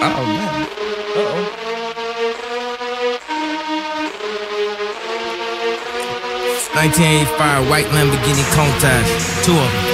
[0.00, 0.62] Oh man.
[1.18, 1.68] Uh-oh.
[6.78, 9.02] 1985 white Lamborghini Countach,
[9.42, 9.86] two of them.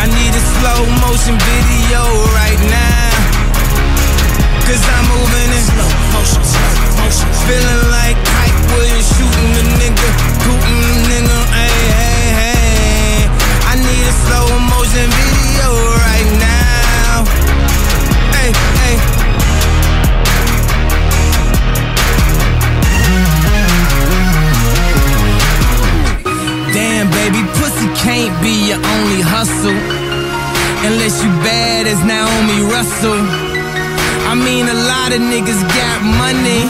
[0.00, 2.00] I need a slow motion video
[2.32, 3.12] right now.
[4.64, 6.72] Cause I'm moving in slow motion, slow
[7.04, 7.28] motion.
[7.44, 10.08] Feeling like Hype Williams shooting the nigga,
[10.40, 13.28] shooting the nigga, hey, hey, hey.
[13.68, 15.23] I need a slow motion video
[27.64, 29.80] pussy can't be your only hustle.
[30.88, 33.20] Unless you bad as Naomi Russell.
[34.32, 36.62] I mean, a lot of niggas got money.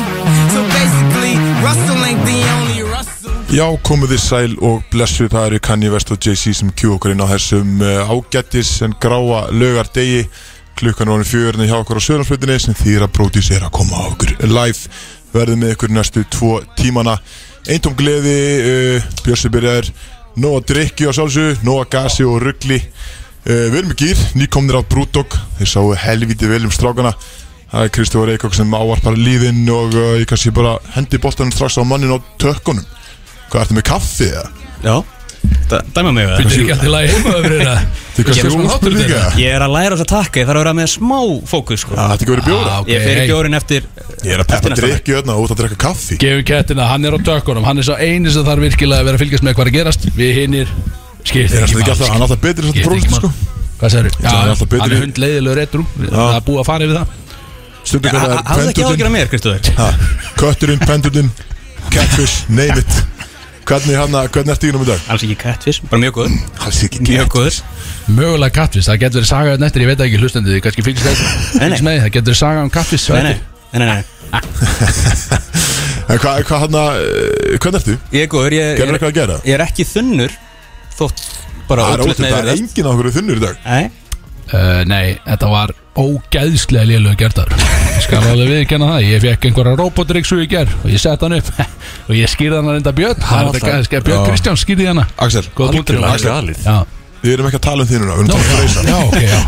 [0.55, 1.35] So basically,
[1.67, 3.35] Russell ain't the only Russell.
[3.51, 7.15] Já, komið þið sæl og blessu það eru Kanye West og Jay-Z sem kjú okkur
[7.15, 10.25] inn á þessum uh, ágættis en gráa lögardegi
[10.79, 14.11] klukkan er orðin fjörðin hjá okkur á Söðarsflutinni sem þýra brótis er að koma á
[14.11, 14.91] okkur live
[15.35, 17.15] verðum með ykkur næstu tvo tímana
[17.71, 19.93] eintóm gleði uh, Björsi byrjar
[20.41, 24.21] nóg að drikki á sjálfsög nóg að gasi og ruggli uh, við erum í gýr,
[24.41, 27.15] nýkomnir á Brúdog þeir sáu helviti vel um strákana.
[27.75, 31.79] Það er Kristófur Eikók sem ávarpar líðinn og uh, ég kannski bara hendi boltanum strax
[31.79, 32.87] á mannin á tökkunum.
[33.51, 34.49] Hvað ertu með kaffi eða?
[34.85, 34.97] Já,
[35.95, 37.77] dæma mig við það er ekki alltaf lægi heima yfir þetta
[38.15, 39.21] Þið kannski svona þáttur líka.
[39.43, 41.97] Ég er að læra þess að takka, ég þarf að vera með smá fókus sko.
[41.99, 42.71] Það ætti ekki verið bjóra.
[42.71, 42.79] Ah.
[42.87, 43.83] Ég fer ekki orðin eftir
[44.23, 46.15] Ég er að peppa drikki öðna og út að drekka kaffi.
[46.23, 49.17] Gefum kettina, hann er á tökkunum Hann er svo eini sem þarf virkilega að vera
[49.19, 50.03] að fylgjast með hvað er að gerast.
[50.15, 53.19] Við hinnir Það Skiptir er ekki alltaf, hann er alltaf betri Skiptir svona ekki bróðist
[53.19, 53.29] sko.
[62.55, 63.14] Hvað
[63.65, 65.05] Hvernig hann, hvernig ertu í nú í dag?
[65.09, 66.35] Alls ekki catfish, bara mjög góður.
[66.67, 67.61] Alls ekki Mjög góður.
[68.13, 71.07] Mögulega kattvis, það getur verið saga hérna eftir Ég veit ekki hlustandi, þið kannski fylgst
[71.57, 73.37] Nei, þess með, það getur verið saga um kattvis Nei, nei,
[73.73, 73.87] nei, nei,
[74.35, 74.43] nei.
[76.05, 76.99] En hvað, hvað hann að,
[77.65, 77.97] hvernig ertu?
[78.13, 79.39] Ég er góður, ég, ég, gera?
[79.41, 80.37] ég er ekki þunnur
[80.99, 81.25] Þótt
[81.69, 83.61] bara Það er ótrúlega það er meðvirðast enginn á okkur þunnur í dag.
[83.65, 83.85] Nei,
[84.53, 87.49] Uh, nei, þetta var ógæðslega lélög gerðar.
[88.05, 89.07] Skal alveg viðkenna það.
[89.09, 91.49] Ég fekk einhverja robotriksu í gerð Og ég sett hann upp.
[92.11, 93.23] Og ég skýrði hann að reynda Björn.
[93.25, 94.27] Það er þetta gæðis Björn Já.
[94.29, 95.07] Kristján skýrði hana.
[95.25, 95.47] Axel,
[97.25, 98.59] við erum ekki að tala um þín núna Við erum Nó, að tala um já,
[98.59, 98.83] Freysa.
[98.85, 99.39] já, ok, já.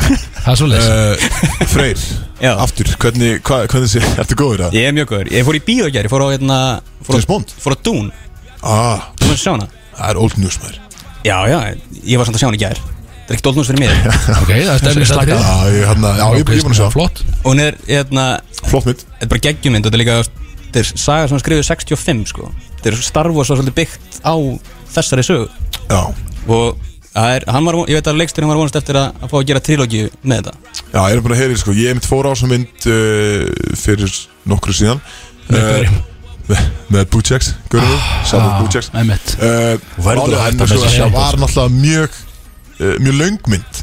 [0.46, 2.04] Það er svo leys Uh, Freyr,
[2.40, 2.50] Já.
[2.64, 4.76] aftur, hvernig, hvað, hvernig sé, ertu góður það?
[4.78, 5.30] ég er mjög góður.
[5.36, 6.58] Ég fór í bíó gær, ég fór á hérna
[7.04, 7.52] fór á-?
[7.66, 8.08] Fór á Dún,
[8.64, 9.68] Ah, þú veist sjá hana.
[9.98, 10.78] Það er old news maður.
[11.26, 11.58] Já, já,
[12.00, 12.80] ég var samt að sjá hana í gær
[13.26, 13.94] Það er ekkert óldnús fyrir mér
[14.42, 15.86] Ok, það er stefnir slaka Já, ég, ég,
[16.38, 16.88] ég er búin að sjá.
[16.94, 17.22] Flott.
[17.42, 18.26] Og hún er, hérna,
[18.70, 21.66] Flott mitt þetta er bara geggjumynd og þetta er líka þetta er saga sem skrifið
[21.66, 22.50] 65 sko.
[22.76, 24.34] Þetta er Star Wars var svolítið byggt á
[24.94, 25.48] þessari sögu.
[25.90, 26.00] Já,
[26.46, 26.82] og
[27.16, 29.46] það er, hann var, ég veit að leiksturinn var vonast eftir að, að fá að
[29.50, 30.82] gera trilógíu með þetta.
[30.92, 33.72] Já, ég er búin að heyra, sko, ég er mitt fór á þessa mynd uh,
[33.80, 34.18] fyrir
[34.52, 35.00] nokkru síðan.
[35.48, 35.98] Með Eh, hverjum?
[36.46, 36.66] með,
[38.26, 39.32] Sáður Bútjeks Ah, Einmitt.
[39.40, 42.18] Uh, verður Það var náttúrulega mjög
[42.80, 43.82] uh, mjög löngmynd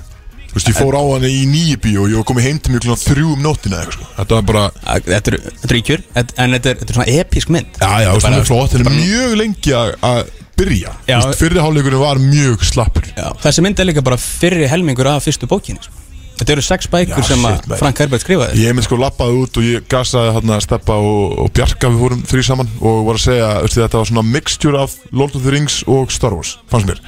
[0.54, 2.74] Þú veist, ég fór á hana í nýju bíó og ég var komið heim til
[2.76, 4.10] mjög klukkan þrjú um nóttina eða eitthvað, sko.
[4.20, 5.38] Þetta var bara, Að- þetta er,
[5.72, 9.00] ríkjur en þetta er, þetta er svona episk mynd já, já, er flott Þetta er
[9.00, 10.22] mjög lengi að- að
[10.62, 11.16] byrja Já.
[11.18, 15.10] Þú veist, Fyrri hálfleikurinn var mjög slappur já, þessi mynd er líka bara fyrri helmingur
[15.16, 15.98] af fyrstu bókinni sko.
[16.38, 17.78] þetta eru sex bækur Já, sem shit, að maður.
[17.82, 21.50] Frank Herbert skrifaði Ég mynd sko lappaði út og ég gasaði hérna Steppa og, og
[21.58, 24.94] Bjarka við fórum þrý saman og var að segja veistu, þetta var svona mixture af
[25.12, 27.02] Lord of the Rings og Star Wars, fannst mér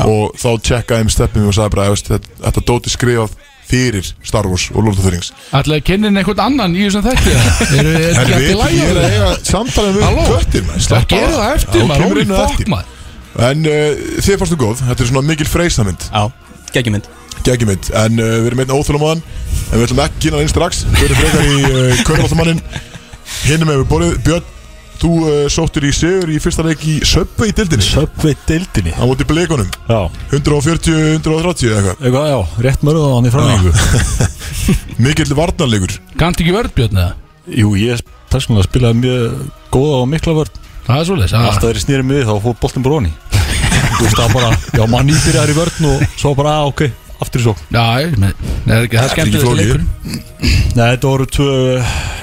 [0.00, 2.36] og þá tjekkaði um Steppi mig og sagði bara veist, þetta,
[2.68, 3.34] dóti skrifað
[3.72, 5.30] fyrir Star Wars og Lord of the Rings.
[5.54, 7.32] Ætlaði kynnin einhvern annan í þessum þætti
[7.78, 10.42] Eru þið En ekki eftir ég er að lægja eiga samtalið við maður,
[10.82, 10.98] Það
[11.28, 11.38] af.
[11.38, 12.20] það eftir Já, maður?
[12.22, 12.34] inn
[13.48, 16.22] En uh, þið fannstu góð, þetta er svona mikil freysamynd já,
[16.74, 17.06] geggjumynd.
[17.46, 19.22] Gægjumynd, en uh, við erum einn óþjóðlumann
[19.72, 20.82] En við ætlum ekki inn að inn strax.
[20.92, 22.60] Við erum frekar í uh, Körnvaldamannin
[23.46, 24.18] Hinnum með við borðið.
[24.26, 24.50] Björn,
[25.02, 28.92] þú uh, sóttir í sigur í fyrsta leik í Söpvei dildinni Subway deildinni?
[28.94, 32.04] Á móti blegunum Já, 140, 130 eða eitthvað.
[32.06, 33.72] Eitthvað, já, rétt mörðu á hann í framlengu
[35.02, 35.96] Mikill varnarleikur.
[36.20, 37.14] Kannt ekki vörð Björn eða?
[37.58, 39.40] Jú, ég persónulega spilaði mjög
[39.74, 42.34] góða og mikla vörð Það er svo leys Alltaf þegar ég snýri mig við þá
[42.46, 43.12] fór boltin bara honi
[43.98, 46.84] Þú veist það bara, já, mann nýbyrjar í vörðn og svo bara, að, ok,
[47.24, 49.46] aftur í svo Já, ég með Nei, það er ekki það er skemmt ekki þessi
[49.46, 49.60] flókið.
[49.62, 49.82] leikur
[50.76, 51.56] Nei, þetta voru tvö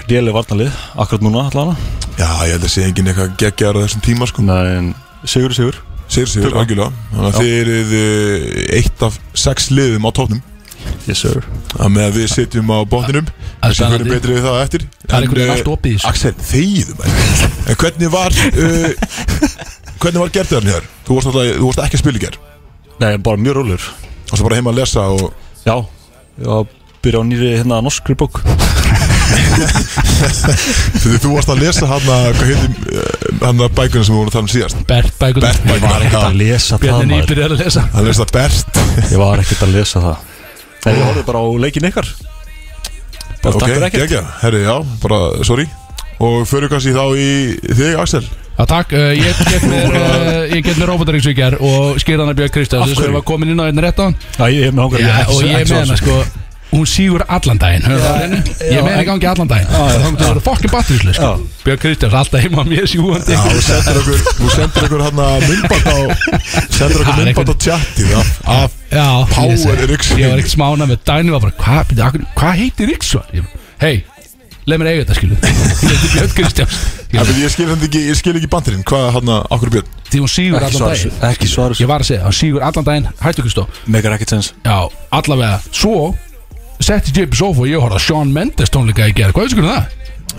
[0.10, 4.02] léleg varnalið, akkurat núna allavega Já, ég held að sé engin eitthvað geggjar á þessum
[4.04, 4.44] tíma sko.
[4.44, 4.88] Nei, en
[5.24, 5.78] sigur, sigur
[6.10, 6.90] Sigur, sigur, algjörlega.
[7.14, 8.46] Þannig að þið eruð uh,
[8.80, 10.40] eitt af sex liðum á tóknum
[11.06, 11.44] Yes, sir.
[11.74, 13.28] Það með að við sitjum á botninum.
[13.30, 14.12] Það er Þessi fyrir spennandi.
[14.14, 14.84] betri við það eftir.
[15.04, 16.10] Það er einhvern veginn En, allt opið í þessu.
[16.10, 17.44] Axel, þegiðu maður.
[17.70, 18.90] En hvernig var uh,
[20.00, 20.88] Hvernig var gerðarinn hér?
[21.06, 22.40] Þú varst, alltaf, þú varst ekki að spila í gerð
[23.04, 23.90] Nei, bara mjög rólur
[24.30, 25.32] Þú varst bara heima að lesa og
[25.66, 25.76] Já,
[26.40, 26.68] ég var
[27.04, 28.42] byrja á nýri hérna norskri bók.
[31.00, 32.42] Þegar þú varst að lesa hann að
[33.44, 34.82] hann að bækuna sem við vorum að tala um síðast?
[34.90, 37.84] Bert bækur Bert Ég var ekkert að lesa það Bjarni Nýpir er að lesa.
[37.94, 38.80] Hann lesa Bert.
[39.10, 40.26] Ég var ekkert að lesa það.
[40.86, 42.12] Nei, ég horfði bara á leikin ykkar.
[43.40, 44.34] Bara Ok, takk fyrir ekkert.
[44.44, 45.66] herri, já, bara, sorry.
[46.20, 47.30] Og fyrir kannski þá í
[47.70, 48.26] þig, Axel
[48.60, 52.92] Já takk, uh, ég get mér uh, Ég get mér Róbotaríksvíkjar og skýrðana Björn Kristjáns
[52.92, 55.14] sem var komin inn á einn rétt á hann Já, ég er með hongar Já,
[55.32, 56.20] og ég er með hana sko
[56.70, 57.88] Hún sígur allan daginn?
[57.88, 61.48] Ég er með henni gangi allan daginn Það er það fokkin batteríslu sko Já.
[61.64, 65.48] Björn Kristjáns alltaf heima mér sjúandi Já, þú sendir okkur, þú sendir okkur hann að
[65.48, 65.98] myndband á
[66.68, 68.78] Sendir okkur myndband á tjattið af,
[69.32, 70.20] Power Eriksson.
[70.20, 73.48] Ég var ekkert smána með Dæni var bara Hvað hva, hva heitir Riksson?
[73.80, 74.02] Hei,
[74.70, 76.78] leið mér eiga þetta skilu Ég heiti Björn Kristjáns.
[77.16, 79.92] Ég- Ég skil hann ekki, ég skil ekki bandurinn Hvað hann að, okkur Björn?
[80.10, 81.14] Því hún sígur Ekki allan svara daginn.
[81.14, 83.08] þessu, ekki svara Ég þessu var að segja, hann sígur allan daginn.
[83.22, 83.66] Hættu Kristó.
[83.94, 84.52] Megar ekkert sens.
[84.66, 84.78] Já,
[85.20, 85.60] allavega.
[85.76, 85.94] Svo
[86.80, 89.46] setti ég upp í sofa og ég horfði að Shawn Mendes tónleika í gerð Hvað
[89.50, 89.86] veistu hvernig það?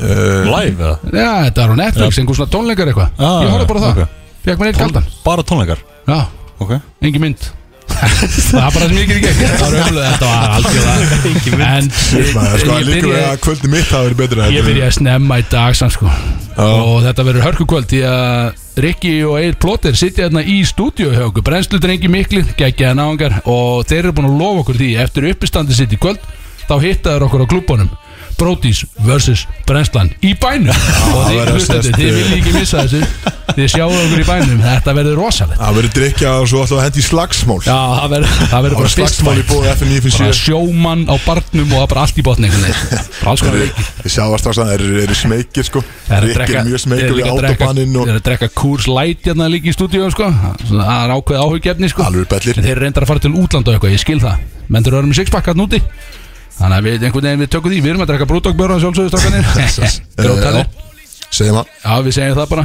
[0.01, 0.95] uh, Live eða?
[1.13, 3.11] Já, þetta var á Netflix, einhver svona tónleikar eitthvað.
[3.21, 4.19] Ah, Ég horfði bara á það, ok.
[4.47, 5.83] fekk mér eitt kaldan Bara tónleikar?
[6.09, 6.21] Já,
[6.61, 6.73] Ok.
[7.05, 7.51] Engin mynd
[7.91, 12.79] Það var bara sem ég ekki ekki Þetta var ömulega, þetta var algjörða En sko,
[12.79, 15.79] ég líka við að kvöldi mitt hafa verið betra Ég byrjaði að snemma í dag
[15.81, 16.11] sko.
[16.61, 21.27] og þetta verður hörkukvöld því að Rikki og Eir Plóter sitja hérna í stúdíu hjá
[21.27, 21.45] okkur.
[21.45, 25.93] Brennslutengi mikli, geggjaða náðungar og þeir eru búin að lofa okkur því eftir uppistandi sitt
[25.97, 26.23] í kvöld
[26.69, 27.91] þá hittaður okkur á klubunum
[28.41, 29.45] Brodís vs.
[29.69, 30.77] Brennslan í bænum.
[31.13, 33.03] Og þið viljið ekki missa þessu
[33.57, 35.61] þið sjáu okkur í bænum, þetta verður rosalegt.
[35.61, 37.59] Það verið drikja og svo alltaf að hendi í slagsmál.
[37.67, 38.35] Já, það verður
[38.67, 39.45] verður bara slagsmál í
[39.75, 43.11] FN bara 957 sjómann á barnum og bara allt í botni einhvern veginn.
[43.21, 45.19] bara alls konar leikir Ég sjá að að eru- eru
[46.09, 48.27] Það er að Rikki er mjög eru við að drekka- autobaninn og Þeir eru að
[48.31, 50.31] drekka Kurs Light hérna líka í stúdíu sko.
[50.71, 52.03] Það er ákveð áhugjefni sko.
[52.11, 54.37] Þeir eru reyndar að fara til útlanda og eitthvað, ég skil það.
[54.69, 55.81] Menn þeir eru með sixpack hann úti.
[56.61, 57.81] Þannig að við einhvern veginn við tökum því.
[57.81, 59.45] Við erum að drekka brúdókbjörn sjálfsögðu strákanir
[60.21, 60.65] Grótali
[61.31, 62.65] Segjum það Já, við segjum það bara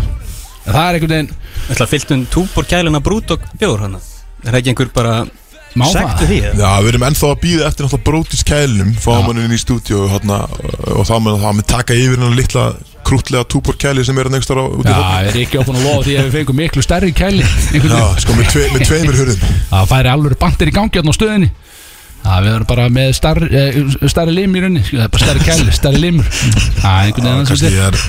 [0.66, 1.32] Það er einhvern veginn
[1.70, 4.00] Það er fyllt um túbor kæluna brút og bjór hana.
[4.46, 5.16] Er það ekki einhver bara
[5.76, 6.28] Má Sektu það?
[6.30, 6.56] því eða?
[6.62, 10.06] Já, við erum ennþá að býða eftir náttúrulega brótis kælnum Fáum hann inn í stúdíu
[10.08, 10.38] hana,
[10.96, 12.64] og þá með það með taka yfir hann litla
[13.06, 15.60] krútlega túbor kæli sem er hann einhverstað á út í Já, hótt ég er ekki
[15.60, 18.24] áfinn að lofa því að við fengum miklu stærri kæli einhvern Já, veginn.
[18.24, 19.52] sko með, tve, með tveimur hurðum.
[19.74, 21.52] Það færi alveg bandir í gangi hérna á stöðinni.
[22.26, 25.28] Það við erum bara með starri, eh, starri lim í rauninni sko, Það er bara
[25.28, 26.32] starri kæli, starri limur.
[26.80, 28.00] Það er einhvern veginn annars er,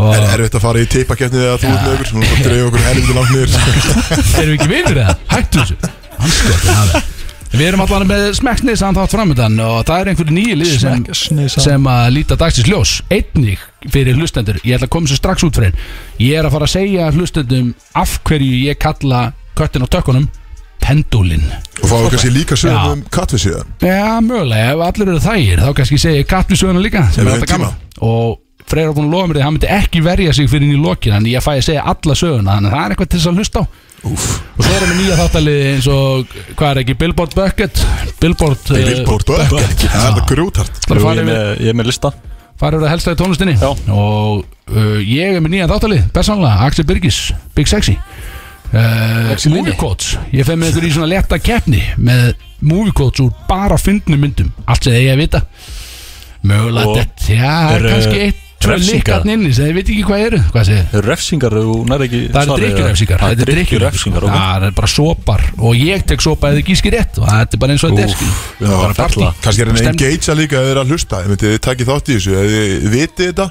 [0.00, 2.84] Og er erfitt að fara í teipakefni þegar þú ert nögur Nú það dreif okkur
[2.88, 3.48] helviti langt niður.
[4.40, 5.16] Erum við ekki vinir eða?
[5.30, 5.94] Hættu þessu.
[6.20, 7.02] Hanskot, ja,
[7.50, 11.88] Við erum allan með smekksneisan þátt framöndan og það er einhverju nýju liði sem, sem
[11.90, 12.92] að líta dagsins ljós.
[13.10, 14.60] Einnig fyrir hlustendur.
[14.62, 15.74] Ég ætla að koma svo strax út fyrir.
[16.22, 19.24] Ég er að fara að segja hlustendum af hverju ég kalla
[19.58, 20.28] köttin á tökkunum
[20.80, 21.42] pendulin
[21.82, 25.72] Og fáum við kannski líka sögum um kattvísiðan Já, mögulega, ef allir eru þægir þá
[25.76, 27.74] kannski segja ég kattvísöguna líka sem er alltaf gaman.
[28.06, 28.38] Og
[28.70, 30.76] Freyr er búin að lofa mér því að hann myndi ekki verja sig fyrir inn
[30.76, 33.18] í lokin þannig ég fæ að segja alla söguna þannig að það er eitthvað til
[33.20, 33.64] þess að hlusta á.
[34.00, 34.26] Úf,
[34.56, 37.82] og svo erum við nýja þáttalið eins og hvað er ekki, Billboard Bucket?
[38.22, 39.82] Billboard, eh, Billboard Bucket?
[39.84, 42.12] Það er það grútart Það er farið ég, er með, ég er með lista.
[42.60, 43.56] Farið við að helsta í tónlistinni?
[43.60, 43.70] Já.
[43.96, 47.20] og uh, ég er með nýja þáttalið persónulega, Axel Birgis,
[47.58, 47.96] Big Sexy.
[48.70, 50.14] Uh, Movie Quotes.
[50.30, 54.52] Ég feg með ykkur í svona letta keppni með Movie Quotes úr bara fyndnum myndum.
[54.64, 55.42] Allt sem þið eigi að vita.
[56.46, 59.22] Mögulega þetta, já, er, kannski eitt refsingar?
[59.24, 60.40] þið veit ekki hvað eru.
[60.52, 60.70] Hvað
[61.06, 64.26] refsingar þú nær ekki Það eru drikkjurefsingar Það eru drikkjurefsingar.
[64.34, 67.72] Það er bara sopar Og ég tek sopa eða gíski rétt Og þetta er bara
[67.76, 71.22] eins og þetta er kannski er hann Stem- engagea líka að er að hlusta.
[71.24, 73.48] Ég þið takkið þátt í þessu Ef þið vitið þetta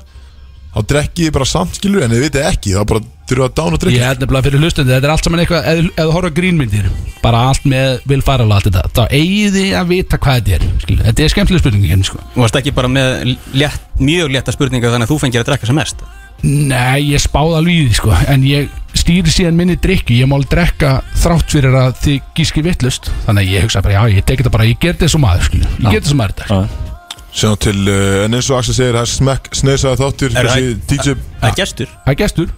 [0.70, 3.70] Þá drekkið þið bara samt skilur En þið vitið ekki Þá bara þurfa að dána
[3.70, 6.14] og Ég drikja held nefnilega fyrir hlustundi Þetta er allt saman eitthvað Ef ef þú
[6.14, 6.90] horfa á grínmyndir
[7.24, 10.56] Bara allt með Will Ferrell og allt þetta Þá eigið þið að vita hvað þetta
[10.60, 11.04] er skilur.
[11.10, 14.94] Þetta er skemmtileg spurning hérna sko Þú varst ekki bara með létt, mjög létta spurninga
[14.94, 16.06] þannig að þú fengir að drekka sem mest
[16.40, 20.38] Nei, ég spáði alveg í því sko En ég stýri síðan minni drikki Ég má
[20.38, 24.24] alveg drekka þrátt fyrir að þið gíski vittlust Þannig að ég hugsa bara Já, ég
[24.30, 25.74] tek þetta bara Ég ger þetta svo maður skilur.
[25.76, 26.88] Ég ger þetta svo maður þetta Já.
[27.29, 30.74] Sjá til, uh, en eins og Axel segir Það er smekk sneisaði þáttur Er Þessi
[30.89, 31.93] DJ Það er gestur?
[32.05, 32.50] Það er gestur.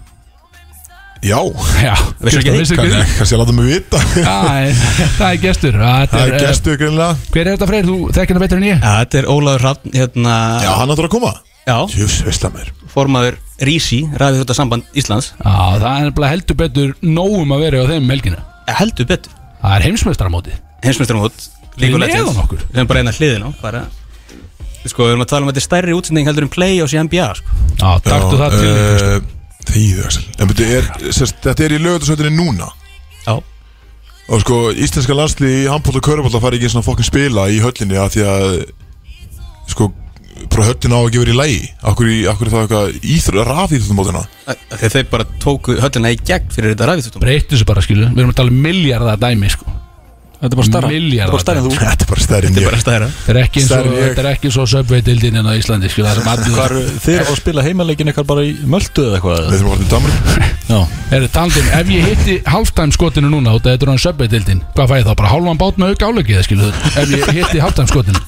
[1.22, 1.38] Já.
[1.78, 3.98] Já, Veistu ekki veistu Kannski kannski að láta mig vita.
[4.18, 4.38] Já,
[5.20, 5.76] það er gestur.
[5.82, 7.86] Þetta Það er eh, gestur greinlega Hver er þetta Freyr?
[7.86, 8.80] Þú þekkir það betur en ég.
[8.82, 11.32] Já, þetta er Ólaður Hrafn hérna, Já, hann áttur að koma.
[11.62, 12.72] Já, Jús, veist það mér.
[12.90, 15.30] Formaður Rísi, ræðið þetta samband Íslands.
[15.38, 18.42] Já, það er nefnilega heldur betur nógum að vera á þeim um helgina.
[18.66, 19.36] Eh, Heldur betur.
[19.62, 21.44] Það er heimsmeistaramóti Heimsmeistaramót
[21.78, 22.64] Við neðan okkur.
[22.74, 23.84] Sem bara eina hliðin á bara,
[24.82, 26.86] Sko, við erum að tala um að þetta er stærri útsending heldur en play á
[26.90, 27.56] sig NBA sko.
[27.78, 29.16] Já, taktu það til Kristján.
[29.22, 29.38] uh,
[29.72, 30.24] Þýðu, Axel.
[30.42, 32.68] En beti, er, sérst, þetta er í lögutarsveitinni núna?
[33.22, 33.34] Já.
[34.32, 37.98] Og sko, íslenska landslið í handbótt og körubótt fari ekki svona fokkin spila í höllinni
[38.00, 38.46] að því að
[39.70, 39.92] sko
[40.50, 44.22] bara höllin á að gefa í lægi Akkur, í, akkur er það eitthvað íþr, rafíþjóttumótina
[44.72, 48.22] Þegar þeir bara tóku höllina í gegn fyrir þetta ræðistum Breyttu þessu bara, skilu Við
[48.24, 49.71] erum að tala um miljardar dæmi, sko
[50.42, 50.88] Þetta er bara stærra.
[50.90, 51.22] Milljarðar.
[51.22, 51.72] Þetta er bara stærra en þú.
[51.78, 52.70] Þetta er bara stærri en Þetta er ég.
[52.72, 54.02] bara stæra Þetta er ekki eins og, Stærri ég.
[54.08, 57.36] þetta er ekki svo Subway-dildin en á Íslandi, skilu Það sem allir eru þeir að
[57.38, 59.44] spila heimaleikin eitthvað bara í möldu eða eitthvað?
[59.52, 60.18] Við þurfum að til Danmark
[60.72, 60.80] Já.
[61.12, 64.90] Er taldin, ef ég hitti halftime skotinu núna út að þetta er hann Subway-dildin Hvað
[64.90, 65.14] fæ ég þá?
[65.22, 68.22] Bara hálfan bát með auka álegið, skilu Ef ég hitti halftime skotinu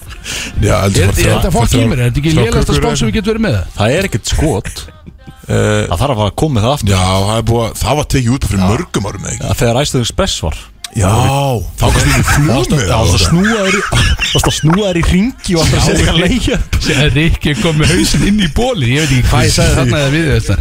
[0.62, 1.98] Já, Er er þetta fokk í mér?
[2.06, 3.56] Er þetta ekki lélægasta spás sem við getum verið með?
[3.58, 3.74] Það?
[3.80, 4.84] Það er ekkert skot.
[5.44, 6.92] Uh, Það þarf að fara að koma með það aftur.
[6.94, 9.44] Já, það, er búið, að- það var tekið út fyrir mörgum árum eða ekki?
[9.44, 10.56] Já, Þegar Æstöðum Spess var
[10.94, 11.10] Já,
[11.74, 13.82] þá kannski við flúm með Það var að snúa þér í
[14.34, 14.46] Það
[14.84, 18.48] að ringi og alltaf að setja eitthvað leikja Það er ekki komið hausinn inn í
[18.54, 20.54] bóli Ég veit ekki hvað ég sagði þarna eða við þetta.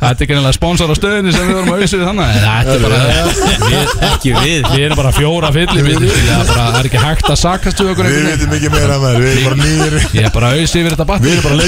[0.00, 2.80] Þetta er ekki nefnilega sponsor á stöðinni sem við vorum að hausið þannig Þetta er
[2.82, 4.60] bara við, Ekki við.
[4.70, 7.78] Við erum bara fjóra fyllir við, það, er bara, það er ekki hægt að sakast
[7.84, 10.78] við okkur Við veitum ekki meira með Við erum bara nýjir Ég er bara hausið
[10.82, 11.58] yfir þetta Við batteri erum bara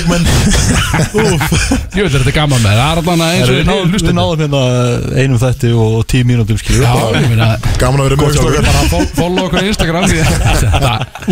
[6.73, 10.05] gaman Það að vera með Góð okkur bara að fol- follow okkur á Instagram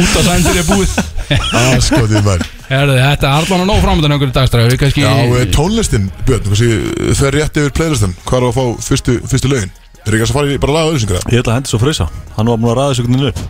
[0.01, 0.93] út á sændir er búið.
[1.31, 2.31] Askotið
[2.71, 6.09] Herðu, Þetta er allan að nóg framöndan okkur í dagstræðu Við kannski Já, eh, tónlistin,
[6.27, 9.73] Björn, þau er rétt yfir playlistan Hvað er að fá fyrstu, fyrstu lögin?
[10.07, 11.25] Er ekki að fara í bara laga auðlýsingar?
[11.31, 12.07] Ég ætla að hendi svo freysa.
[12.37, 13.41] Hann var múin að ræða upp.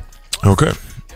[0.51, 0.65] Ok.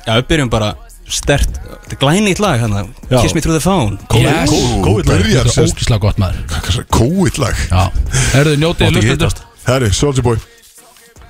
[0.06, 0.68] Já, við byrjum bara
[1.10, 1.58] stert.
[1.88, 2.84] Þetta er glænýtt lag hérna.
[3.20, 3.98] Kiss me through the phone.
[4.14, 4.50] Yes.
[4.50, 5.24] Kó- Kóið lag.
[5.26, 6.86] Þetta er ógíslega gott maður.
[6.94, 7.54] Kóitt lag?
[7.66, 7.90] Já.
[8.36, 9.42] Herðu, njótið ekki lustendur.
[9.66, 10.38] Herri, Soulja Boy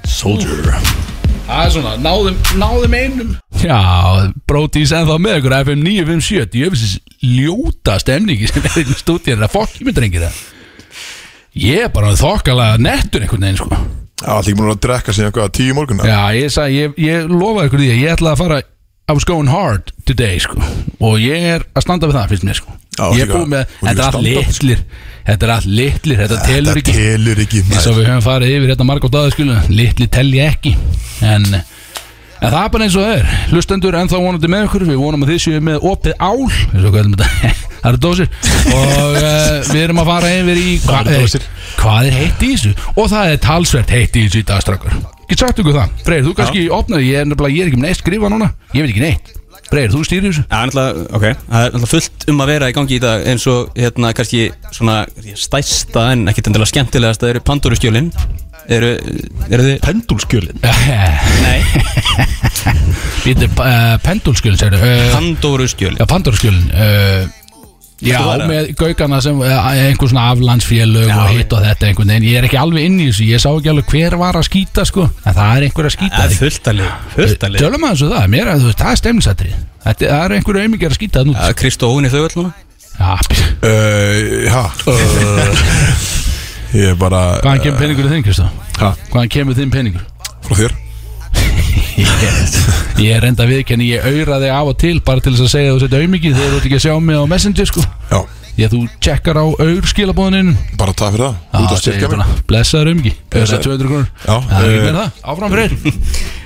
[0.08, 0.74] Soldier.
[1.44, 3.32] Það er svona, náðum, náðum einum.
[3.60, 3.78] Já,
[4.48, 6.94] brótís ennþá með ykkur FM 957, djöfisins
[7.24, 9.36] ljóta stemningi sem er í stúdíu.
[9.42, 10.40] Það fokk ég með drengir það?
[11.64, 13.82] Ég er bara þokkalega nettur einhvern veginn sko.
[14.24, 17.28] Já, allir ekki múin að drekka síðan hvað, tíu morgun Já, ég sagði, ég, ég
[17.28, 18.60] lofaði ykkur því að ég ætlaði að fara
[19.08, 20.56] I was going hard today sko.
[21.04, 22.72] Og ég er að standa við það, finnst mér sko.
[22.94, 24.82] Já, Ég er búið með, þetta er allt litlir.
[25.24, 26.94] Þetta er allt litlir, þetta telur Þetta ekki.
[26.96, 30.72] telur ekki eins og við höfum farið yfir þetta margótt aðeins skilur litli telja ekki.
[31.24, 33.30] En, en það er bara eins og það er.
[33.52, 36.90] Hlustendur ennþá vonandi með okkur við vonum að þið séu með opið ál eins og
[36.94, 37.54] hvað er þetta
[37.84, 38.28] það eru dósir
[38.74, 41.44] og uh, við erum að fara yfir í hva, Það eru dósir.
[41.44, 42.74] eh, hvað er heitt í þessu?
[42.96, 44.98] Og það er talsvert heitt í þessu í dagstrakkur
[45.28, 47.86] Get sagt ykkur það, Freyr, þú kannski opnaði ég er nefnilega, ég er ekki með
[47.88, 48.50] neitt skrifa núna.
[48.76, 49.30] Ég veit ekki neitt,
[49.70, 50.42] Freyr, þú stýrir þessu.
[50.44, 53.46] Já, náttúrulega, ok, það er náttúrulega fullt um að vera í gangi í dag eins
[53.48, 54.42] og hérna kannski
[54.76, 54.96] svona
[55.40, 58.10] stæsta en ekkert endilega skemmtilegast það eru Pandóruskjölin
[58.76, 58.90] eru,
[59.48, 60.60] eru þið Pendulskjölin
[61.46, 61.58] Nei,
[63.24, 67.24] Býttu, uh, pendulskjölin, segir uh, Pandóruskjöl Já, Pandóraskjölin uh,
[68.04, 68.20] Já,
[68.50, 72.26] með gaukana sem uh, einhver svona aflandsfélög og hitt og þetta einhvern veginn.
[72.28, 74.84] Ég er ekki alveg inn í þessu, ég sá ekki alveg hver var að skýta
[74.88, 75.06] sko.
[75.24, 77.64] En það er einhver að skýta Það er fullt að lið, fullt að lið.
[77.64, 79.52] Tölum að þessu það, mér að þú veist, það er stemnisættri
[79.84, 82.36] Þetta það er einhver auðmikið að skýta það nú Já, Kristó Óin í þau öll
[82.40, 82.52] núna?
[82.94, 83.12] Já,
[83.64, 84.62] Uh, Já
[86.74, 88.48] Ég er bara hvaðan kemur peningur þinn, Kristó?
[88.80, 88.90] Ha?
[89.12, 90.02] Hvaðan kemur þinn peningur?
[90.44, 90.74] Frá þér
[91.94, 92.08] Ég,
[92.98, 95.72] ég er reynda viðkenni, ég auðra þig af og til bara til þess að segja
[95.72, 97.84] að þú setja auðmikið þegar þú ert ekki að sjá mig á Messenger sko.
[98.10, 98.18] Já,
[98.54, 101.38] Ég þú tjekkar á auður skilabóðinin bara takk fyrir það.
[101.58, 102.34] Út að styrkja mig.
[102.50, 104.10] Blessaður auðmikið, þess að 200 krónur.
[104.14, 105.72] Já, Það er ekki eh, meira það, áfram fyrir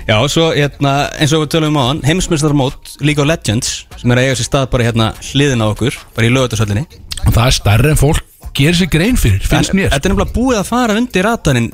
[0.08, 4.14] Já, svo hérna, eins og við tölum um á hann Heimsmyndstarmót League of Legends sem
[4.14, 6.86] er að eiga sér stað bara hérna hliðin á okkur bara í lögutarsöllinni
[7.26, 8.24] Og það er stærri en fólk
[8.56, 9.92] gerir sér grein fyrir, finnst mér.
[9.92, 11.68] Þetta er nefnilega búið að fara undir ratarinn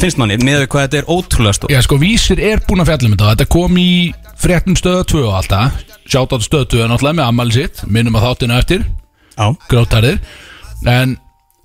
[0.00, 3.10] finnst manni, með hvað þetta er ótrúlega stór Já sko, vísir er búin að fjalla
[3.10, 3.32] um þetta.
[3.34, 3.90] Þetta kom í
[4.40, 7.82] fréttum stöða 2 og alltaf Sjátt á stöða 2 náttúrulega með ammali sitt.
[7.86, 8.86] Minnum að þáttinu eftir,
[9.36, 10.22] Já, grótarðir
[10.90, 11.18] En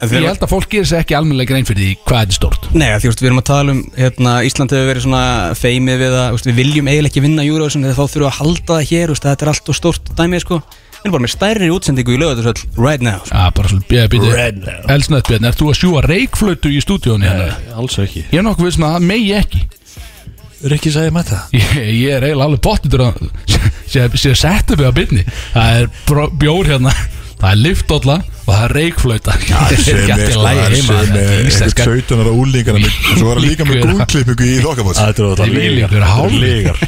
[0.04, 2.66] ég held að fólk gerir sér ekki almennilega grein fyrir því hvað þetta er stort
[2.76, 5.22] Nei, því við erum að tala um hérna, Ísland hefur verið svona
[5.56, 8.90] feimið við að við viljum eiginlega ekki vinna þegar þá þurfum við að halda það
[8.92, 10.60] hér þetta er allt og stórt dæmið sko.
[11.06, 13.38] Við erum bara með stærri útsendingu í lögatarsöll right now sko.
[13.38, 14.80] Já, bara svolítið, Red now.
[14.96, 17.58] Elsnött Björn, ert þú að sjúa reikflötu í stúdíónu hérna?
[17.78, 19.62] Alls ekki Ég er nokkuð vissum að það megi ekki
[20.66, 23.20] Rikki sagði með það Ég, ég er eiginlega alveg pottitur að
[23.92, 26.96] sé, sé sett upp á byrni Það er bró- bjór hérna
[27.36, 28.16] Það er liftdólla
[28.46, 30.76] og það er reikflöta Það er það er
[31.50, 31.66] íslenska.
[31.66, 33.92] eitthvað 17 ára úlingana með- Svo var það líka með Líkur.
[34.00, 36.38] gúlklippingu í þokkabóts Þetta er.
[36.46, 36.80] Lígar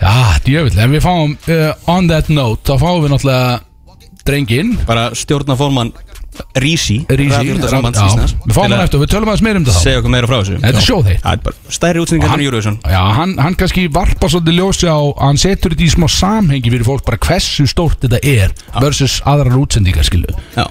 [0.00, 0.14] Já,
[0.46, 3.58] djöfull, ef við fáum uh, on that note þá fáum við náttúrulega
[4.30, 5.90] drenginn bara stjórnaformann
[6.60, 9.82] Rísi já, Íslands, við fáum hann eftir og við tölum aðeins meir um þetta þá.
[9.84, 10.58] Segja okkur meira frá þessu.
[10.62, 11.22] Þetta er sjóðheitt.
[11.24, 14.98] Það er bara stærri útsendingar en Eurovision Já, hann, hann kannski varpa svolítið ljósi á
[15.20, 19.58] hann setur þetta í smá samhengi fyrir fólk bara hversu stórt þetta er versus aðrar
[19.60, 20.64] útsendingar skilu Já.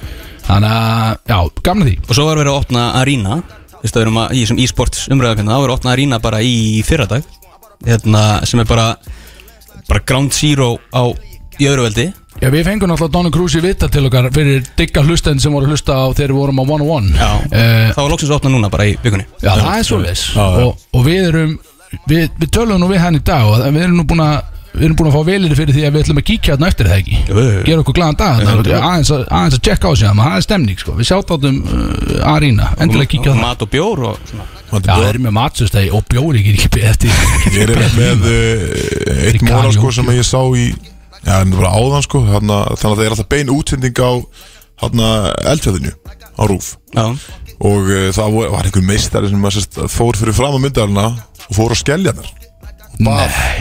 [0.49, 1.95] Þannig að, já, gamla því.
[2.07, 3.35] Og svo var verið að opna Arena.
[3.83, 6.55] Vist, það erum að, í þessum e-sports umræðakönda það var að opna Arena bara í
[6.87, 7.27] fyrradag.
[7.85, 8.87] Hérna, sem er bara
[9.89, 11.05] bara ground zero á
[11.59, 12.07] í öðru veldi
[12.39, 15.67] Já, við fengum náttúrulega Donna Cruz í vita til okkar fyrir digga hlustend sem voru
[15.67, 18.69] að hlusta á þegar við vorum á 101 Já, Eh, það var loksins opna núna
[18.71, 19.25] bara í vikunni.
[19.43, 20.45] Já, það er já.
[20.63, 21.57] og, og við erum
[22.07, 24.37] við, við tölum nú við hann í dag og við erum nú búin að
[24.69, 26.89] við erum búin að fá velir fyrir því að við ætlum að kíkja hérna eftir
[26.89, 27.17] það ekki?
[27.65, 30.83] Gera okkur glaðan dag þarna, aðeins, að, aðeins að checka á sig það er stemning
[30.83, 30.95] sko.
[30.99, 33.41] við sjátt átum uh, Arína endilega kíkja á það.
[33.41, 34.45] Mat og bjór og svona.
[34.69, 38.63] Já, það er með matsustæði og bjóri ekki ekki beðið eftir Ég er með uh,
[39.25, 40.69] eitt Ricardo móla sko sem ég sá í
[41.25, 42.21] Já, en bara áðan sko.
[42.27, 44.11] Þarna, Þannig að það er alltaf bein útsending á
[44.79, 45.09] Þarna
[45.53, 45.93] eldfjöðinu
[46.39, 47.05] Á rúf Já,
[47.59, 51.07] Og uh, það var var einhver meistari sem að, sérst, fór fyrir fram á myndalina
[51.49, 52.29] Og fór á skelljarnar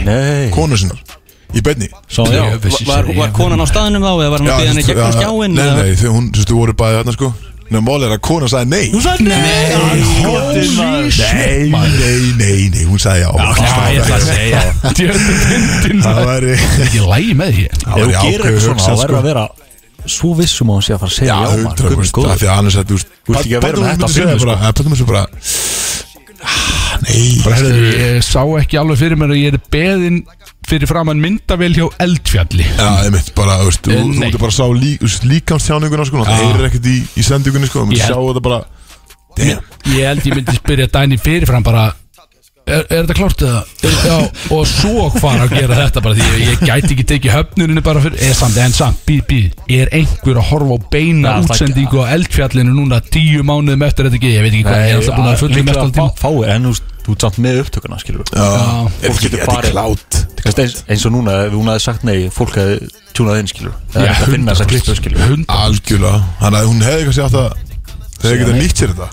[0.07, 0.49] Nei.
[0.55, 1.03] Konu sinnar
[1.49, 1.87] Í beinni.
[2.05, 2.43] Sá, já.
[2.85, 5.15] Var, var konan á staðnum þá eða var hann að byggja henni sérst, gegnum já,
[5.17, 7.31] skjáin Nei, nei, þú voru bæði þarna sko
[7.69, 9.35] Nei, mál er að kona sagði nei Hún sagði
[10.25, 10.63] Holy
[11.13, 14.61] shit, Nei, nei, nei, nei, hún sagði já Já, ég ætla að segja
[14.97, 18.63] Djöfum myndin Það væri ekki lægi með því Það Ef þú væri gerir ákveðu eitthvað
[18.65, 19.45] svona, þá verður sko að vera
[20.09, 22.15] Svo vissum hún sé að fara að segja Já, hundra minn veist.
[22.17, 24.37] Það því að annars að þú veist Þú ekki að vera með þetta á filmu,
[24.39, 24.57] sko.
[24.65, 25.23] Pöttum þessu bara
[26.49, 27.23] ah, Nei
[28.09, 30.17] ég sá ekki alveg fyrir mér að ég er beðin
[30.69, 34.27] fyrir framann myndavél hjá Eldfjalli Já, einmitt, bara, þú veist, þú Eh, þú nei.
[34.29, 36.43] ert bara sá lí, þú líkamstjáninguna, sko, það Já.
[36.45, 38.59] heyrir ekkert í, í sendingunni, sko, þú Ég held- sjá þetta bara,
[39.37, 41.89] damn, Ég held ég myndi spyrja Dæni fyrirfram bara
[42.69, 43.61] Er, er þetta klárt eða?
[44.05, 44.17] Já,
[44.53, 48.01] og svo fara að gera þetta bara því ég, ég gæti ekki tekið höfnurinnu bara
[48.03, 51.49] fyrir er samt, en samt, býð, býð er einhver að horfa á beina Já, það-
[51.49, 54.99] útsendingu á eldfjallinu núna tíu mánuðum eftir þetta ekki, ég veit ekki hvað, ég er
[54.99, 57.25] alltaf búin að fulla mest líklega al tíma fá- fáir En þú veist, þú ert
[57.25, 60.59] samt með upptökuna, skilur við er Fólk ekki, getur þetta er farið.
[60.63, 63.79] eins, eins og núna, ef hún hefði sagt nei Fólk hefði tjúnað inn, skilur við
[63.79, 67.25] Já, Það er að finna þessa klippu, skilur við algjörlega, þannig að hún hefði kannski
[67.25, 67.49] átt að,
[68.19, 69.09] þegar geta nýtt sér þetta,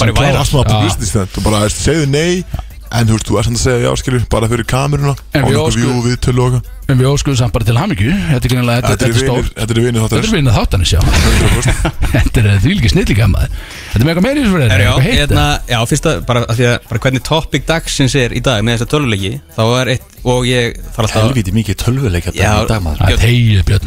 [0.00, 0.42] bara í væra.
[0.42, 0.74] allt maður Já.
[0.74, 2.44] publicity stunt, og bara, segðu nei,
[2.90, 5.46] en þú veist, þú er samt að segja já, skilur, bara fyrir kameruna, En á
[5.46, 8.12] við nokkuð óskum- vjú viðtölu og eitthvað, en við óskuðum samt bara til hamingju.
[8.30, 9.52] Þetta er greinilega, þetta, er þetta er vinir, stórt.
[9.60, 9.80] þetta er
[10.20, 11.00] er vinna þáttanis, já.
[11.00, 13.58] 100%, Þetta er því líka snillíka maður.
[13.90, 16.22] Þetta er með eitthvað meiri fyrir þér, Er, já, eitthvað heitt hérna, já, fyrst að
[16.28, 19.62] bara, að því að bara hvernig topic dagsins er í dag með þessa töluleiki þá
[19.80, 22.32] er eitt, og ég þarf alltaf Helviti mikið tölvuleik Já.
[22.34, 23.00] Þetta er dag maður.
[23.00, 23.84] Það er tegið björn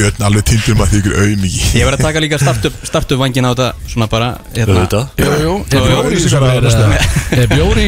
[0.00, 3.48] Björn alveg tindur maður því ykkur auðmiki, Ég verð að taka líka startup, startup vangin
[3.48, 4.84] á þetta svona bara hérna,
[5.70, 6.98] er bjóri í að er, uh,
[7.40, 7.86] er bjóri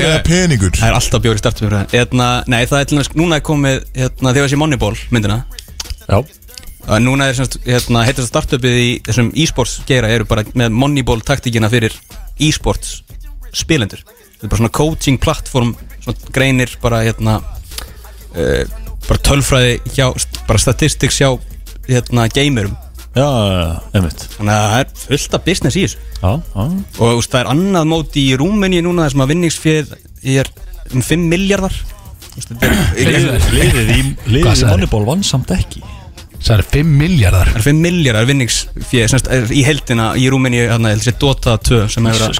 [0.00, 3.38] eða ég- peningur, Það er alltaf bjóri startup hérna, Nei, það er til næst, núna
[3.38, 5.38] er komið hérna, þegar þessi Moneyball myndina.
[6.06, 6.18] Já,
[6.86, 11.24] að Núna er semst, hérna, heitast startupið í þessum e-sports gera eru bara með Moneyball
[11.26, 11.94] taktíkina fyrir
[12.38, 13.00] e-sports
[13.56, 14.04] spilendur
[14.36, 18.62] Þetta er bara svona coaching plattform svona greinir bara hérna uh,
[19.06, 20.10] bara tölfræði hjá,
[20.46, 21.30] bara statistics hjá
[21.88, 22.76] hérna gamerum
[23.16, 23.26] já,
[23.96, 24.26] einmitt.
[24.36, 26.00] Þannig að það er fullt af business í þessu.
[26.20, 26.64] Já, já.
[27.00, 29.94] Og veist, það er annað móti í Rúmeni núna þar sem að vinningsfið
[30.36, 30.50] er
[30.92, 31.78] um 5 miljardar
[32.36, 34.68] Er- Liðið- í, liðið í?
[34.68, 35.80] Moneyball vann samt ekki.
[36.46, 38.26] Það er 5 miljardar Það er 5 miljardar
[39.34, 42.34] er í heldina í Rúmeni hérna, ég held sér Dota 2 sem hefur að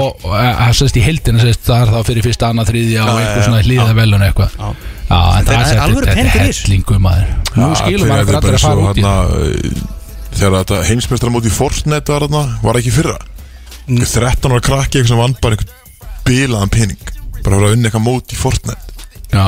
[0.00, 3.20] Og, og það sést í heildina sést, það er þá fyrir fyrsta, annað, þriðja og
[3.20, 4.56] eitthvað svona hlýða velun eitthvað.
[5.10, 7.30] Það er er er hellingu maður.
[7.60, 9.06] Nú skilum maður þetta fyrir allir að fara út í.
[9.06, 9.86] hana,
[10.30, 13.16] Þegar þetta heimsmeistra móti Fortnite var þarna Var ekki fyrra.
[13.90, 14.04] Mm.
[14.06, 15.72] 13 ára krakki eitthvað sem vann bara einhvern
[16.24, 19.06] bilaðan pening Bara fyrir að vinna eitthvað móti Fortnite.
[19.30, 19.44] Já,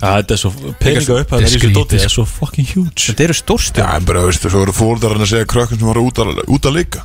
[0.00, 2.04] þetta er svo Peninga upp að það er í þessu dóti sko.
[2.08, 3.08] er svo fucking huge.
[3.10, 6.00] Þetta eru stórstjórn Já, en bara, veistu, svo eru fóreldarinn að segja krökkum sem var
[6.02, 7.04] út að, út að leika.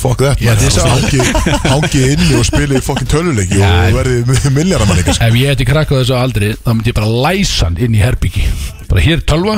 [0.00, 1.20] Fuck that, Hangi,
[1.64, 6.16] hangi inni og spili fucking töluleiki og verði miljaramann eitthvað ef ég ætti krakka þessu
[6.18, 8.44] aldri þá myndi ég bara læsa hann inn í herbyggi
[8.90, 9.56] bara hér tölva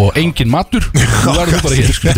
[0.00, 0.84] og engin matur.
[0.94, 2.14] Þú verður bara hér sko.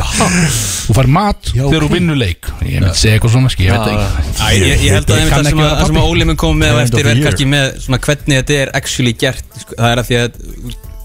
[0.89, 2.51] þú fær mat þegar þú vinnur leik.
[2.65, 4.35] Ég myndi segja eitthvað svona skil, ég veit ekki.
[4.61, 6.09] Ég, ég held að Ég það sem ekki að, vera það sem að.
[6.15, 7.25] Óli mun koma með eftir er year.
[7.29, 10.39] kannski með svona hvernig þetta er actually gert sko, það er að því að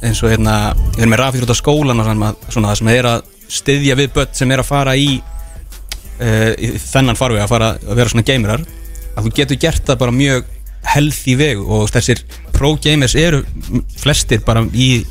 [0.09, 2.91] eins og hérna við erum með rafið út á skólan og svona, svona það sem
[2.93, 7.73] er að styðja við börn sem er að fara í, í þennan farveg að fara
[7.79, 8.63] að vera svona gamerar
[9.17, 10.47] að þú getur gert það bara mjög
[10.89, 12.21] healthy veg og þessir
[12.55, 13.41] pro gamers eru
[13.99, 15.01] flestir bara í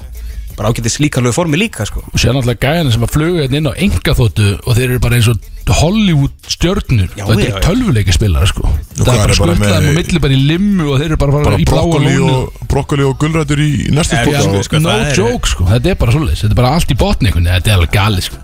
[0.59, 3.71] bara ágætið slíkalögu formi líka sko og sér náttúrulega gæðina sem að fluga hérna inn
[3.71, 5.39] á engaþóttu og þeir eru bara eins og
[5.79, 7.59] Hollywood stjörnur Já, þetta er já.
[7.67, 8.65] tölvuleiki spilar sko.
[8.97, 11.51] það er bara bara skuttlaðum og milli bara í limmu og þeir eru bara, bara,
[11.51, 14.63] Bara í bláa brokkoli lónu og, brokkoli og gulrætur í næstu sko.
[14.69, 17.59] sko, no joke sko, þetta er bara svoleiðis þetta er bara allt í botni þetta
[17.69, 18.41] er alveg gali sko.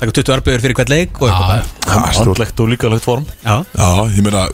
[0.00, 2.34] taka 20 arbeigur fyrir hvert leik og eitthvað stórt.
[2.34, 4.48] Andlegt og líkalegt form Já, Já, ég meina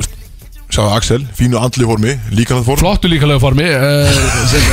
[0.76, 2.80] Sjáðu Axel, fínu andli formi Líka það form.
[2.82, 4.16] Flottu líkalega formi uh,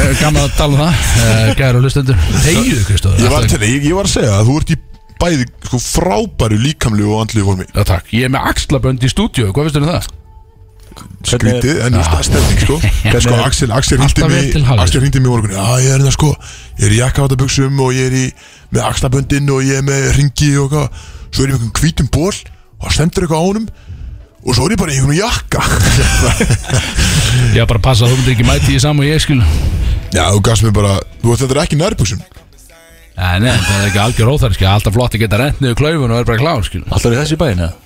[0.03, 0.97] er gaman að tala um það.
[1.15, 2.17] Uh, gæður og hlustendur.
[2.43, 4.77] Þegiðu Kristóður Ég var, ég, ég var að segja að þú ert í
[5.23, 7.69] bæði sko, frábæru líkamlu og andli formi.
[7.69, 8.11] Já, takk.
[8.11, 10.11] Ég er með axlabönd í stúdíu, hvað finnst þér um það?
[11.23, 12.75] skrítið en just að stefning sko.
[13.23, 14.83] Sko Axel, Axel Alltaf hringdi vel mig til hafður.
[14.83, 15.55] Axel hringdi mig í morgun.
[15.55, 18.25] Já ég er hérna sko ég er í jakkafattabuxum og ég er í
[18.75, 20.99] með axlaböndin og ég er með ringi og hvað
[21.31, 23.67] svo er ég með einhvern hvítum ból og það stendur eitthvað á honum
[24.43, 25.61] og svo er ég bara í einhvern jakka.
[27.55, 29.39] Ég var bara passa að þú myndir ekki mæti í saman og ég skil
[30.13, 32.19] já þú gafst mér bara þú veist þetta er ekki nærbuxum.
[33.13, 36.13] Nei, nei, það er ekki algjör óþar skil Alltaf flott að geta rent niður klaufun
[36.15, 37.82] og er bara klár skil Alltaf í þessi bæin eða?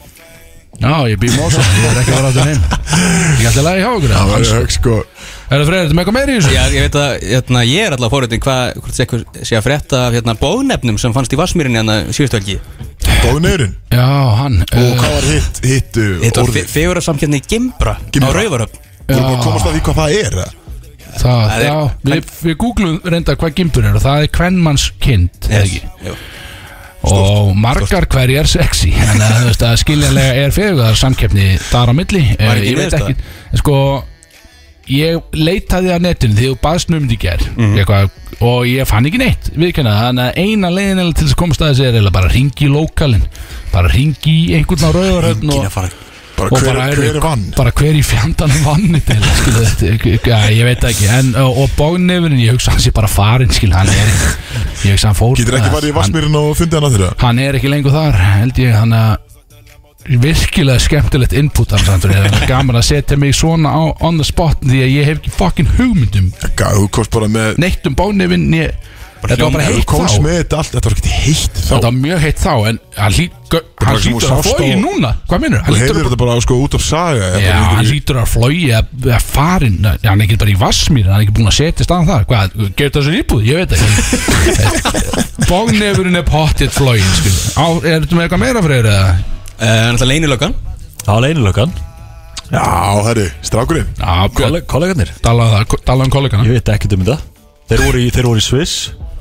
[0.78, 2.60] Já, ég býð mósa, ég er ekki að vera áttur heim.
[3.42, 4.98] Ég ætla að lægi hjá okkur það var hög sko.
[5.48, 6.52] Er það þetta með eitthvað meiri í þessu?
[6.54, 9.00] Já, ég veit að hérna, ég er alltaf fórhundin hvað hvort
[9.48, 12.58] sé að frétta af hérna, bóðnefnum sem fannst í Vassmýrinni hérna síðustölgi
[13.24, 14.06] bóðneyrin Já,
[14.42, 16.70] hann og uh, hvað var hitt hitt Þetta var orðið?
[16.76, 18.30] fegur af samkjöfni Gimbra, Gimbra.
[18.30, 20.50] á Rauvaröfn þú erum að komast að því hvað það er eða?
[21.18, 21.78] það, Það er- Já,
[22.12, 25.82] við, við googlum reynda hvað gimbur er og það er kvennmanns kind eða ekki?
[26.10, 26.18] Jú.
[27.14, 28.92] Og margar hverjar sexy.
[28.92, 30.52] En að, þú veist, að skiljanlega er
[30.96, 32.24] samkeppni þar á milli.
[32.40, 33.16] Var Eh, ekki ég veit ekki.
[33.62, 33.78] sko
[34.88, 37.42] ég leitaði á netinu þegar þú baðst um þetta í gær.
[37.58, 37.78] Mhm.
[37.82, 38.10] eitthvað,
[38.42, 41.62] og ég fann ekki neitt viðkynna þannig að eina leiðin eiginlega til þess að komast
[41.62, 43.26] að þessi er eiginlega bara ringi í lókalinn.
[43.74, 45.92] Bara ringi í einhvern á rauðaröfn og,
[46.38, 47.46] bara og hver, bara, hver er vann?
[47.58, 51.78] bara hver í fjandan vann þetta skilu, þetta, ja, ég veit ekki en, og, og
[51.78, 54.12] bógnefurinn, ég hugsa hans er bara farin skil, hann er
[54.86, 57.42] ég hugsa hann fór getur ekki farið í hann, vassmýrin og fundið hana þeirra hann
[57.46, 59.16] er ekki lengur þar held ég hann að
[60.08, 64.84] virkilega skemmtilegt input hann er gaman að setja mig svona á on the spot því
[64.86, 66.30] að ég hef ekki fucking hugmyndum
[66.96, 68.48] komst bara með neitt um bógnefinn
[69.32, 70.22] þetta var bara heitt þá.
[70.24, 71.68] með þetta allt, þetta var ekkert heitt þá.
[71.68, 75.12] Þetta var mjög heitt þá en hann hlýtur að flói á- núna.
[75.28, 75.62] Hvað minnur?
[75.68, 78.60] Þú heyrðir þetta bara sko út af saga eða Já, bara hann lítur að flói
[78.78, 82.10] að farin, hann er ekki bara í Vassmýr hann er ekki búin að setja staðan
[82.12, 82.28] þar.
[82.32, 83.90] Hvað, gerur það sér íbúð, ég veit ekki.
[85.52, 87.04] Bógnefurinn er pottitt flóin
[87.56, 89.12] á, er þetta með eitthvað meira fyrir eða?
[89.58, 90.54] Uh, Náttúrulega leynilökan
[91.04, 91.72] Það var leinilökan
[92.48, 92.64] Já,
[93.04, 93.88] herri, strákurinn.
[94.72, 95.10] Kollegarnir.
[95.20, 96.46] Tala um það, tala um kollegana.
[96.48, 97.18] Ég veit ekkert um þetta.
[97.68, 98.76] Þeir voru í, þeir voru í Sviss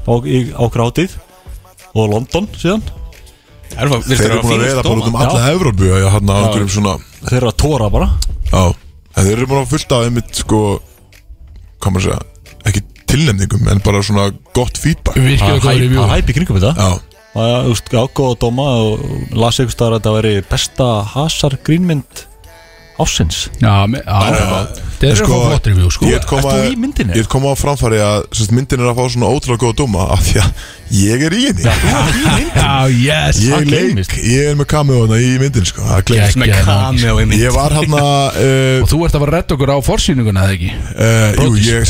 [0.06, 1.16] á, í, á grátíð
[1.96, 2.82] og London síðan.
[3.76, 6.68] Þeir Þeir eru búin að veiða bara út um alla Evrópu Já, hann á einhverjum
[6.70, 6.92] svona
[7.26, 8.06] Þeir eru að tóra bara.
[8.52, 10.60] Já, en þeir eru búin að fullta einmitt sko
[11.82, 12.20] Hvað maður segja
[12.70, 15.18] Ekki tilnefningum, en bara svona gott feedback.
[15.18, 16.00] Virkilega góð Það review.
[16.02, 16.72] er hæp í kringum þetta.
[16.74, 19.02] Já, Það er úst, ágóða dóma og
[19.36, 22.22] las einhvers staðar að þetta veri besta hasar grínmynd
[23.02, 24.20] ásins Já, já,
[24.96, 26.06] það er sko, flott review sko.
[26.08, 27.12] Ég veit koma, Ert þú í myndinni?
[27.16, 30.22] Ég veit koma á framfæri að myndin er að fá svona ótrúlega góða dóma af
[30.24, 30.64] því að
[30.96, 31.64] ég er í henni.
[32.56, 37.98] Já, yes Ég það er með cameo hana í myndin sko, það Ég var hann
[38.00, 38.40] að
[38.82, 40.72] Og þú ert að að redda okkur á forsýninguna, eða ekki?
[40.96, 41.84] uh, Jú, ég,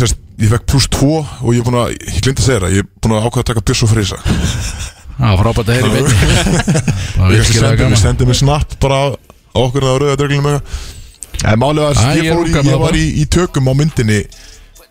[0.52, 2.90] fekk pluss 2 og ég er búin að, ég glemt að segja það Ég er
[3.00, 4.18] búin að ákvæða að taka Björns og Freysa
[5.16, 6.10] Já, frábært að heyri veit
[7.16, 8.98] Það Ég er sendi, mig snapp bara
[9.56, 10.84] okkur að rauða dörglunum eitthvað
[11.44, 13.72] En málið var, Æ, að ég, ég fór í, ég var í, í tökum á
[13.76, 14.20] myndinni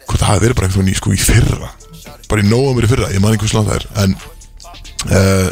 [0.05, 1.69] Hvort það hafi verið bara einhvern veginn í, sko, í fyrra
[2.29, 4.15] Bara í nógumir í fyrra, ég man ekki hvers land það er En
[5.09, 5.49] uh,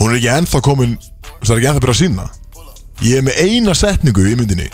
[0.00, 0.96] Hún er ekki ennþá komin
[1.42, 2.26] Það er ekki ennþá byrjað að sína
[3.02, 4.68] Ég er með eina setningu í myndinni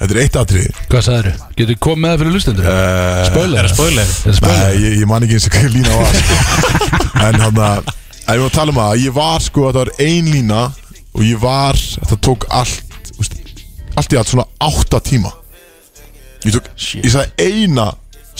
[0.00, 1.32] Þetta er eitt atrið Hvað sagður?
[1.58, 2.68] Getur þið komið með það fyrir lustendur?
[2.70, 4.06] uh, Spoiler Er það spoiler?
[4.10, 4.60] Er það spoiler?
[4.62, 6.36] Nei, ég, ég man ekki eins og hvað lína var sko.
[7.26, 9.92] En hann að ég var að tala um að ég var sko að það var
[10.06, 10.62] ein lína
[11.10, 12.89] Og ég var Það tók allt
[13.98, 15.32] Allt í allt svona átta tíma.
[16.46, 17.90] Ég tók Ég sagði eina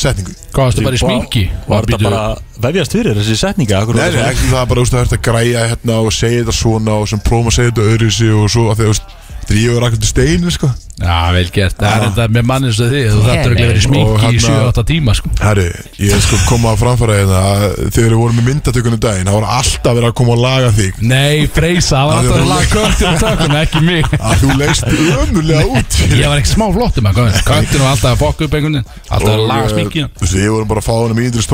[0.01, 0.33] setningu.
[0.55, 1.43] Hvað varstu bara í sminki?
[1.69, 2.23] Var þetta bara
[2.65, 3.81] vefjast fyrir þessi setninga?
[3.83, 6.45] Akkur Nei, nei, ekki það bara, þú veist, það er að græja hérna og segja
[6.45, 8.95] þetta svona og sem prófum að segja þetta öðru sig og svo að því, þú
[8.95, 9.17] veist,
[9.51, 10.71] þetta og rækast í steinu, sko.
[11.01, 11.79] Já, vel gert.
[11.81, 14.11] Það er þetta með manni sem þið Þú þarftur ekki að vera í Og sminki
[14.21, 15.31] í hérna- 7-8 tíma sko.
[15.41, 17.39] Herri, ég er sko koma að framfæra hérna.
[17.41, 17.63] Að
[17.97, 21.01] þegar við vorum í myndatökunum daginn, það var alltaf verið að koma að laga þig.
[21.01, 24.05] Nei, Freysa, það var alltaf að laga köttin og tökum, ekki mig.
[24.31, 24.85] Að þú leist
[25.25, 25.93] ömulega út.
[26.13, 27.15] Ég var ekki smá flottum að
[27.49, 28.91] Köttin var alltaf að fokka upp einhvern veginn.
[29.09, 31.45] Alltaf að laga eh, sminki Þú veist, ég vorum bara að fá hana mínir í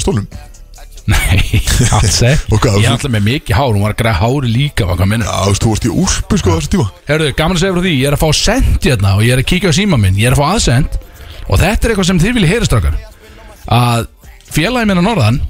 [0.00, 0.56] stólum
[1.08, 1.60] Nei,
[1.96, 4.50] alls ekki Og hvað, Ég er alltaf með mikið hár Hún var að græða hári
[4.52, 5.28] líka var hvað minna.
[5.28, 6.86] Já, þú veist, þú varst í úlpu sko þessu tíma.
[7.08, 9.42] Herðu, gaman að segja frá því Ég er að fá send hérna Og ég er
[9.42, 10.18] að kíkja á síma minn.
[10.20, 10.98] Ég er að fá aðsend
[11.48, 12.98] Og þetta er eitthvað sem þið viljið heyra strákar.
[13.78, 14.08] Að
[14.52, 15.40] félagi minna norðan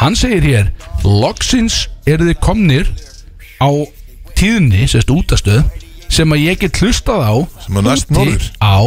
[0.00, 0.70] Hann segir hér
[1.04, 2.88] Loksins eru þið komnir
[3.60, 3.68] Á
[4.40, 5.62] tíðni, sérst útastöð
[6.12, 7.34] Sem að ég get hlustað á
[7.66, 8.48] Sem að næst norður.
[8.64, 8.78] Á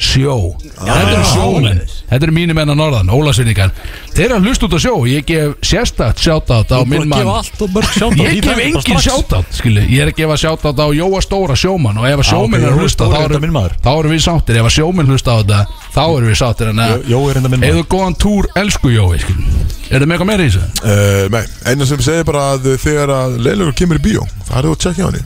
[0.00, 0.34] sjó.
[0.80, 1.80] Þetta eru sjómenn.
[2.10, 3.70] Þetta eru mínir menn á norðan, Ólasvinningar.
[4.16, 4.92] Þeir eru að hlusta út á sjó.
[5.06, 7.20] Ég gef sérstakt sjátátt á minn að mann.
[7.20, 10.80] gefa allt og mörg sjátt Ég gef engin sjátátt, skilu Ég er að gefa sjátátt
[10.80, 13.30] á Jóa Stóra sjómann Og ef að sjóminn ok, er að hlusta þá er erum-
[13.30, 13.76] þetta minn maður.
[13.84, 14.58] Þá erum við sáttir.
[14.62, 15.60] Ef að sjóminn hlusta á þetta
[15.94, 16.72] Þá erum við sáttir.
[16.72, 19.44] En að Jó er enda minn Eða góðan túr, elsku Jói, skilu
[19.90, 20.64] Er það með eitthvað meira í þessu?
[20.80, 24.68] uh, Nei, eina sem segir bara að þegar að leilugur kemur í bíó það er
[24.68, 25.22] þú að tjekkja á henni.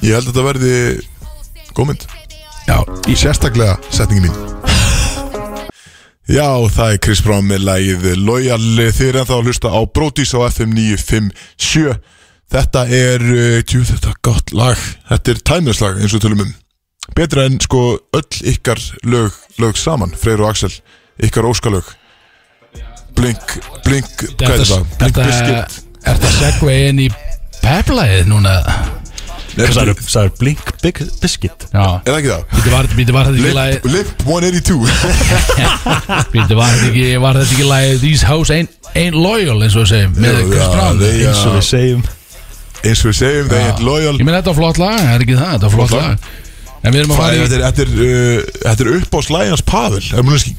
[0.00, 0.74] Ég held að þetta verði
[1.76, 2.06] góð mynd
[2.70, 2.78] Já,
[3.10, 4.36] Í sérstaklega setningi mín.
[6.30, 8.62] Já, það er Chris Brown með lagið Loyal.
[8.94, 11.98] Þið er ennþá að hlusta á Brodís á FM 957
[12.50, 13.22] Þetta er,
[13.66, 14.78] tjú, þetta er gott lag.
[15.10, 16.54] Þetta er tæmjöslag eins og tölum um.
[17.14, 17.82] Betra en sko
[18.14, 20.74] öll ykkar lög, lög saman Freyr og Axel,
[21.22, 21.86] ykkar óskalög.
[23.18, 24.80] Blink, Blink, hvað er þetta?
[25.02, 25.78] Blink Þetta Biscuit.
[26.06, 27.08] er það segvei inn í
[27.60, 28.54] peplæðið núna
[29.50, 31.60] Það er er, það er Blink Big Biscuit.
[31.72, 32.42] Já, það ekki það?
[32.96, 34.86] býtti var, þetta ekki lagið Limp 182
[36.34, 39.82] Býtti var þetta ekki, var þetta ekki lagið These hoes ain't, ain't loyal eins og
[39.84, 40.94] við segjum með Chris Brown?
[41.02, 42.02] they- Eins og við segjum.
[42.80, 44.14] Eins og við segjum, það er loyal.
[44.16, 46.12] Ég meina þetta var flott lag, er ekki það, þetta var flott lag.
[46.80, 47.56] En við erum að fara er í þetta?
[47.58, 48.06] er- Þetta er, uh,
[48.64, 50.52] þetta er upp á slæjans Pavel, er mjög lenski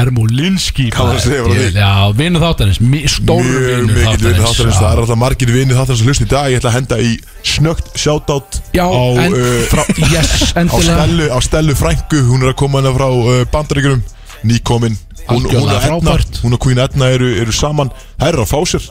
[0.00, 1.68] Ermulinski Hvað var að segja frá því?
[1.78, 4.78] Já, vinnu þáttarins, mi- stóru vinnu þáttarins.
[4.78, 6.50] Það er alltaf margir vinnu þáttarins að hlusta í dag.
[6.52, 7.12] Ég ætla að henda í
[7.54, 10.98] snögt shoutout Já, á, en, uh, frá, yes, á, endilega.
[11.00, 12.22] Stellu, á Stellu Frænku.
[12.30, 14.04] Hún er að koma hana frá uh, bandaríkjunum.
[14.44, 14.98] Nýkomin.
[15.24, 17.88] Hún, hún, hún og Queen Edna eru, eru saman.
[18.20, 18.88] Það eru að fá sér.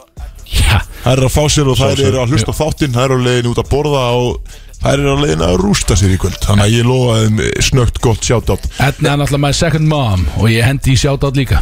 [1.04, 2.94] Það eru að fá sér og það eru að hlusta á þáttinn.
[2.96, 6.14] Það eru að leiðin út að borða og það eru að leiðin að rústa sér
[6.16, 8.68] í kvöld Þannig að ég lofa þeim snögt gott shoutout.
[8.84, 11.62] Edna er náttúrulega my second mom og ég hendi í sjátátt líka.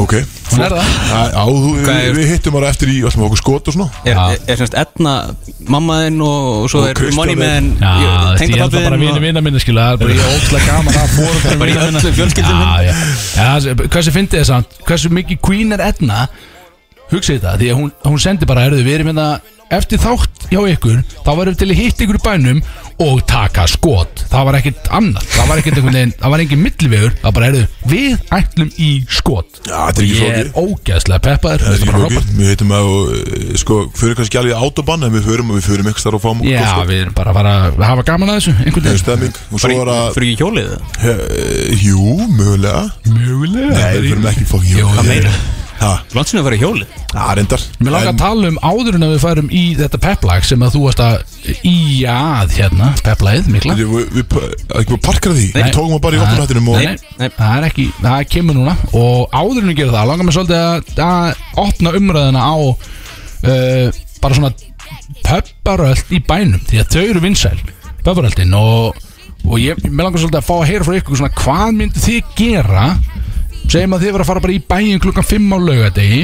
[0.00, 0.14] Ok.
[0.50, 0.86] Hún er það.
[1.10, 3.88] Já, þú- Hvað er- við hittum bara eftir í, hvað sem okkur skot og svona.
[4.08, 5.12] Er, er, er semst Edna
[5.68, 7.90] mammaðinn og, og svo Og er Kristján Money er- Man Já,
[8.38, 9.20] þetta ég held að bara vini og...
[9.26, 12.62] vinna minna skilu Það er bara ég ógslag gaman að fóra Bara í öllum fjölskyldum
[12.64, 12.94] Já, já.
[13.36, 16.22] Já, þessi- Hversu fyndið þess að Hversu mikið Queen er Edna
[17.12, 19.28] Hugsið þetta Því að hún, hún sendi bara Erðu við erum hérna
[19.70, 22.62] Eftir þátt hjá ykkur Þá varum við til að hitta ykkur í bænum
[23.00, 24.24] Og taka skot.
[24.28, 25.22] Það var ekkert annað.
[25.32, 27.12] Það var ekkert einhvern veginn Það var engin millivegur.
[27.20, 29.60] Það var bara Erðu Við ætlum í skot.
[29.64, 30.40] Já, þetta er ekki Ég flókið.
[30.40, 31.62] er ógeðslega peppaður.
[31.64, 32.18] Það er Þetta ekki er bara flókið.
[32.18, 32.34] frábært.
[32.40, 35.88] Við heitum að, uh, sko, fyrir kannski alveg autobahn En við förum og við förum
[35.94, 36.84] ykkur starf og fáum okkur Já, sko.
[36.90, 39.04] við erum bara að fara að hafa gaman að þessu einhvern Það er veginn.
[39.06, 39.40] stemming.
[39.54, 42.04] Og svo var að, Fyrir ekki hjólið uh, jú,
[42.36, 42.82] mögulega.
[43.08, 43.72] Mögulega.
[43.80, 45.32] Nei, við förum ekki fokkin Jú, hvað meira?
[45.80, 46.96] Ha, Landsinu að vera í hjólið.
[47.10, 47.62] Það reyndar.
[47.80, 50.74] Mér langar að tala um áður en að við færum í þetta peplag sem að
[50.74, 51.76] þú varst að í
[52.12, 53.76] að hérna, peplagið mikla.
[53.78, 55.46] Við, við, við, við ekki bara parkara því.
[55.56, 57.30] Við tókum það bara í opnunhættinum og Nei, Nei.
[57.38, 58.76] það er ekki, það kemur núna.
[59.00, 64.00] Og áður en við gerum það, langar mér svolítið að, að opna umræðina á uh,
[64.20, 64.52] bara svona
[65.24, 67.56] pepparöld í bænum því að þau eru vinsæl,
[68.04, 69.00] pepparöldin og,
[69.46, 72.34] og ég, mér langar svolítið að fá að heyra frá ykkur svona hvað myndu þið
[72.38, 72.86] gera
[73.70, 76.22] segjum að þið var að fara bara í bæin klukkan 5 á laugadegi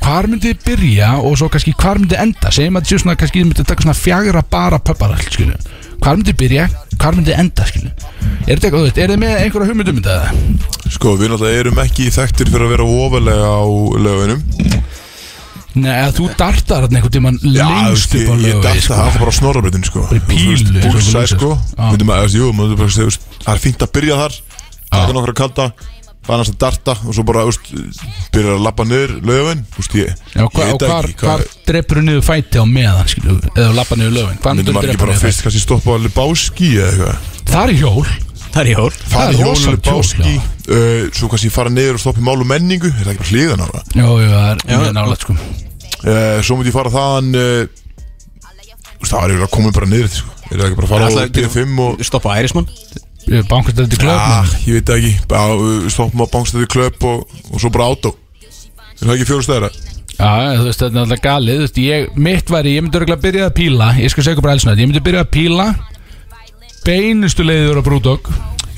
[0.00, 2.52] hvar myndið þið byrja og svo kannski hvar myndið enda?
[2.54, 5.58] Segjum að þið séu svona kannski þið myndið taka svona fjagra bara pöpparall skilu
[6.00, 10.00] hvar myndið byrja, hvar myndið enda skilu er þetta eitthvað, er þið með einhverja hugmyndum
[10.00, 10.90] um þetta?
[10.96, 13.64] Sko, við náttúrulega erum ekki þekktir fyrir að vera ofalega á
[14.08, 14.42] lögunum
[15.78, 19.18] Nei, að þú dartar þarna einhvern tímann lengst ég, upp á ég lögu dætti það
[19.20, 20.02] bara á snorrabröðin sko.
[20.08, 21.50] Bara í pílu, eins og Búlsæ þú sko.
[21.76, 21.84] Já.
[21.84, 24.38] Að, veist, Það er fínt að byrja þar.
[24.90, 25.68] Taka nokkra kalda
[26.26, 27.70] Fannast að darta Og svo bara, veist
[28.34, 28.84] Byrja að lappa
[30.34, 34.16] Já, hva, ég og ekki hvar drepur niður fæti á meðan skilu, eða lappa niður
[34.18, 37.32] lögin hvar Myndum maður ekki bara fyrst kannski stoppa alveg báski eða eitthvað?
[37.50, 38.04] Það er hjól
[38.50, 42.26] Það er hjól Fara er hjól, báski uh, Svo kannski fara niður og stoppa í
[42.28, 43.92] mál og menningu Er það ekki bara hliðan á það?
[43.96, 45.36] Jó, jú, það er mjög nálægt sko.
[46.00, 47.60] Uh, Svo myndi ég fara þaðan uh,
[49.00, 50.34] Það var eiginlega komið bara niður sko.
[50.50, 52.66] Er það ekki bara að fara á Ætlaðu ekki- P5 og Stoppa Ærismann
[53.50, 55.12] Bankast þetta í klöp Já, ég veit ekki.
[55.94, 58.14] Stoppum á bankstæði klöp og, og svo bara átó.
[58.98, 59.70] Er það ekki fjóru stæðra?
[60.20, 61.62] Já, þú veist, þetta er alltaf galið.
[61.64, 63.92] Veist, ég, mitt væri, ég myndi örgulega byrja að píla.
[64.02, 65.68] Ég skal segja bara elsnætt Ég myndi byrja að píla
[66.84, 68.28] Beinustu leiður á brúdog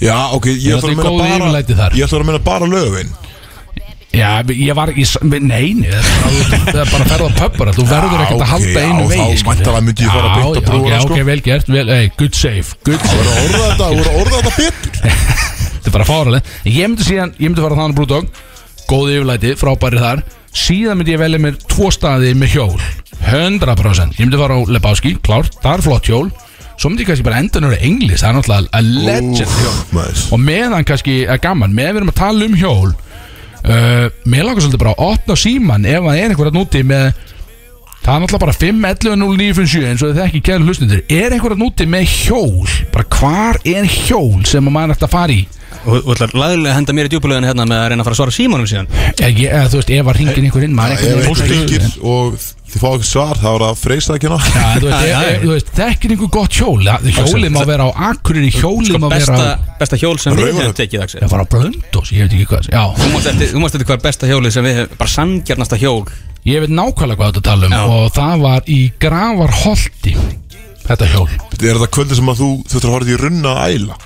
[0.03, 1.95] Já, ok, ég ætla að.
[1.95, 3.13] Ég ætla að meina bara lögvin
[4.13, 5.07] Já, ég var ekki
[5.41, 8.83] Nei, nei, það er bara, það að ferða á pöppar Þú verður ekkert að halda
[8.85, 11.15] einu vegi Já, þá væntanlega myndi ég fara að byrta Já, brúðuna ok, sko.
[11.17, 14.13] ok, vel gert vel, hey, Good save, good Það voru að orða þetta, það voru
[14.13, 14.93] að orða þetta betur.
[15.73, 18.29] Þetta er bara fáraleg Ég myndi síðan, ég myndi fara þannig brúdog
[18.93, 20.23] Góð yfirlæti, frábæri þar.
[20.53, 22.81] Síðan myndi ég velja mér tvo staði með hjól.
[23.31, 26.27] 100% Ég myndi fara á Lebowski, klárt, það er flott hjól.
[26.77, 29.79] Svo myndi ég kannski bara enda nörðu englis Það er náttúrulega a legend hjól.
[29.97, 32.93] Mæs Og meðan kannski er gaman Meðan við erum að tala um hjól
[33.67, 37.13] uh, Mér langar svolítið bara að opna síman Ef það er einhverja núti með
[38.03, 42.09] Það er náttúrulega bara 5.11.09.57 eins og þið ekki kæru hlustundur Er einhverja núti með
[42.11, 42.71] hjól?
[42.95, 45.45] Bara hvar er hjól sem að maður ætti að fara í?
[45.83, 48.15] Og þú ætlar laðilega að henda mér í djúpuleginu hérna með að reyna að fara
[48.15, 48.91] að svara símanum síðan.
[48.93, 51.87] Ég, ég, eða, þú veist, ef að ringin einhver inn maður einhvern einhver veginn ringir
[52.13, 52.37] og
[52.73, 55.13] þið fá ekki svar þá er það freysta ekki ná Já, þú veist, Já, já,
[55.13, 55.31] já.
[55.33, 59.01] ef- þú veist, þekkir einhver gott hjól ja, Hjólið má vera á Akureyri Hjólið Sko
[59.03, 60.63] má vera besta, á besta hjól sem við Raufarhöfn.
[60.63, 63.51] hefum tekið dags Það var á Blöndós, ég veit ekki hvað Já, Þú mást eftir,
[63.53, 66.01] þú mást eftir hvað er besta hjólið sem við hefum Bara sangjarnasta hjól
[66.49, 67.83] Ég veit nákvæmlega hvað þetta tala um Já.
[67.87, 70.17] og það var í Gravarholti
[70.89, 71.29] þetta hjól
[71.63, 74.01] Er þetta kvöldi sem að þú þurftur að horfa í runna að æla?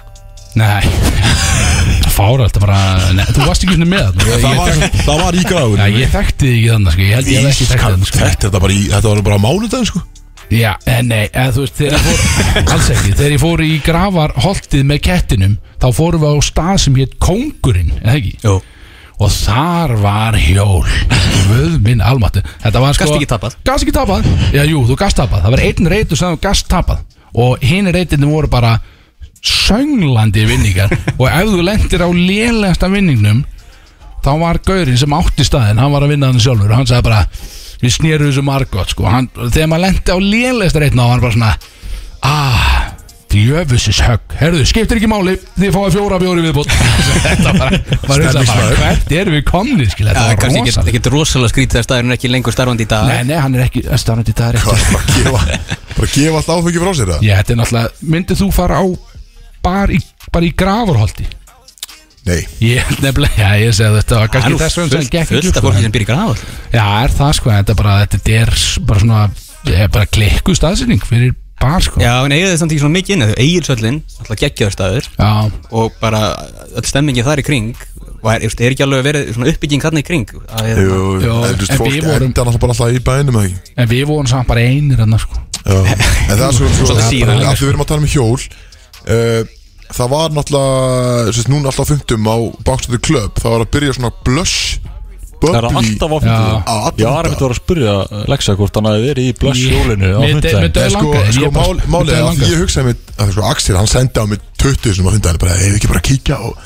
[0.57, 1.76] Nei
[2.17, 2.81] fára alltaf bara
[3.17, 6.51] nei, Þú varst ekki svona með það var, það var í gráður Já, ég þekkti
[6.51, 7.07] þig ekki þannig sko.
[7.07, 8.21] Ég held ég hef ekki þekkti þannig sko.
[8.27, 10.03] Þetta var bara í, þetta var bara á mánudaginn sko.
[10.47, 13.13] Já, en nei, eða þú veist Þegar ég fór, alls ekki.
[13.19, 17.91] Þegar ég fór í gravarholtið með kettinum Þá fórum við á stað sem hétt Kóngurinn
[17.99, 18.33] Eða ekki?
[18.45, 18.55] Jú,
[19.17, 20.85] Og þar var hjól.
[21.49, 23.57] Vöð minn almáttu Þetta var sko Gast ekki tapað.
[23.67, 24.29] Gast ekki tapað?
[24.55, 25.43] Já, jú, þú gast tapað.
[25.47, 27.03] Það var einn reytur sem gast tapað.
[27.37, 28.77] Og hinn reytirni voru bara
[29.47, 30.91] Sönglandi vinningar.
[31.21, 33.45] Og ef þú lendir á lélegasta vinningnum
[34.27, 36.73] Þá var gaurinn sem átti staðinn Hann var að vinna þannig sjálfur.
[36.73, 37.21] Og hann sagði bara
[37.83, 39.07] Við snérum þessu margótt sko.
[39.13, 41.55] Hann, Þegar maður lendi á lélegasta reytna Og hann bara svona
[42.27, 42.93] Ah
[43.37, 45.33] Djöfusis högg Herðu, skiptir ekki máli.
[45.59, 46.71] Þið fáið fjóra bjóri viðbútt
[47.27, 48.77] Þetta var, var bara, Stemningsmaður.
[48.81, 51.81] Hvert erum við komnið skil Þetta það er var kannski rosa ekkert- ekkert rosalega skrítið
[51.81, 53.11] að staðurinn er ekki lengur starfandi í dag.
[53.11, 55.27] Nei, nei, hann er ekki Starfandi í dag er ekki.
[55.27, 55.59] Bara
[55.99, 57.27] bara gefa allt áfengi frá sér það?
[57.27, 58.85] Já, þetta er náttúrulega Myndið þú fara á
[59.67, 59.99] Bar í,
[60.33, 61.27] bara í gravarholti
[62.27, 65.29] Nei, Ég, nefnilega, já, ég segi þetta var Það kannski þess vegna sem fullt gekk
[65.31, 67.81] fullt ekki af upp, fólki sem býr í graf Já, er það sko, þetta er
[67.83, 68.55] bara Þetta er
[68.89, 69.21] bara svona
[69.67, 71.99] er bara klikku staðsynning fyrir bar sko.
[72.03, 75.07] Já, en eigið þið samt ekki svona mikið inn Egilsöllin, alltaf geggjaður staður.
[75.17, 75.31] Já,
[75.81, 76.21] og bara
[76.77, 77.71] öll stemmingi þar í kring
[78.21, 80.27] og er, er ekki alveg verið svona uppbygging þarna í kring?
[80.37, 83.01] Að, jú, hérna, Jú, en þú veist, en fólk við vorum- enda náttúrulega bara alltaf
[83.01, 83.75] í bænum eða ekki?
[83.83, 85.43] En við vorum samt bara einir hann sko.
[85.65, 87.43] Já, en það er svo, svo Svolítið síðan.
[87.49, 88.47] að við erum að tala um hjól
[89.07, 94.11] Það var náttúrulega sérst, núna alltaf fundum á Bankstættu Club Það var að byrja svona
[94.27, 94.79] blush
[95.37, 97.95] Það er alltaf á alla Ég var ekkert að vera að spyrja
[98.33, 101.51] Lexa hvort hann hafi verið í Ég- blössjólinu á döð- Nei, sko, sko
[101.93, 105.15] málið er að ég hugsaði að sko, Axel, hann sendi á mig 20 sem að
[105.19, 106.57] funda hann bara, hefur ekki bara kíkja og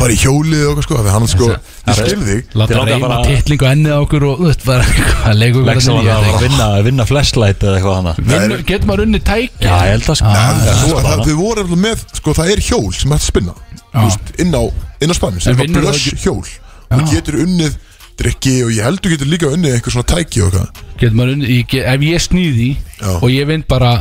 [0.00, 2.40] fara í hjólið og eitthvað sko, þannig hann sko, ég skil þig.
[2.60, 4.86] Láta bara- titling og ennið á okkur og þú veist bara
[5.20, 8.14] hvað leikur við Lexa var þetta að nýja að vinna, vinna flashlight eða eitthvað hana
[8.30, 9.60] Vinnu- Getur maður unni tæki?
[9.66, 10.32] Já, ég held að sko.
[10.32, 13.54] Ah, það, það, þið voru alveg með, sko, það er hjól sem hægt að spinna.
[13.90, 16.42] Veist, inn á, á spannu sem er það blöss hjól.
[16.90, 17.78] Og getur unnið
[18.20, 20.82] drikki og ég held þú getur líka unnið eitthvað svona tæki og eitthvað.
[21.00, 22.70] Getur maður unni ég get- Ef ég snýði
[23.16, 23.92] og ég vind bara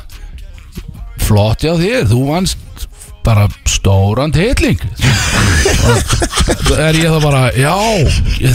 [1.19, 2.87] flott já þér, þú vannst
[3.25, 3.45] bara
[3.79, 4.79] stóran titling.
[6.69, 7.73] Og er ég þá bara já,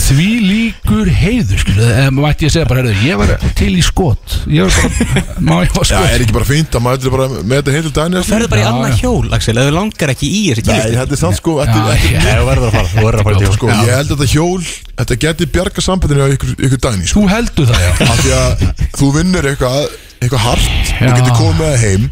[0.06, 4.36] því líkur heiður skilu, eða mætti ég segja bara heyrðu, ég var til í skot.
[4.52, 6.08] Ég var bara, má ég Já, skot?
[6.12, 8.64] er ekki bara fínt að maður bara með þetta heil til daginn ferðu bara í
[8.64, 8.98] Já, annað já.
[9.02, 12.66] hjól, Axel, þú langar ekki í þessi Nei, þetta er samt sko Já, þú verður
[12.68, 16.54] að fara, þú sko, ég held að þetta hjól þetta geti bjarga sambandinu á ykkur,
[16.68, 17.24] ykkur daginn sko.
[17.24, 17.92] Þú heldur það já.
[18.06, 18.66] Af því að
[19.00, 19.80] þú vinnur eitthvað
[20.24, 21.08] eitthvað hart Já.
[21.08, 22.06] og getur komið með það heim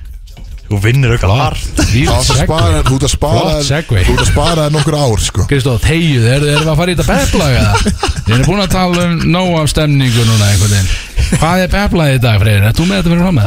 [0.72, 4.04] Þú vinnur eitthvað hart þú ert að spara Flott segway.
[4.06, 5.44] þú ert að spara þér nokkur ár sko.
[5.50, 7.74] Kristóð, þegjuð, erum við að fara í þetta peplag eða?
[8.22, 12.14] Við erum búin að tala um nóg af stemningu núna einhvern veginn Hvað er peplag
[12.16, 12.64] í dag, Freyr?
[12.70, 13.46] Er þú með þetta fyrir fram með?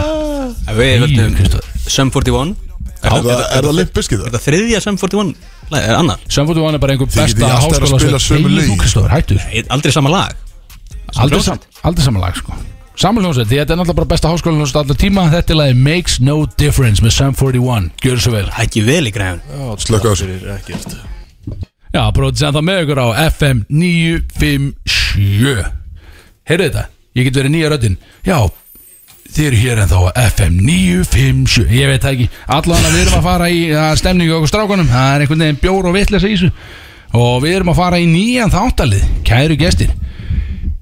[0.78, 2.54] Við völdum Kristóð Sum 41
[3.06, 4.46] er, það, er það limpiskið Er það?
[4.46, 5.34] þriðja Sum 41?
[5.72, 8.54] Nei, er annar Samfóttu var bara einhver Þið besta getið alltaf að háskóla spila sömu
[9.42, 10.38] Nei, Aldrei sama lag
[11.16, 11.66] Aldrei, hljómsveit.
[11.70, 12.58] sam, aldrei saman lag, sko
[12.96, 15.26] Saman hljómsveit, því þetta er náttúrulega bara besta háskóla hljómsveit allar tíma.
[15.34, 18.46] Þetta er lagi Makes No Difference með Sum 41 Gjör svo vel.
[18.64, 19.42] Ekki vel í græðun
[19.84, 21.02] Slökka á þessu.
[21.96, 25.66] Já, bróðið sem það með ykkur á FM 957
[26.46, 27.96] Heyrðu þetta, ég get verið nýja röddinn
[28.28, 28.38] Já,
[29.32, 32.28] þið eru hér en þá á FM 957 Ég veit það ekki,
[32.58, 34.92] allan að við erum að fara í uh, stemningu okkur strákunum.
[34.92, 36.52] Það er einhvern veginn bjór og vitleisa í þessu.
[37.16, 39.08] Og við erum að fara í nýjan þáttalið.
[39.28, 39.92] Kæru gestir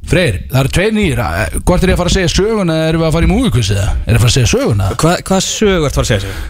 [0.09, 2.87] Freyr, það eru tveir nýjir uh, Hvort er ég að fara að segja söguna eða
[2.91, 3.91] erum við að fara í múvikvissið það?
[3.93, 4.89] Er ég að fara að segja söguna?
[4.99, 6.41] Hva, Hvað sög ert að fara að segja sér?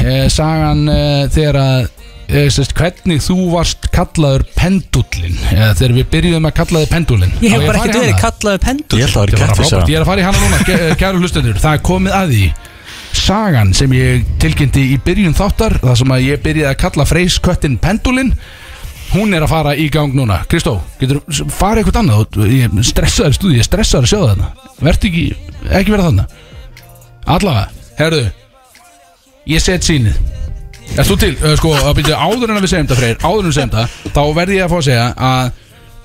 [0.00, 1.80] Eh, Sagan uh, þegar að
[2.30, 7.34] eh, sérst, hvernig þú varst kallaður pendullin eða þegar við byrjuðum að kalla þig pendulin
[7.44, 9.02] Ég hef bara ekkert verið kallaði pendur
[9.90, 10.62] Ég er að fara í hana núna,
[11.02, 11.60] kæru hlustendur.
[11.60, 12.46] Það er komið að því.
[13.20, 17.08] Sagan sem ég tilkynnti í byrjun þáttar Það sem að ég byrjaði að kalla
[19.10, 20.36] Hún er að fara í gang núna.
[20.50, 21.18] Kristó, getur
[21.50, 22.26] farið eitthvað annað?
[22.36, 24.50] Þú- Ég stressaður stúði, ég stressaður að sjá þarna.
[24.80, 25.24] Vertu ekki,
[25.80, 26.26] ekki vera þarna.
[27.26, 27.64] Allavega,
[27.98, 28.22] herðu
[29.50, 30.14] Ég set sýnið.
[30.98, 33.40] Er þú til, uh, sko, að byrja áður en að við segjum þetta freyr Áður
[33.44, 35.52] en við segjum þetta Þá verði ég að fá að segja að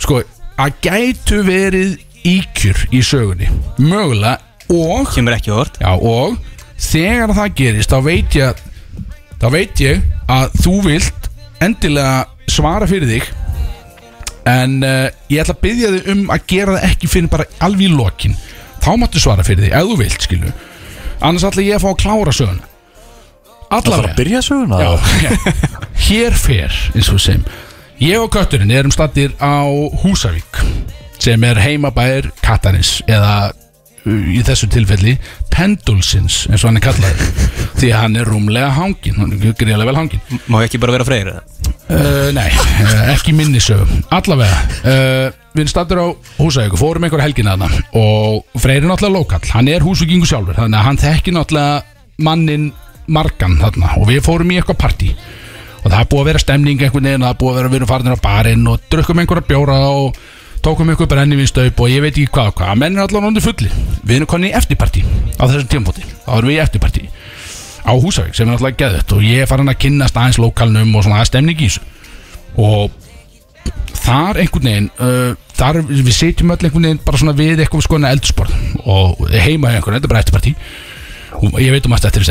[0.06, 0.20] Sko,
[0.62, 1.96] að gætu verið
[2.26, 3.48] íkjur í sögunni.
[3.82, 4.38] Mögulega
[4.70, 6.38] Og Kemur ekki orð Já, og
[6.86, 8.62] þegar það gerist þá veit ég
[9.42, 10.02] þá veit ég
[10.32, 11.28] að þú vilt
[11.66, 13.32] endilega svara fyrir þig
[14.50, 17.88] en uh, ég ætla að byggja þig um að gera það ekki fyrir bara alveg
[17.88, 18.38] í lokin.
[18.86, 20.56] Þá máttu svara fyrir þig, ef þú vilt, skilu
[21.24, 22.72] annars ætla ég að fá að klára söguna.
[23.66, 24.16] Það þarf að allavega.
[24.20, 24.92] byrja söguna Já,
[26.08, 27.46] hér fer eins og segjum.
[28.00, 29.66] Ég og kötturinn erum stattir á
[30.04, 30.60] Húsavík
[31.20, 33.54] sem er heimabæður Katarins eða
[34.06, 35.16] í þessu tilfelli
[35.54, 37.24] pendulsins eins og hann er kallaður.
[37.80, 41.08] Því að hann er rúmlega hangin hann er greiðlega vel hangin Má ekki bara vera
[41.08, 47.22] freyr uh, Nei, uh, ekki minni sögum Allavega uh, Við stattur á húsæku, fórum einhver
[47.24, 47.84] helgina þarna.
[47.96, 52.66] Og Freyr er náttúrulega lokall hann er húsugingu sjálfur, þannig að hann þekki náttúrulega mannin
[53.08, 53.94] margan þarna.
[54.02, 55.14] Og við fórum í eitthvað partí.
[55.86, 58.20] Og það búið að vera stemning einhvern veginn það búið að vera við erum farinir
[58.20, 60.20] á barinn og drukkum einhverja bjóra og
[60.66, 62.78] tókum einhver brennivinstaup og ég veit ekki hvað og hvað.
[62.82, 65.04] Menn er allavega náttúrulega fulli við erum konni í eftirpartí
[65.38, 67.04] á þessum tímpóti þá erum við í eftirpartí.
[67.86, 71.06] Á Húsavík sem er náttúrulega geðut og ég er farin að kynnast aðeins lokalnum og
[71.06, 71.84] svona er stemning í þessu.
[72.58, 72.96] Og
[74.02, 78.10] þar einhvern veginn uh, þar við sitjum öll einhvern veginn bara svona við eitthvað skoðan
[78.10, 78.58] eldsporð
[78.90, 80.56] og heima einhvern, þetta er bara eftirpartí
[81.36, 82.26] og ég veit um að þetta er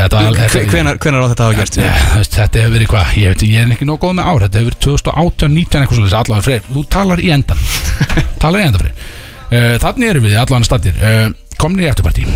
[0.71, 3.89] Hvenar, á þetta hafa þú veist, þetta hefur verið hvað, ég veit, ég er ekki
[3.89, 7.33] góð með ár Þetta hefur verið 2018, 19 eitthvað svolítið Allavega freyr, þú talar í
[7.35, 7.65] endan
[8.43, 11.27] Talar í endan freyr uh, Þannig erum við allavega statir uh,
[11.61, 12.27] Komnir í eftirparti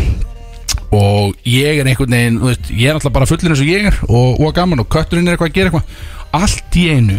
[0.99, 3.99] Og ég er einhvern veginn, veist, ég er alltaf bara fullin eins og ég er
[4.09, 6.07] Og, og gaman og kötturinn er eitthvað að gera eitthvað.
[6.39, 7.19] Allt í einu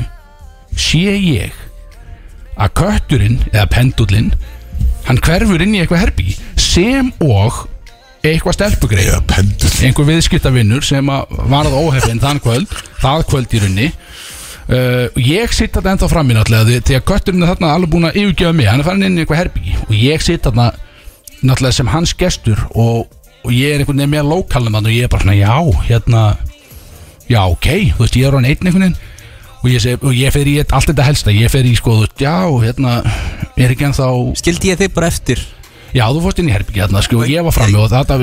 [0.78, 1.60] sé ég
[2.60, 4.32] Að kötturinn, eða pendullinn
[5.06, 7.69] Hann hverfur inn í eitthvað herbyggi Sem og
[8.24, 8.58] eitthvað
[9.30, 9.76] pendur.
[9.86, 15.76] Einhver viðskiptavinnur sem að varð óhefinn þann kvöld, það kvöld í runni uh, ég sitt
[15.76, 18.58] þarna ennþá fram í náttúrulega því, því að kötturinn er þarna alveg búin að yfirgefa
[18.58, 20.68] mig, hann er farin inn í eitthvað herbyggi og ég sitt þarna
[21.40, 23.08] náttúrulega sem hans gestur og,
[23.46, 25.56] og ég er einhvern veginn með lokalum og ég er bara svona já,
[25.88, 26.24] hérna
[27.30, 29.00] já, ok, þú veist, ég er hann einn einhvern veginn.
[29.60, 32.06] Og ég, seg, og ég fer í allt þetta helsta, ég fer í sko, þú
[32.06, 32.94] veist, já, hérna
[33.60, 34.08] er ekki ennþá
[34.40, 35.42] Skildi ég þig bara eftir?
[35.96, 38.18] Já, þú fórst inn í herbyggja þarna, sko, og ég var frammi og þetta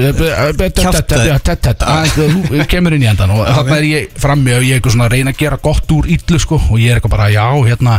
[2.47, 5.09] Þú kemur inn í endan og þarna er ég frammi og ég er eitthvað svona
[5.09, 7.99] að reyna að gera gott úr illu, sko, og ég er eitthvað bara, já, hérna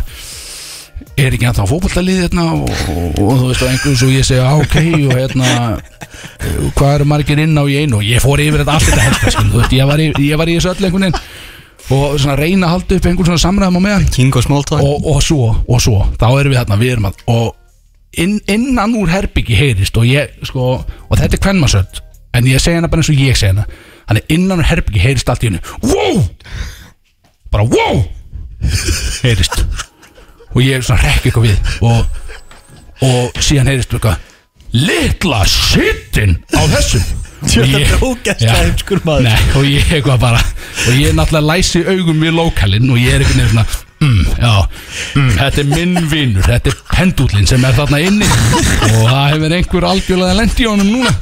[1.17, 4.39] er ekki ennþá fókbaltalið hérna og, og, og þú veist og einhvers og ég segi,
[4.39, 4.77] já, ok,
[5.09, 5.51] og hérna
[6.77, 9.33] hvað eru margir inn á í einu og ég fór yfir þetta allt þetta helsta,
[9.35, 11.21] sko, þú veist, ég var í, ég var í þessu öll einhvern veginn
[11.87, 14.07] og svona reyna að halda upp einhvern svona samræðum á meðan
[14.83, 17.47] og og, svo, og svo, þá erum við þarna, við erum að og
[18.23, 22.01] inn, innan úr herbyggi heyrist og ég, sko, og þetta er kvennmarsöld
[22.37, 23.65] en ég segi hana bara eins og ég segi hana.
[24.07, 26.21] Þannig innan úr herbyggi heyrist allt í hennu wow!
[27.51, 28.01] Bara wow!
[29.25, 29.61] Heyrist.
[30.53, 32.05] Og ég svona rekk eitthvað við og,
[33.07, 34.23] og síðan heyrist eitthvað
[34.77, 37.03] litla sittin á þessum
[37.47, 37.99] Og ég- er
[38.41, 38.53] Já.
[39.27, 43.21] Nei, og ég eitthvað bara og ég náttúrulega læsi augum við lokalinn og ég er
[43.21, 43.65] einhvern veginn svona
[44.03, 44.53] mm, já,
[45.15, 48.29] mm, þetta er minn vinnur þetta er pendullin sem er þarna inni.
[48.91, 51.15] Og það hefur einhver algjörlega lendi í honum núna.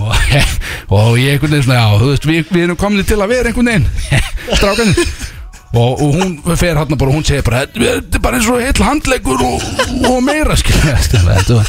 [0.00, 0.14] Og,
[0.96, 3.50] og ég einhvern veginn svona, já, þú veist við, við erum komin til að vera
[3.50, 3.90] einhvern veginn
[4.60, 5.04] strákanir
[5.72, 8.82] og, og hún fer hann bara, hún segir bara þetta er bara eins og heill
[8.82, 9.66] handleggur og,
[10.08, 11.60] og meira skilja þetta,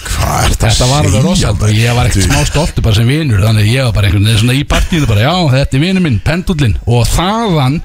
[0.57, 3.85] þetta var alveg rosald og ég var ekkert smá stoltur bara sem vinur þannig ég
[3.85, 7.05] var bara einhvern veginn svona í partíinu bara já þetta er vinur minn, pendullin og
[7.11, 7.77] þaðan,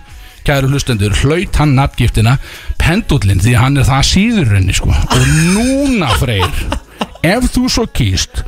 [0.47, 2.37] kæru hlustendur hlaut hann nafngiftina
[2.81, 5.27] pendullin því hann er það síðurrenni sko og
[5.57, 6.61] núna freyr
[7.27, 8.45] ef þú svo kýst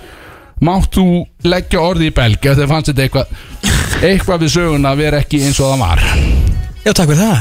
[0.65, 1.07] mátt þú
[1.47, 5.43] leggja orði í belg ef þið fannst þetta eitthvað eitthvað við söguna að vera ekki
[5.47, 6.05] eins og það var
[6.87, 7.39] Já, takk fyrir það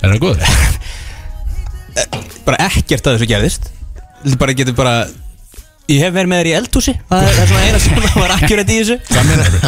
[0.00, 0.46] er það góður?
[2.46, 3.66] Bara ekkert að þessu gerðist
[4.22, 4.94] Þetta bara getur bara
[5.90, 8.78] Ég hef verið með þér í eldhúsi Það er, svona eina sem var akkurat í
[8.78, 9.58] þessu hvað meður þú?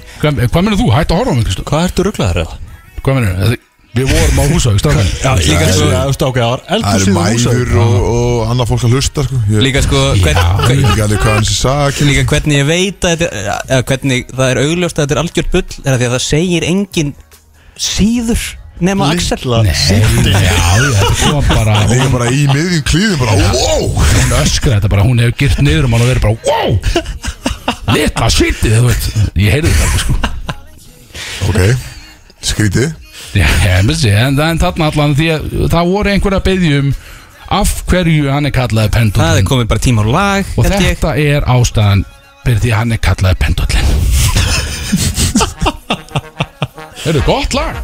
[0.20, 0.88] Hvað, meður þú?
[0.92, 1.62] hættu að horfa á mig Kristó.
[1.68, 2.58] Hvað ertu rugglaður eða?
[3.04, 3.58] Hvað meður
[3.90, 4.44] við vorum á
[4.78, 6.04] strákan Já, líka sko það
[6.52, 9.40] var Það eldur eru síðan húsa mæður og, og annað fólk að hlusta sko.
[9.50, 14.30] Ég Líka sko hvern, hvern, er Líka hvernig ég veit að þetta er eða hvernig
[14.30, 17.12] það er augljóst að þetta er algjört bull er að því að það segir engin
[17.80, 18.46] síður
[18.80, 19.40] nema Axel.
[19.64, 23.86] Nei, þetta kom bara Það er bara í miðjum klíðum bara wow!
[24.00, 26.78] Hún öskra þetta bara, hún hefur gyrt niður um og verið bara wow,
[27.92, 29.08] litla svítið þú veit,
[29.44, 30.18] ég heyrði þetta sko.
[31.50, 31.89] Ok,
[32.44, 32.92] skrítið.
[33.36, 33.46] Já,
[33.94, 36.92] sé, en, en þarna allan því að það voru einhverja byggjum
[37.50, 40.86] af hverju hann er kallaði Það er komið bara tíma á lag og held ég.
[40.94, 42.04] þetta er ástæðan
[42.44, 43.88] fyrir því að hann er kallaði pendullin
[47.00, 47.80] Þetta er gott lag.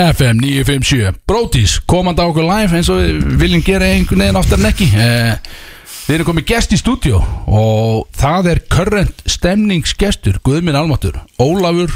[0.00, 4.62] FM 957 Brótis, komandi á okkur live eins og við viljum gera einhvern veginn oftar
[4.62, 4.88] en ekki.
[4.96, 5.34] Eh,
[6.10, 11.92] Við erum komið gest í stúdíó og það er current stemningsgestur Guðminn Almatur, Ólafur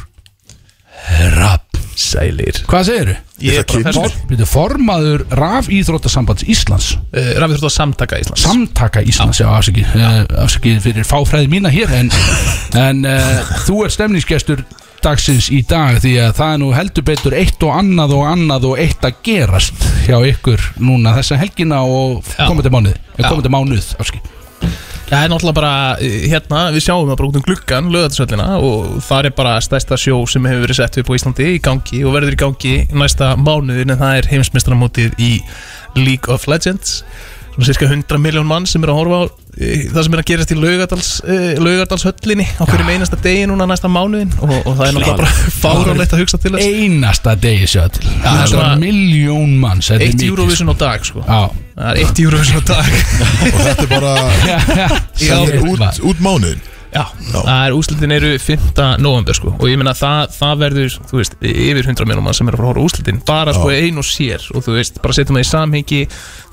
[1.34, 1.80] Rapp.
[1.98, 2.60] Sælir.
[2.70, 3.16] Hvað segirðu?
[3.42, 3.88] Ég er Þetta bara kynnt.
[3.88, 6.92] ferskur Byrju, formaður Raf Íþróttasambands Íslands.
[7.10, 8.46] Uh, þurft að samtaka Íslands.
[8.46, 12.14] Samtaka Íslands, já, afsakið uh, Afsakið fyrir fáfræði mína hér En,
[12.86, 14.62] en uh, þú er stemningsgestur
[15.04, 18.70] dagsins í dag Því að það er nú heldur betur eitt og annað og annað
[18.70, 22.96] og eitt að gerast Hjá ykkur núna þessa helgina og komandi mánuð.
[23.20, 24.32] Komandi mánuð, afsakið
[25.04, 29.02] Það er náttúrulega bara, eh, hérna, við sjáum það bara út um gluggan, lögatarsöllina og
[29.04, 32.16] það er bara stærsta sjó sem hefur verið sett upp á Íslandi í gangi og
[32.16, 35.30] verður í gangi næsta mánuðin en það er heimsmestramótið í
[35.94, 37.02] League of Legends.
[37.52, 40.52] Svona cirka 100 miljón mann sem er að horfa á það sem er að gerast
[40.54, 44.96] í Laugardals, uh, Laugardalshöllinni á hverjum einasta degi núna næsta mánuðin og, og það er
[44.96, 45.32] náttúrulega bara
[45.62, 46.66] fáránlegt að hugsa til þess.
[46.82, 48.06] Einasta degi sjá til.
[48.24, 51.24] Það er svona- miljón mann þetta er Eitt mikið, Eurovision á dag sko.
[51.24, 51.42] Já.
[51.74, 52.92] Það er eitt Eurovision á dag.
[53.54, 54.14] Og þetta er bara
[55.74, 56.62] út, út mánuðin
[56.94, 58.82] Já, það er úslitin eru 5.
[59.02, 59.50] november sko.
[59.58, 62.60] Og ég meina það, það verður, þú veist, yfir 100 minnum mann sem er að
[62.60, 64.46] fara að horfa úslitin bara sko ein og sér.
[64.54, 66.00] Og þú veist, bara setjum það í samhengi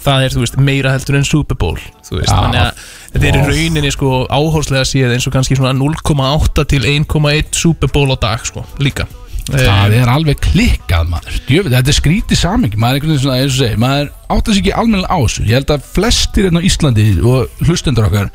[0.02, 2.42] það er, þú veist, meira heldur en Super Bowl þú veist, Já.
[2.42, 2.84] þannig að
[3.14, 7.94] þetta er í rauninni sko áhórslega séð eins og kannski svona 0,8 til 1,1 Super
[7.94, 9.06] Bowl á dag sko, líka.
[9.52, 11.38] Það er alveg klikkað maður.
[11.48, 14.54] Djöfið, Þetta er skrítið samingi Maður er einhvern veginn svona, eins og segi Maður átti
[14.54, 15.46] sig ekki almennilega á þessu.
[15.50, 18.30] Ég held að flestir hérna á Íslandi og hlustendur okkar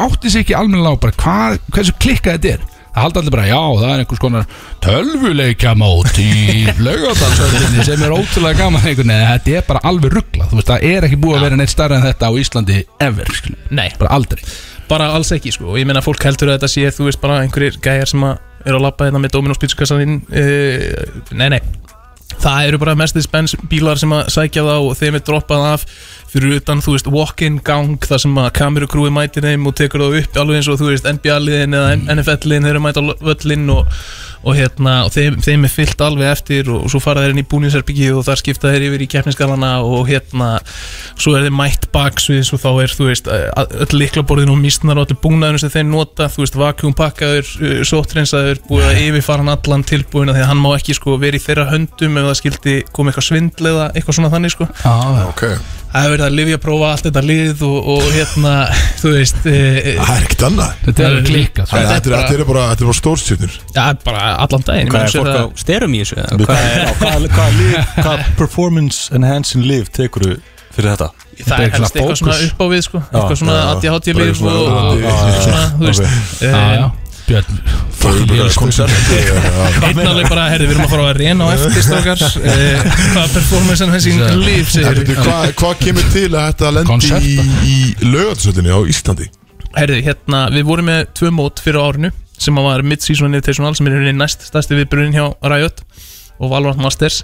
[0.00, 2.70] átti sig ekki almennilega á bara hvað, hversu klikkað þetta er.
[2.94, 4.44] Það haldi allir bara, já, það er einhvers konar
[4.84, 6.28] tölvuleikjamót í
[6.86, 10.86] laugadalsöldinni sem er ótrúlega gaman einhvern veginn, þetta er bara alveg rugglað þú veist, það
[10.92, 14.14] er ekki búið að vera neitt starra en þetta á Íslandi ever, skilur, Nei, bara
[14.14, 14.46] aldrei.
[14.86, 15.72] Bara alls ekki sko.
[15.72, 18.38] Og ég meina fólk heldur að þetta sé þú veist bara einhverjir gæjar sem að
[18.64, 21.60] eru að labba hérna með Dominos pizzakassaninn uh, nei nei
[22.42, 25.86] það eru bara mestið spens bílar sem að sækja þá og þeim er droppað af.
[26.34, 30.20] Fyrir utan þú veist walk-in gang þar sem að kamerukrúi mætir þeim og tekur þá
[30.20, 34.00] upp alveg eins og þú veist NBA-liðin eða NFL-liðin þeir eru mæta völlin og,
[34.44, 37.42] og hérna og þeim, þeim er fyllt alveg eftir og, og svo fara þeir inn
[37.42, 40.50] í búninsherbyggi og þar skipta þeir yfir í keppnisgalana og hérna
[41.16, 44.98] svo er þeir mætt baksviðs og þá er þú veist að- öll liklaborðin og mísnar
[45.00, 47.52] og allir búnaðurinn sem þeir nota þú veist vakjúmpakkaður,
[47.88, 51.38] sóttrensaður búið að yfirfara hann allan tilbúin af því að hann má ekki sko vera
[51.38, 53.72] í þeirra höndum ef það skildi koma eitthvað svindl
[55.94, 58.54] Já, það er verið að lifja prófa allt þetta lið og, og hérna
[59.00, 61.68] þú veist e, e, það er ekkert annað þetta er sko.
[61.70, 65.22] Þetta Þetta er bara- þetta er bara, þetta er bara allan daginn Hvað er sér
[65.22, 66.18] fólk á styrum í þessu?
[66.42, 70.26] Hvað er, Já, Hvað hvað liv- hvað performance enhancing liv tekur
[70.74, 71.12] fyrir þetta?
[71.34, 73.64] það er helst eitthvað svona upp á við sko eitthvað svona já.
[73.74, 76.84] ADHD Bara lif svona þú veist Já, e, já,
[77.24, 77.60] Björn
[78.00, 78.90] fucking lélegur konsert.
[79.86, 82.20] einn alveg bara, herri, við erum að fara að reyna á eftir stókar
[83.14, 84.12] hvað performance en þessi
[84.42, 84.74] líf
[85.22, 89.30] Hvað hva kemur til að þetta lendi í, í lögatsöllinni á Íslandi?
[89.74, 93.96] herri, hérna, við vorum með tvö mót fyrir árinu sem var mid-season invitational sem er
[93.96, 95.80] í rauninni næst stærsti viðbrunnin hjá Riot
[96.38, 97.22] og Valorant Masters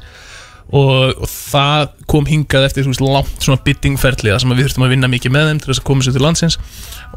[0.71, 4.93] og, og það kom hingað eftir veist, langt svona biddingferli það sem við þurftum að
[4.95, 6.59] vinna mikið með þeim til þess að koma sér til landsins.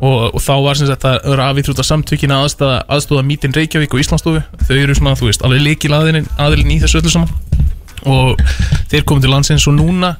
[0.01, 4.41] Og, og þá var að rafíþrúta samtökin að aðstóða, aðstóða Mítin Reykjavík og Íslandsstofu.
[4.65, 7.31] Þau eru svona, þú veist, alveg líkil aðilin, í þessu öllu saman.
[8.09, 8.41] Og
[8.91, 10.15] þeir komið til landsins og núna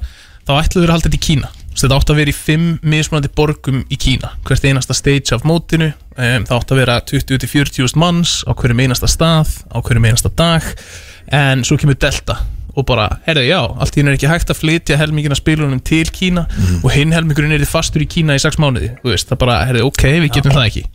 [0.46, 1.52] þá ætluðu þeir að halda þetta í Kína.
[1.74, 4.36] Þetta átt að vera í fimm mismunandi borgum í Kína.
[4.46, 9.10] Hvert einasta stage af mótinu um, það átt að vera 20-40 manns á hverjum einasta
[9.10, 10.68] stað á hverjum einasta dag.
[11.34, 12.38] En svo kemur Delta
[12.74, 16.08] og bara, herðu já, allt í henni er ekki hægt að flytja helmingina spilunum til
[16.14, 16.48] Kína
[16.82, 18.96] og hinn helmingurinn er fastur í Kína í sex mánuði.
[19.04, 20.86] Þú veist, það bara, herðu, ok, við getum það ekki.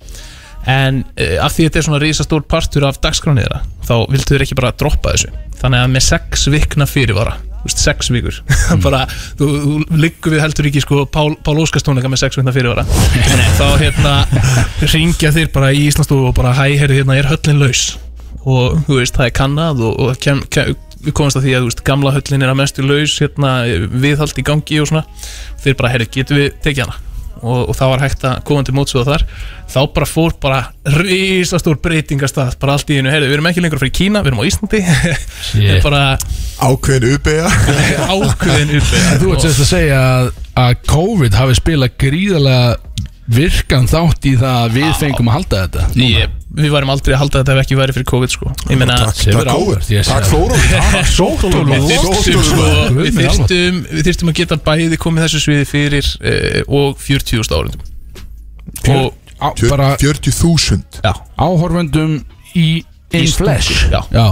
[0.68, 4.44] En uh, af því þetta er svona risastór partur af dagskráni þeirra þá vildu þeir
[4.44, 5.30] ekki bara droppa þessu.
[5.60, 8.36] Þannig að með sex vikna fyrirvara þú veist, sex vikur
[8.86, 9.04] bara,
[9.38, 12.84] þú, þú liggur við heldur ekki sko Pál, Pál Óskarstónleika með sex vikna fyrirvara.
[13.58, 14.14] Þá hérna
[14.92, 17.86] ringja þeir bara í Íslandsstofu og bara hæ, herri, hérna er höllin laus?
[18.48, 21.60] Og þú veist, það er kannad og, og kem, kem, við komast að því að
[21.64, 23.52] þú veist, gamla höllin er að mestu laus hérna,
[23.92, 25.04] viðhald í gangi og svona.
[25.62, 27.04] Þeir bara, herri, getum við tekið hana?
[27.38, 29.24] Og, og það var hægt að koma til mótsöða þar.
[29.70, 30.60] Þá bara fór bara
[30.96, 33.12] risastór breytingastað, bara allt í einu.
[33.12, 34.80] Heyrðu, við erum ekki lengur frá Kína, við erum á Íslandi.
[35.62, 36.02] Er bara
[36.58, 37.46] Ákveðin uppeyja
[38.10, 42.72] ákveðin uppi Þú ert sérst að segja að, að COVID hafi spilað gríðarlega
[43.28, 47.20] virkan þátt í það að við fengum að halda þetta Ég, við varum aldrei að
[47.22, 48.52] halda þetta ef ekki væri fyrir COVID sko.
[48.72, 53.20] Ég meina Takk, er Sóttólum Við þyrstum, sko, við,
[54.06, 57.82] þyrstum, að geta bæði komið þessu sviði fyrir uh, og 40.000 árundum
[58.88, 62.16] og Á, bara 40.000 já, áhorfendum
[62.58, 63.86] í Í flesh.
[63.88, 64.24] stúku, já.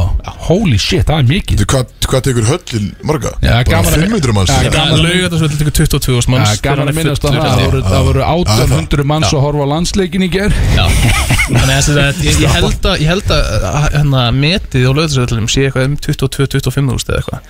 [0.51, 1.61] Holy shit, það er mikið.
[1.63, 3.31] Þú, Hvað, hvað tekur höllin marga?
[3.41, 4.51] Já, gaman Bara að- 500 manns.
[4.53, 6.51] Já, það gaman að- laugat að þetta tekur 22.000 manns.
[6.53, 9.69] Ja, gaman að minnast á það, voru, það voru Já, 1800 manns að horfa á
[9.73, 10.85] landsleikin í ger Já,
[11.57, 15.49] þannig að þess að ég, held að, ég held að að, hérna, metið á löðarsvöldunum
[15.49, 17.41] sé eitthvað um 22-25 úrst eða eitthvað.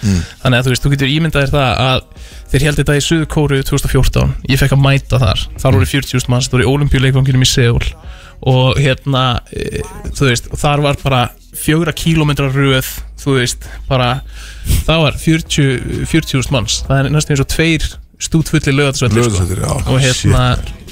[0.47, 2.01] Þannig að þú veist, þú getur ímyndað þér það að
[2.55, 6.31] þeir held þetta í Suður Kóru 2014 ég fekk að mæta þar, þar voru 40.000
[6.31, 6.47] manns.
[6.47, 7.83] Það voru í olimpíuleikvanginum í Seúl
[8.43, 9.83] og hérna, e,
[10.13, 11.23] þú veist þar var bara
[11.57, 12.89] fjögra kílómetra röð
[13.21, 14.21] þú veist, bara
[14.87, 16.83] það var 40 40.000 manns.
[16.87, 17.87] Það er næstum eins og tveir
[18.23, 19.73] stútfulli löðarsvöldur sko.
[19.93, 20.86] Og hérna shit.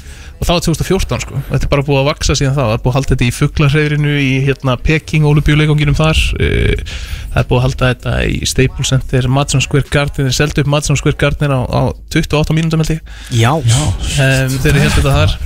[0.45, 1.39] Og það var 2014 sko.
[1.49, 3.35] Þetta er bara búið að vaksa síðan þá það er búið að halda þetta í
[3.39, 6.21] fugglarhreirinu í hérna Peking olubíuleikonginum þar.
[6.37, 6.83] Uh,
[7.33, 10.29] það er búið að halda þetta í Staples Center Madison Square Garden.
[10.29, 11.83] Þeir seldu upp Madison Square Garden á, á
[12.13, 13.01] 28 mínútum held ég.
[13.33, 13.81] Já, já.
[13.81, 15.37] Um, þeir eru þetta þar.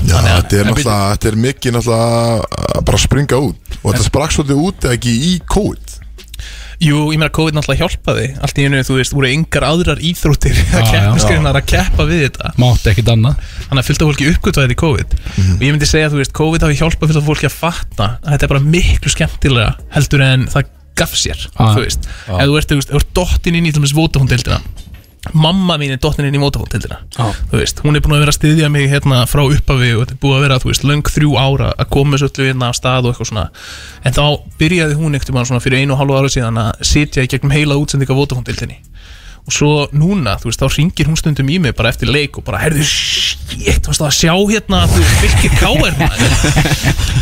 [0.00, 3.78] Já, Þannig að- þetta er náttúrulega, þetta er mikið náttúrulega að bara springa út.
[3.82, 5.89] Og þetta sprakk svolítið út ekki í COVID
[6.80, 8.26] Jú, ég meina COVID náttúrulega hjálpaði.
[8.40, 10.90] Allt í einu, þú veist, voru engar aðrar íþróttir að Já, já.
[10.94, 12.52] keppniskrinar að keppa við þetta.
[12.62, 13.42] Mátt ekkit annað.
[13.66, 15.16] Þannig að fylgta fólki uppgötvaðið í COVID.
[15.58, 18.30] Og ég myndi segja að þú veist, COVID hafi hjálpað fylgta fólki að fatta að
[18.32, 21.70] þetta er bara miklu skemmtilega heldur en það gaf sér Ah.
[21.76, 23.94] þú veist, ef þú ert, þú veist, ef þú ert dottin inn í til dæmis
[23.96, 24.58] Vodafone-deildina
[25.36, 27.26] mamma mín er dottin inn í Vodafone-deildina Já.
[27.50, 30.16] þú veist, hún er búin að vera að styðja mig hérna frá uppafi og þetta
[30.16, 33.08] er búið að vera, þú veist, löng þrjú ára að koma öllu hérna af stað
[33.08, 33.46] og eitthvað svona.
[34.04, 34.24] En þá
[34.60, 37.52] byrjaði hún ekkert um svona fyrir einu og hálfu ára síðan að sitja í gegnum
[37.52, 38.80] heila útsendinga Vodafone-deildinni
[39.50, 42.46] og svo núna, þú veist, þá ringir hún stundum í mig bara eftir leik og
[42.46, 46.30] bara, herðu, shit, varstu að sjá hérna að þú fylgir káir maður?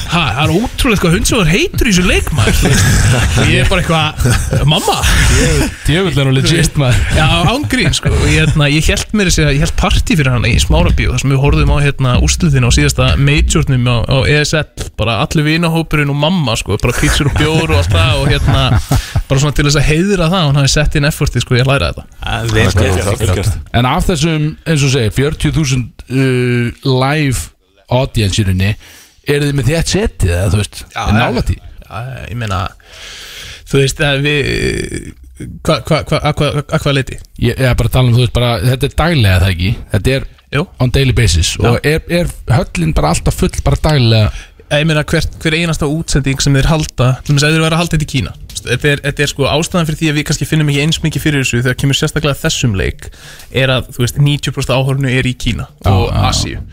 [0.08, 2.86] Ha, það er ótrúlega hvað hundsóður heitur í þessu leik maður þú veist.
[3.52, 4.94] ég er bara eitthvað, mamma.
[5.84, 7.02] Djöfull er og legit maður.
[7.18, 8.12] Já, ángrín, sko.
[8.24, 11.34] Ég, hérna, ég held mér segja, ég held partí fyrir hana í Smárabíu þar sem
[11.34, 16.18] við horfðum á hérna úrslutin á síðasta majornum á, á ESL bara allir vinahópurinn og
[16.24, 18.64] mamma, sko bara pítsur og bjór og allt það og hérna
[19.28, 19.42] bara
[22.22, 23.52] að.
[23.78, 27.46] En af þessum, eins og segir 40.000 uh, live
[27.88, 28.72] audience í rauninni
[29.28, 31.04] eru þið með þétt setið eða þú veist, Já,
[31.48, 32.64] tí Já, ég meina
[33.68, 34.50] þú veist að við
[35.64, 37.20] hvað hva, hva, hva, hva, hva, hva leiti?
[37.44, 39.72] ég, er bara að tala um, þú veist, bara, þetta er daglega það ekki?
[39.94, 44.30] Þetta er Jú, on daily basis og er, er höllin bara alltaf full bara daglega
[44.76, 47.82] ég meina hver, hver einasta útsending sem þeir halda til þess að þeir vera að
[47.82, 50.48] halda þetta í Kína þetta er, þetta er sko ástæðan fyrir því að við kannski
[50.50, 53.10] finnum ekki eins mikið fyrir þessu þegar kemur sérstaklega þessum leik
[53.62, 56.18] er að þú veist 90% áhörnu er í Kína og já.
[56.28, 56.64] Asíu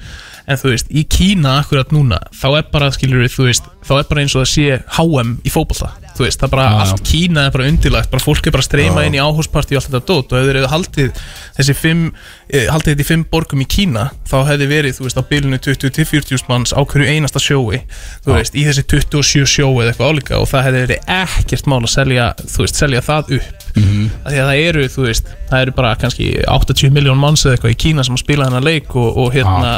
[0.45, 3.93] en þú veist, í Kína akkurat núna þá er bara, skilur við, þú veist þá
[3.99, 6.77] er bara eins og það sé HM í fótbolta þú veist, það bara, já.
[6.85, 9.89] allt Kína er bara undirlagt bara fólk er bara streyma inn í áhúsparti og allt
[9.91, 11.21] þetta dót og ef þeir hefðu haldið
[11.57, 12.05] þessi fimm,
[12.49, 15.61] eh, haldið þetta í fimm borgum í Kína þá hefði verið, þú veist, á bilinu
[15.67, 17.83] 20-40 manns á hverju einasta sjói
[18.25, 21.81] þú veist, í þessi 27 sjói eða eitthvað álíka og það hefði verið ekkert mál
[21.83, 24.09] að selja, þú veist, selja það upp Mhm.
[24.23, 27.57] af því að það eru, þú veist, það eru bara kannski 80 miljón manns eða
[27.57, 29.71] eitthvað í Kína sem að spila hennar leik og, og hérna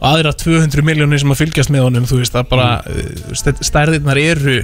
[0.00, 3.60] og aðra 200 miljónir sem að fylgjast með honum, þú veist, það bara mm.
[3.60, 4.56] stærðirnar eru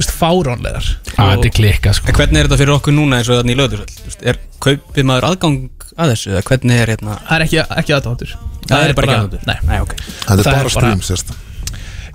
[0.00, 0.88] veist, fáránlegar.
[1.14, 2.08] Að þetta er klikka sko.
[2.10, 4.24] En hvernig er þetta fyrir okkur núna eins og þannig í löðursvöld?
[4.32, 6.32] Er kaupið maður aðgang að þessu?
[6.34, 7.18] Eða hvernig er hérna?
[7.28, 8.34] Það er ekki, ekki aðdándur
[8.70, 9.46] Það er bara ekki aðgangur?
[9.46, 9.94] Nei, Nei, ok.
[10.00, 11.32] Þetta er Það er bara stream, sérst.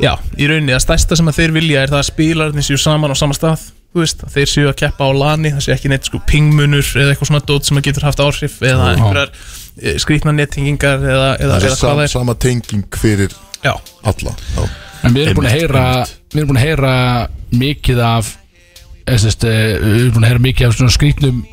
[0.01, 3.13] Já, í rauninni að stærsta sem að þeir vilja er það að spilarnir séu saman
[3.13, 3.61] á sama stað.
[3.95, 7.13] Veist, að þeir séu að keppa á lani það sé ekki neitt sko pingmunur eða
[7.13, 11.39] eitthvað svona dót sem að getur haft áhrif eða einhverjar eh, skrýtna nettingingar eða, eða,
[11.39, 12.11] Það eða er hvað sam, það er.
[12.11, 13.71] sama tenging fyrir Já,
[14.11, 14.65] alla Já.
[15.05, 15.83] En við erum búin að heyra
[16.33, 16.93] Við erum búin að heyra
[17.55, 18.31] mikið af
[19.05, 21.43] eða, sest, eh, Við erum búin að heyra mikið af svona skrýtnum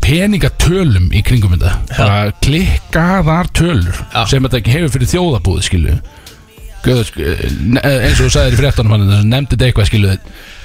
[0.00, 2.32] peningatölum í kringum þetta.
[2.44, 3.98] Klikkaðar tölur
[4.30, 5.96] sem þetta ekki hefur fyrir þjóðabúð skilu
[6.86, 10.14] eins og þú sagðir í fréttanum hann nefndi þetta eitthvað skilu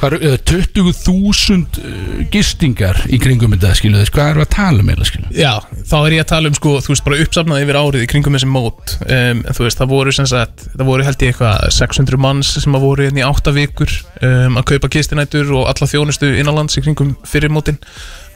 [0.01, 4.83] hvað eru eh, 20.000 eh, gistingar í kringum þetta skilu hvað erum við að tala
[4.83, 5.51] um eða Já,
[5.87, 8.35] þá er ég að tala um sko, þú veist, bara uppsafnað yfir árið í kringum
[8.35, 8.95] þessi mót.
[9.05, 12.77] Um, þú veist, það voru sem sagt, það voru held ég eitthvað 600 manns sem
[12.77, 13.93] að voru hérna í 8 vikur
[14.27, 17.79] um, að kaupa kistinætur og alla þjónustu innanlands í kringum fyrir mótin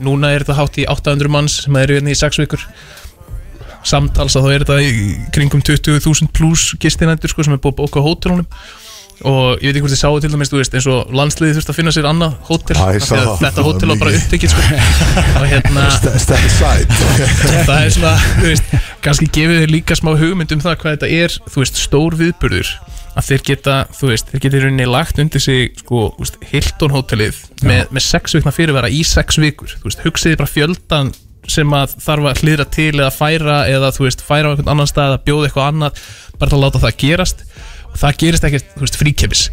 [0.03, 2.65] núna er þetta hátt í 800 manns sem eru hérna í 6 vikur
[3.85, 5.05] samtals að þá er þetta í
[5.35, 8.49] kringum 20.000 pluss gistinætur sko, sem er búið bóka á hótelunum.
[9.23, 11.77] Og ég veit ekki hvort þið sáu til dæmis, veist, eins og landsliði þurfti að
[11.77, 14.65] finna sér annað hótel þetta hótel var bara upptekið sko.
[15.39, 15.85] og hérna
[17.69, 18.11] það er svona,
[18.41, 18.75] veist,
[19.05, 22.73] kannski gefið þér líka smá hugmynd um það hvað þetta er, þú veist, stór viðburður.
[23.15, 26.09] Að þeir geta, þú veist, þeir geta í rauninni lagt undir sig, sko,
[26.51, 31.15] Hilton hótelið með, með sex vikna fyrirvara í sex vikur, þú veist, hugsiði bara fjöldan
[31.51, 34.89] sem að þarf að hlýra til eða færa eða, þú veist, færa á einhvern annan
[34.89, 36.03] stað eða bjóða eitthvað annað,
[36.39, 37.43] bara til að láta það gerast.
[37.95, 39.43] Og það gerist ekkert, þú veist, fríkjöfis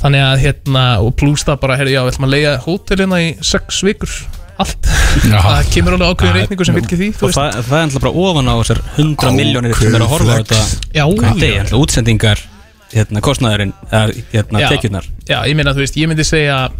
[0.00, 3.82] þannig að, hérna, og pluss það bara, herri, já, ætlum að leiða hótelina í sex
[3.84, 4.14] vikur,
[4.58, 4.88] allt.
[5.28, 8.14] Það kemur alveg ákveðin Það- reikningu sem fylgir því, Og það, það er alltaf bara
[8.24, 10.62] ofan á þessar 100 miljónir sem er að horfa á þetta.
[10.96, 11.04] Já.
[11.04, 12.44] er alltaf útsendingar
[12.92, 15.08] hérna, kostnæðurinn, eða hérna, tekjurnar.
[15.28, 16.70] Já, ég meina, þú veist, ég myndi segja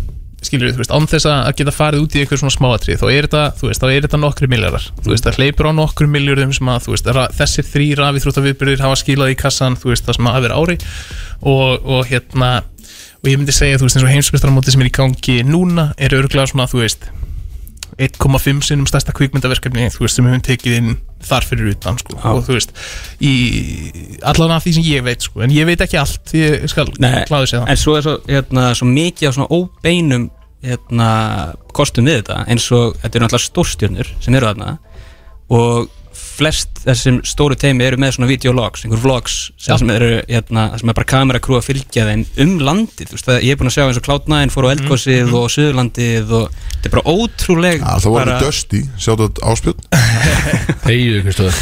[0.44, 3.26] skilur þú veist, án þess að geta farið út í einhver svona smáatrið, þá er
[3.26, 6.54] þetta, þú veist, þá er þetta nokkru milljarar, þú veist, það hleypur á nokkru milljurum
[6.54, 10.30] sem að, þú veist, þessir þrý rafíþróttaviðbyrðir hafa skilað í kassan, þú veist, það sem
[10.30, 10.78] að verið ári.
[11.42, 12.52] Og, og hérna
[13.18, 16.14] og ég myndi segja, þú veist, eins og heimsmestramóti sem er í gangi núna er
[16.14, 17.08] örgulega svona, þú veist
[17.98, 20.96] 1,5 sinnum stærsta kvikmyndaverkefni þú veist, sem við höfum tekið inn
[21.28, 22.14] þar fyrir utan sko.
[22.30, 22.74] og þú veist
[23.18, 23.32] í,
[24.22, 25.42] allan af því sem ég veit sko.
[25.42, 28.68] en ég veit ekki allt, ég skal kláði segja það en svo er svo, hérna,
[28.78, 30.28] svo mikið á svona óbeinum
[30.62, 31.10] hérna,
[31.74, 34.72] kostum við þetta eins og þetta eru náttúrulega stórstjörnur sem eru þarna
[35.58, 35.90] og
[36.38, 40.82] flest þessum stóru teimi eru með svona videologs, einhver vlogs sem, sem eru, hérna, það
[40.82, 43.70] sem er bara kamerakrú að fylgja þeim um landið, þú veist, það, ég er búin
[43.70, 47.82] að sjá eins og Cloud9 fór á Eldgósið og Suðurlandið og þetta er bara ótrúleg
[47.82, 49.80] Já, það var bara, Dusty, sjáttu þetta áspjöld
[50.86, 51.54] Þegiðu, Kristóður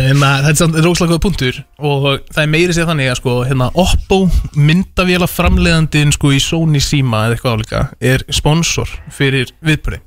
[0.00, 3.36] En að, þetta er róslega góða punktur og það er meiri sér þannig að sko,
[3.48, 4.20] hérna, Oppo
[4.56, 10.06] myndavéla framleiðandinn sko, í Sony Sima eða eitthvað álíka er sponsor fyrir viðbörðin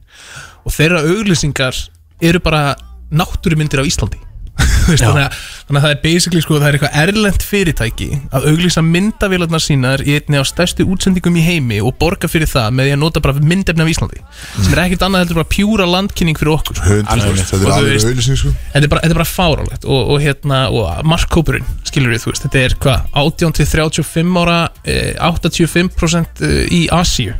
[0.63, 1.77] og þeirra auglýsingar
[2.23, 2.73] eru bara
[3.15, 4.21] náttúrumyndir á Íslandi.
[4.83, 5.35] Þannig, að,
[5.65, 8.07] þannig að það er basically sko, það er eitthvað erlend fyrirtæki
[8.37, 12.75] að auglýsa myndavélarnar sínar í einni af stærstu útsendingum í heimi og borga fyrir það
[12.77, 14.19] með því að nota bara myndefni af Íslandi
[14.59, 16.81] sem er ekkert annað heldur bara pjúra landkynning fyrir okkur.
[16.83, 18.51] 100% Þetta Og er alveg auðlýsing sko.
[18.75, 22.45] þetta er bara, þetta bara fárálegt og, og hérna, og markkópurinn skilur við, þú veist,
[22.45, 27.33] þetta er hvað 18 til 35 ára eh, 85% í Asíu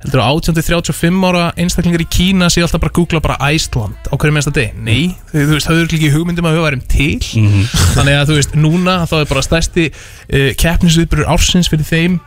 [0.00, 3.36] heldur að 18 til 35 ára einstaklingar í Kína sé alltaf bara að googla bara
[3.50, 6.64] Æsland á hverju mennsta deg, nei þau, þú veist, það eru ekki hugmyndum að við
[6.66, 7.10] værim til.
[7.96, 12.20] Þannig að þú veist, núna þá er bara stærsti uh, keppnisviðburur ársins fyrir þeim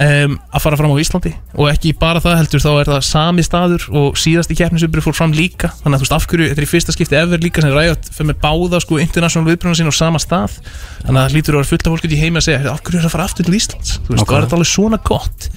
[0.00, 1.32] um, að fara fram á Íslandi.
[1.58, 5.34] Og ekki bara það heldur þá er það sami staður og síðasti keppnisviðburur fór fram
[5.36, 5.72] líka.
[5.82, 8.08] Þannig að þú veist af hverju, þetta er í fyrsta skipti ever líka sem ræðat
[8.12, 10.56] fyrir með báða sko international viðburuna sín á sama stað.
[11.02, 12.98] Þannig að það hlýtur að vera fullt af fólk í heimi að segja af hverju
[12.98, 13.98] er það að fara aftur til Íslands?
[14.06, 15.50] Þú veist, var þetta alveg svona gott?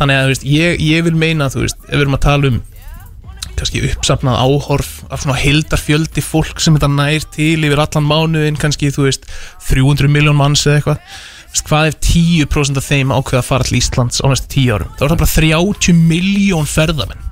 [0.00, 2.60] Þannig að veist, ég, ég vil meina þú veist, ef við erum að tala um
[3.60, 8.88] kannski uppsafnað áhorf af svona hildarfjöldi fólk sem þetta nær til yfir allan mánuðin, kannski
[8.94, 9.26] þú veist
[9.68, 11.02] 300 miljón manns eða eitthvað
[11.58, 14.92] hvað ef 10% af þeim ákveða að fara til Íslands á næstu 10 árum?
[14.94, 17.26] Þá er það bara 30 miljón ferðamenn.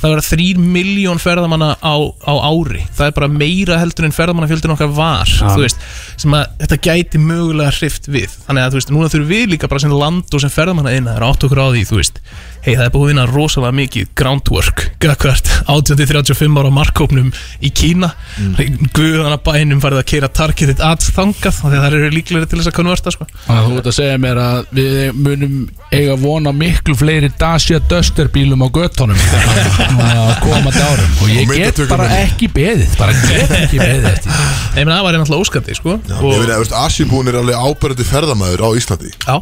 [0.00, 1.94] Það verða 3 miljón ferðamanna á,
[2.24, 2.80] á ári.
[2.96, 5.82] Það er bara meira heldur en ferðamannafjöldin okkar var þú veist,
[6.16, 8.32] sem að þetta gæti mögulega hrift við.
[8.46, 11.18] Þannig að þú veist, núna þurfum við líka bara sem land og sem ferðamanna eina
[11.18, 12.22] að átt okkur á því, þú veist
[12.64, 17.30] hei, það er búið að vinna rosalega mikið groundwork gagvart 18-35 ára markkópnum
[17.64, 18.88] í Kína mm.
[18.96, 22.70] guðana bænum farið að keira targeted ads þangað, þannig að það eru líklega til þess
[22.70, 23.26] að konverta sko.
[23.50, 25.54] Að þú ert að segja mér að við munum
[25.90, 31.56] eiga vona miklu fleiri Dacia Duster bílum á göttunum á komandi árum og ég Og
[31.56, 34.28] get bara ekki beðið bara get ekki beðið.
[34.76, 35.96] Nei, menn það var náttúrulega óskandi sko.
[36.10, 39.36] Ég og, veit að, Asibún er alveg ábærandi ferðamæður á Íslandi já,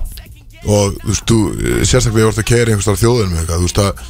[0.65, 1.39] og þú veist, þú,
[1.85, 4.07] sérstaklega ég vart að keira einhvers þar þjóðin með eitthvað, þú veist að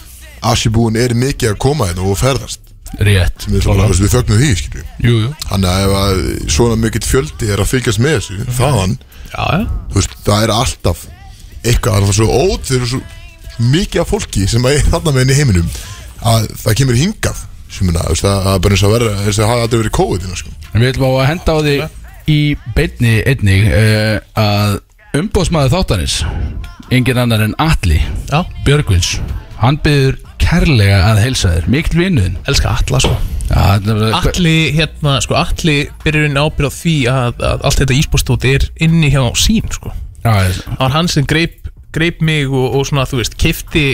[0.49, 2.61] Asibún er mikið að koma hérna og ferðast.
[3.03, 5.30] Rétt er svona, þú veist, við fögnum því, skilju jú, jú.
[5.51, 6.20] Þannig að ef að
[6.55, 9.66] svona mikill fjöldi er að fylgjast með þessu, þaðan já, já.
[9.90, 11.05] þú veist, það er alltaf
[11.59, 15.12] eitthvað, það er svo ót þeir eru svo, svo mikið af fólki sem er þarna
[15.12, 15.70] með henni heiminum
[16.32, 19.53] að það kemur hingað sem að, það er bara eins og verða þess að það
[19.53, 20.53] hafa aldrei verið COVID-19 sko.
[20.72, 21.76] En Við ætlum á að henda á því
[22.28, 22.40] í
[22.76, 24.78] beinni einnig uh, að
[25.23, 26.21] umbóðsmaður þáttanis
[26.95, 27.99] engin annar en Atli
[28.31, 29.19] Já, Björgvins
[29.59, 31.69] hann byður kærlega að heilsa þér.
[31.73, 33.14] Mikil vinnuðin elska alla sko.
[33.59, 38.66] Alli, hérna, sko, Alli byrjar inn ábyrð á því að, að allt þetta ísbústóti er
[38.85, 39.93] inni hjá sín, sko.
[40.23, 43.87] Já, Það var hann sem greip, greip mig og, og svona, þú veist, kifti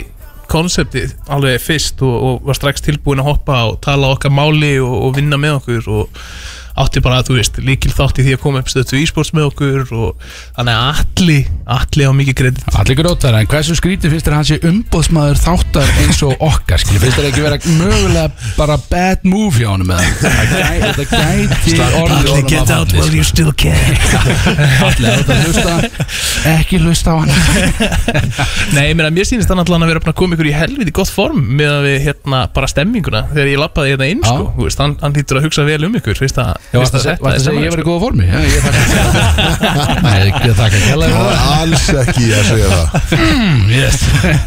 [0.51, 4.93] konseptið alveg fyrst og, og var strax tilbúin að hoppa og tala okkar máli og,
[5.07, 6.27] og vinna með okkur og
[6.75, 9.93] átti bara, þú veist, líkil þátt í því að koma upp stöðu e-sports með okkur
[9.95, 10.25] og
[10.57, 11.39] þannig að Alli,
[11.77, 12.65] Alli á mikið kredit.
[12.75, 16.83] Allir grótar, en hversu skrítið finnst þér að hann sé umbóðsmaður þáttar eins og okkar?
[16.83, 18.27] Skilja, finnst þér ekki vera mögulega
[18.59, 20.35] bara bad move hjá honum með það
[20.85, 23.79] þetta gæti orðið honum að falli, you still can.
[24.89, 25.77] Allir að hlusta?
[26.55, 27.33] Ekki hlusta á hann.
[28.75, 31.41] Nei, meina, mér sýnist það náttúrulega að vera að koma ykkur í helviti gott form
[31.59, 35.17] með að við, hérna, bara stemminguna þegar ég lappaði hérna inn, sko, veist, hann, hann
[35.17, 37.05] lítur að hugsa vel um ykkur, fyrst að, Varstu að
[37.45, 37.91] segja ég var í sko.
[37.91, 38.25] góða formi.
[38.27, 38.81] Já, ég þakka
[40.15, 42.89] ég ekki Það alveg er alls ekki að segja það.
[43.71, 44.01] Yes.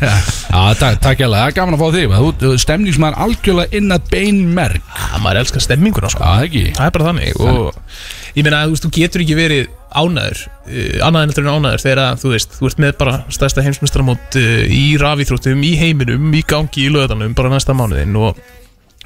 [0.51, 2.15] Já, takk, takk alveg, það er gaman að fá þig.
[2.18, 6.24] Þú þú- stemningsmaður algjörlega inn að beinmerg Já, maður elskar stemminguna, sko.
[6.24, 6.63] Já, það ekki.
[6.78, 7.41] Það er bara þannig.
[7.47, 12.01] Og ég meina, þú getur ekki verið ánæður, uh, annað en heldur en ánæður þegar
[12.03, 16.43] að, þú veist, þú ert með bara stærsta heimsmestramót uh, í rafíþróttum í heiminum, í
[16.47, 18.38] gangi í löðanum bara næsta mánuðin og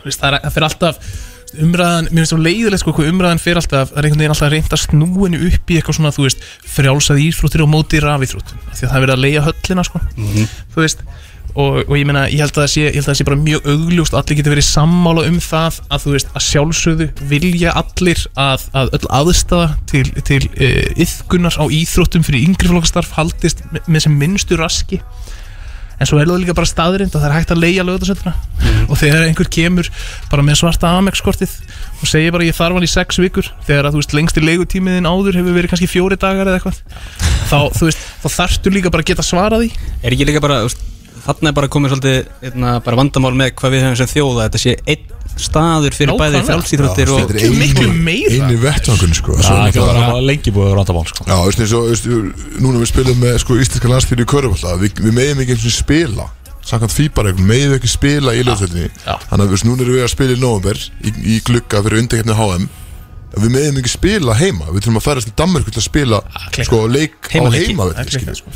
[0.01, 1.14] það, er, það fyrir alltaf
[1.60, 4.54] umræðan, mér finnst það leiðilegt sko hvað umræðan fyrir alltaf, það er einhvern veginn alltaf
[4.54, 6.45] reynd að snúinu upp í eitthvað svona, þú veist,
[6.76, 10.04] frjálsað íþróttir og móti rafíþróttum, því að það er verið að leiða höllina sko,
[10.72, 11.04] þú veist
[11.56, 13.39] og, og ég meina, ég held að það sé, ég held að það sé bara
[13.41, 18.24] mjög augljóst, allir getur verið sammála um það að þú veist, að sjálfsögðu vilja allir
[18.39, 22.72] að, að öll aðstæða til, til uh, yðkunar á íþróttum fyrir yngri
[26.02, 28.34] en svo er það líka bara staðrind og það er hægt að leia lögðarsölduna
[28.89, 29.89] og þegar einhver kemur
[30.32, 31.54] bara með svarta Amex-kortið
[32.02, 34.45] og segir bara ég þarf hann í sex vikur þegar að þú veist lengst í
[34.45, 36.82] leigutímiðin áður hefur verið kannski fjóri dagar eða eitthvað
[37.52, 39.72] þá, veist, þá þarftu líka bara að geta svarað því.
[40.02, 40.60] Er ekki líka bara,
[41.26, 44.64] þarna er bara komið svolítið eitna, bara vandamál með hvað við höfum sem þjóða þetta
[44.66, 46.48] sé einn staður fyrir bæði Nákvæmlega.
[46.50, 48.34] frjálsýþróttir og miklu meira.
[48.36, 51.64] eini vettvangun sko Það Svo er bara lengi búið að vera vandamál sko Já, veist
[51.64, 52.06] eins og, veist,
[52.62, 55.76] núna við spilum með sko íslenska landsfyrir í körfalla við, við meðum ekki eins og
[55.78, 56.28] spila
[56.62, 59.16] samkvæmt fýbareglum, meðum ekki spila í löðsveitinni Já.
[59.32, 62.38] þannig að veist, núna erum við að spila í november í, í glugga fyrir undirkeppni
[62.38, 62.68] HM
[63.42, 66.20] við meðum ekki spila heima við þurfum að færast í Danmark til að spila
[66.52, 66.68] klikkað.
[66.68, 67.88] sko leik á heima
[68.36, 68.54] sko.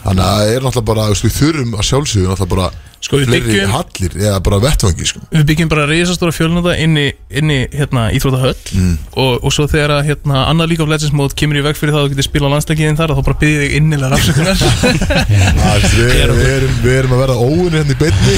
[0.00, 2.70] þannig að það er náttúrulega bara, veist, við þurfum að sjálfsögðu náttúrulega bara
[3.00, 5.20] Sko, við byggjum- hallir eða bara vettvangi sko.
[5.32, 8.98] Við byggjum bara reisastóra fjölnota inni, inni hérna, íþrótahöll Mm.
[9.16, 11.94] og, og svo þegar að hérna, annað League of Legends mót kemur í veg fyrir
[11.94, 16.12] það að þú getur spila landsleikiðin þar þá bara byrðið þig innilega rafsökunar við, við,
[16.20, 18.34] erum, við erum að verða óunni hérna í beinni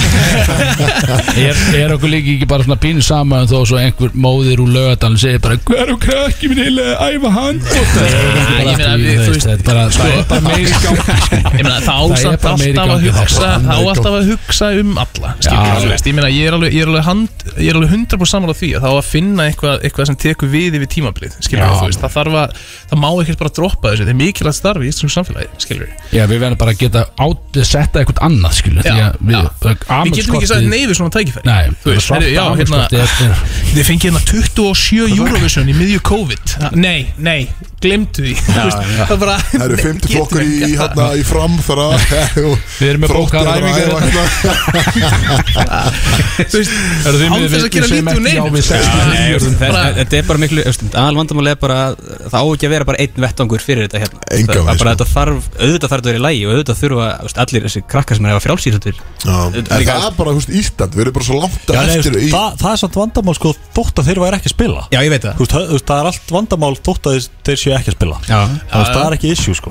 [1.48, 5.20] er, er okkur líka ekki bara svona pínu saman þó svo einhver móðir úr lögadalinn
[5.20, 10.70] segir bara hver og krakki minn heila æfa hand veist, það er bara, er meiri
[11.58, 13.90] meina, það er bara meiri alltaf að gangi, það er hugsa bara það á meiri
[13.92, 14.51] alltaf að hugsa
[14.82, 17.94] um alla skilur, ég meina, ég er alveg, ég er alveg, hand, ég er alveg
[17.96, 20.90] 100% saman á því að það á að finna eitthvað, eitthvað sem tekur við yfir
[21.42, 22.56] skilur, veist, það þarf að
[22.90, 26.24] það má ekkert bara droppa þessu, þetta er mikilvægt starfi í þessum samfélagi, skilur Já,
[26.28, 29.36] við verðum bara að geta átt að setja eitthvað annað, skilu Því Já, að við,
[29.36, 29.98] já.
[30.02, 31.72] við getum ekki sagt nei við svona tækifæri Nei,
[32.04, 33.12] svarta heyrðu, já, hérna er-
[33.72, 36.54] Þið fengið hérna 27 Eurovision í miðju COVID.
[36.76, 37.48] Nei, nei,
[37.82, 38.34] glemtu því.
[38.52, 43.14] Það er bara Það eru 50 flokkur í, hérna, fram þar að Við erum með
[43.16, 44.06] bókaðar æfingar
[47.32, 49.54] án með- þess að gera lítið úr ekki já neinu við 60 Nei, milljörðum
[49.98, 50.60] þetta er bara miklu
[51.02, 51.92] aðal vandamáli er bara að
[52.32, 54.18] það á ekki að vera bara einn vettvangur fyrir þetta hérna.
[54.22, 54.88] Það, það bara sko.
[54.92, 57.80] þetta þarf, auðvitað þarf þetta að vera í lægi og auðvitað þurfa veist, allir þessi
[57.92, 58.44] krakkar sem er að
[59.52, 60.30] en það er bara,
[60.62, 63.96] Ísland, við erum bara svo langt að eftir það, það er samt vandamál sko þótt
[64.02, 64.82] að þeir væri ekki að spila.
[64.92, 65.34] Já, ég veit það.
[65.38, 68.16] Þú veist, það, er allt vandamál þótt að þeir- séu ekki að spila.
[68.72, 69.70] Það er ekki issue sko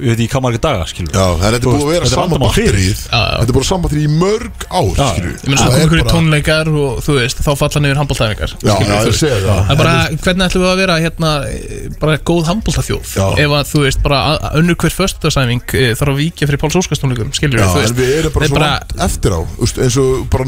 [0.00, 2.06] Í Við veit ekki hvað margir daga skilur Já, það er þetta búið að vera
[2.06, 3.00] þetta er sama batterið.
[3.10, 6.00] Þetta er bara sama batterið í mörg ár, Já, skilju Ég meina, svo kom ykkur
[6.00, 9.60] í tónleikar og þú veist, þá falla niður handbóltæfingar Já, já, ég segi það.
[9.60, 9.94] Það er bara,
[10.24, 13.26] hvernig ætlum við að vera hérna, eh, bara góð handbóltaþjóð Já.
[13.44, 16.78] ef að, þú veist, bara að- önnur hver föstudasæfing e, þarf að víkja fyrir Páls
[16.80, 19.60] Óskarstónleikum skilur Já, en við erum bara Það er svo bara- langt eftir á þú
[19.66, 20.44] veist, eins og bara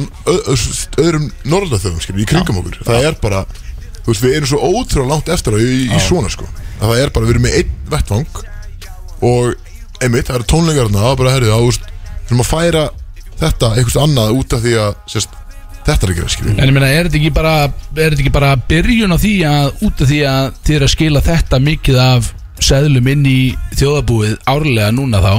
[1.03, 2.79] öðrum norðlæðþöfum, skilju, í kringum okkur.
[2.87, 3.45] Það er bara,
[4.03, 6.49] þú veist, við erum svo ótrúlega langt eftir á í, í svona, sko.
[6.81, 8.27] Að Það er bara, við erum með einn vettvang
[9.23, 9.55] og
[10.03, 11.87] einmitt, það eru tónleikarna og bara, herrið, á, þú veist,
[12.23, 12.85] við erum að færa
[13.43, 15.39] þetta einhvers annað út af því að sérst,
[15.87, 18.35] þetta er ekki að skilju En ég meina, er þetta ekki bara Er þetta ekki
[18.35, 22.01] bara byrjun á því að út af því að þið er að skila þetta mikið
[22.03, 22.31] af
[22.63, 23.41] seðlum inn í
[23.75, 25.33] þjóðabúið árlega núna þá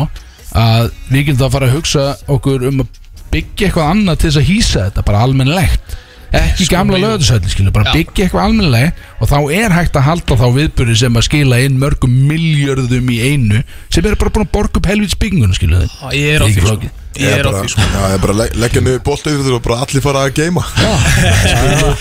[0.59, 2.03] að við getum þá að fara að hugsa
[2.35, 2.99] okkur um að
[3.33, 5.95] byggja eitthvað annað til þess að hýsa þetta bara almennilegt
[6.39, 7.93] ekki gamla lögðusöldi skilu, bara Já.
[7.99, 11.77] byggja eitthvað almennilegt og þá er hægt að halda þá viðbyrði sem að skila inn
[11.81, 13.61] mörgum miljörðum í einu
[13.93, 16.67] sem er bara búin að borga upp helvits byggingunum skilu Ég er á Ekki því,
[16.73, 16.91] sko.
[17.13, 17.85] Ég er bara, því, sko.
[17.85, 20.63] Já, ég er bara að leg- leggja niður boltauður og bara allir fara að geima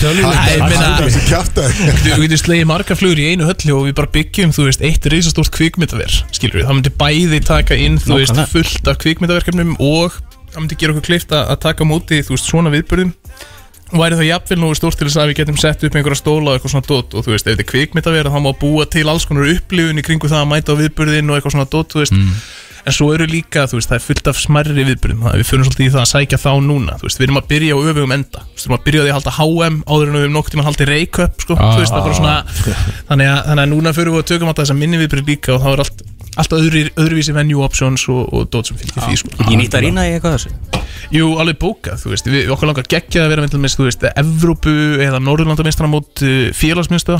[0.01, 1.67] Það er kjafta
[2.03, 5.09] Þú getur slegið margar flugur í einu höllu og við bara byggjum, þú veist, eitt
[5.13, 10.17] reisastórt kvikmyndaver skilur við, það myndi bæði taka inn þú veist, fullt af kvikmyndaverkefnum og
[10.53, 13.13] það myndi gera okkur kleift að að taka móti, þú veist, svona viðbörðum
[14.01, 16.57] væri það jafnvel nú stórt til þess að við getum sett upp einhverja stóla og
[16.59, 19.27] eitthvað svona dót og þú veist, ef þetta er kvikmyndaver þá má búa til alls
[19.29, 22.17] konar upplifun í kringu það að mæta á viðbörðin og eitthvað svona dót, þú veist.
[22.83, 25.67] En svo eru líka, þú veist, það er fullt af smærri viðbyrðum, það, við fyrir
[25.69, 28.15] svolítið í það að sækja þá núna, þú veist, við erum að byrja á öfugum
[28.17, 28.41] enda.
[28.57, 30.65] Við erum að byrja á því að halda HM áður en við erum nokkuð tíma
[30.65, 31.63] að halda Reykjöp, sko, Ah.
[31.71, 31.95] þú veist,
[36.41, 39.33] alltaf öðru, öðruvísi venue options og, og dot sem fylgir því, sko.
[39.37, 40.53] Ekki nýtt að rýna í eitthvað þessu?
[41.13, 44.75] Jú, alveg bókað, þú veist, við okkur langar geggjað að vera með, þú veist, Evrópu
[45.05, 47.19] eða Norðurlandamistranamót uh, félagsminnstu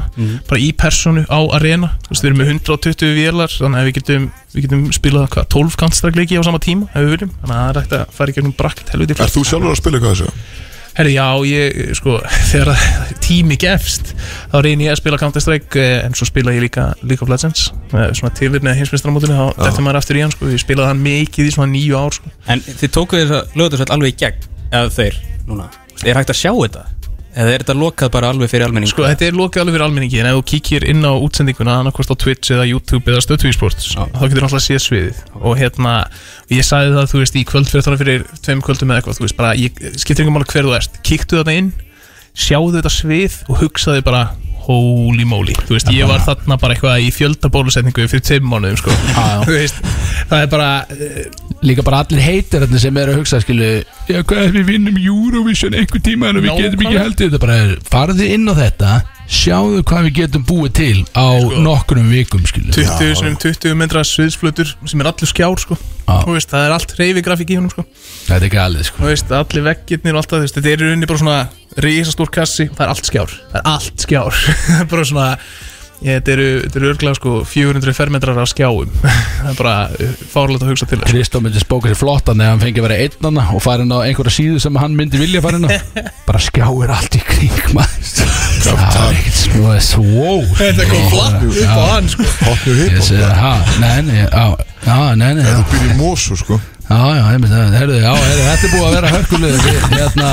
[0.49, 1.93] bara í personu á arena.
[2.07, 5.49] Þú veist, við erum með 120 vélar þannig að við getum, við getum spilað hvað,
[5.57, 7.33] 12 kantstrakleiki á sama tíma, ef við viljum.
[7.43, 9.81] Þannig að það er hægt að fara í gegnum brakt helviti Er þú sjálfur að
[9.83, 10.71] spila eitthvað þessu?
[10.93, 12.19] Herri, já, ég, sko,
[12.51, 14.13] þegar að tími gefst,
[14.53, 17.71] þá reynir ég að spila Counter-Strike, eh, en svo spila ég líka League of Legends,
[17.93, 21.49] eh, svona tilvirnið heimsmyndstarmótinu, þá þetta maður aftur í hann, sko, ég spilaði hann mikið
[21.49, 22.35] í svona nýju ár, sko.
[22.53, 25.71] En þið tókuð þess að lögðarsveit alveg í gegn eða þeir núna
[26.03, 26.83] Er hægt að sjá þetta?
[27.33, 28.91] Eða er þetta lokað bara alveg fyrir almenning?
[28.91, 32.13] Sko, þetta er lokið alveg fyrir almenningi, en ef þú kíkir inn á útsendinguna, annarkvort
[32.13, 34.05] á Twitch eða YouTube eða Stötu Esports, Já.
[34.05, 35.23] þá getur náttúrulega séð sviðið.
[35.41, 35.95] Og hérna,
[36.53, 39.25] ég sagði það, þú veist, í kvöld fyrir þannig fyrir tveim kvöldum eða eitthvað, þú
[39.25, 41.73] veist, bara, ég skiptir ykkur máli hver þú ert, kíktu þetta inn,
[42.37, 44.23] sjáðu þetta svið og hugsaði bara,
[44.67, 45.55] holy moly.
[45.67, 48.97] Þú veist, ég var þarna bara eitthvað í fjöldabólusetningu fyrir tveim mánuðum, sko.
[49.47, 49.81] Þú veist,
[50.31, 51.25] það er bara eh,
[51.63, 53.67] Líka bara allir heitir þetta sem er að hugsa skilu,
[54.11, 57.43] Já, hvað er við vinnum Eurovision einhver tíma en við getum ekki haldið þetta?
[57.45, 58.95] Bara farðu inn á þetta
[59.33, 61.27] sjáðu hvað við getum búið til á
[61.65, 65.79] nokkrum vikum skilu 20 sem 20 myndra sviðsflutur sem er allir skjár, sko.
[66.29, 67.85] Veist, það er allt reyfigrafík í honum, sko.
[68.27, 69.01] Þetta er ekki alveg sko.
[69.01, 71.39] Þú veist, allir veggirnir og allt það, þetta er í rauninni bara svona
[71.87, 72.69] risastór kassi.
[72.73, 73.37] Það er allt skjár.
[73.53, 74.41] Það er allt skjár.
[74.69, 75.29] Það bara svona
[76.03, 78.91] Þetta eru, þetta eru örglega sko 400 fermetrar af skjáum.
[79.43, 79.75] Það er bara
[80.33, 83.45] fárlega að hugsa til Kristó myndi spóka sér flottan eða hann fengi að vera einnanna
[83.55, 85.71] og fara inn á einhverja síðu sem hann myndi vilja fara inn á.
[86.29, 88.13] Bara skjáir allt í kring maður.
[88.63, 92.29] Það er ekkert smá svo Þetta kom flatt upp á hann sko.
[92.47, 94.45] Hotnu Ég hip-hop segi, ha, nei, nei, já,
[94.87, 96.59] já, nei, nei, já, Þú byrjir í Mosu sko.
[96.83, 100.33] Já, já, það, þetta er búið að vera hörkuleg hérna,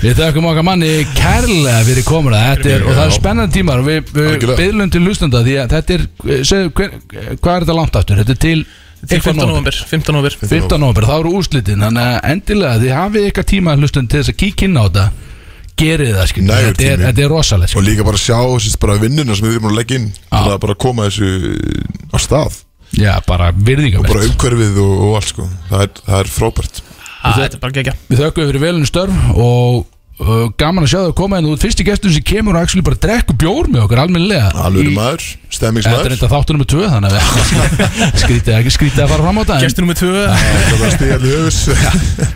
[0.00, 3.82] við þökkum okkar manni kærlega fyrir komuna, þetta er, og það er spennandi tímar.
[3.82, 6.06] Og við, við byðlum til hlustanda því að þetta er,
[6.50, 6.94] segðu, hver,
[7.40, 8.60] hvað er þetta langt aftur, þetta er til
[9.00, 11.80] Til 15 november 15 november 15 november, þá eru úrslitin.
[11.86, 15.04] Þannig að endilega þið hafið eitthvað tíma hlustandi til þess að kíkja inn á þetta.
[15.80, 17.86] Gerið það, skil, Nægur þetta er, þetta er rosalegt Og skil.
[17.86, 20.76] líka bara sjá sérst, bara vinnuna sem við erum að leggja inn Til að bara
[20.84, 21.30] koma þessu
[22.12, 22.58] á stað.
[23.00, 25.46] Já, bara Og bara umhverfið og, og allt sko.
[25.70, 26.82] Það er, það er frábært
[27.20, 29.82] Þetta er bara gegja Við þökkum fyrir velinu störf og
[30.20, 31.38] uh, gaman að sjá þau koma.
[31.40, 34.50] En þú ert fyrsti gestur sem kemur og actually bara drekku bjór með okkur almennilega.
[34.66, 38.72] Alveg Í- maður, Þetta er stemmingsmaður þetta þáttur nummer 2 þannig að við skrítið ekki
[38.76, 40.10] skrítið að fara fram á þetta en Gestur nummer 2
[40.70, 41.58] Það er stíð allir höfus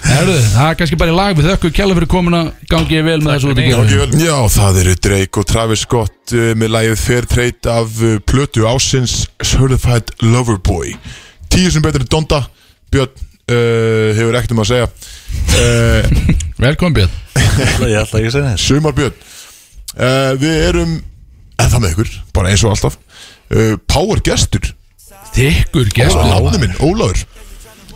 [0.04, 1.36] herðu, það er kannski bara í lag.
[1.38, 2.40] Við þökkum kjalla fyrir komuna.
[2.74, 4.22] Gangi ég vel með þessu út að Gangi gera.
[4.24, 8.66] Já, það eru Drake og Travis Scott uh, með lægið Fair Trade af uh, plötu
[8.68, 10.96] ásins Certified Loverboy.
[11.54, 12.42] Tíu sem betur en Donda
[12.92, 13.14] Björn
[13.50, 14.88] uh, hefur ekkert um að segja.
[15.54, 16.02] Uh,
[16.58, 17.12] Velkomin Björn.
[17.86, 19.14] Ég ætla ekki að segja þess Sumar Björn.
[19.94, 20.92] Uh, Við erum
[21.62, 22.96] ennþá með ykkur, bara eins og alltaf.
[23.54, 24.66] Uh, Power gestur.
[25.36, 27.22] Þykkur gestur Nafni minn, Ólafur.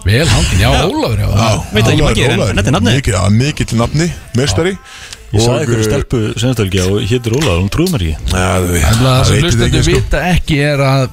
[0.06, 1.48] Vel hangin, já já.
[1.74, 2.98] Veit ekki margir, en- en þetta er nafnið.
[3.00, 4.06] Mikið, já, mikill nafni,
[4.38, 4.74] meistari.
[5.34, 8.30] Ég sagði ykkur uh, stelpu senastölgi og héttur Ólaður, hún trúði mér ekki.
[8.30, 8.46] Ja,
[9.02, 9.96] það sem ekki, sko.
[9.98, 11.08] vita ekki er að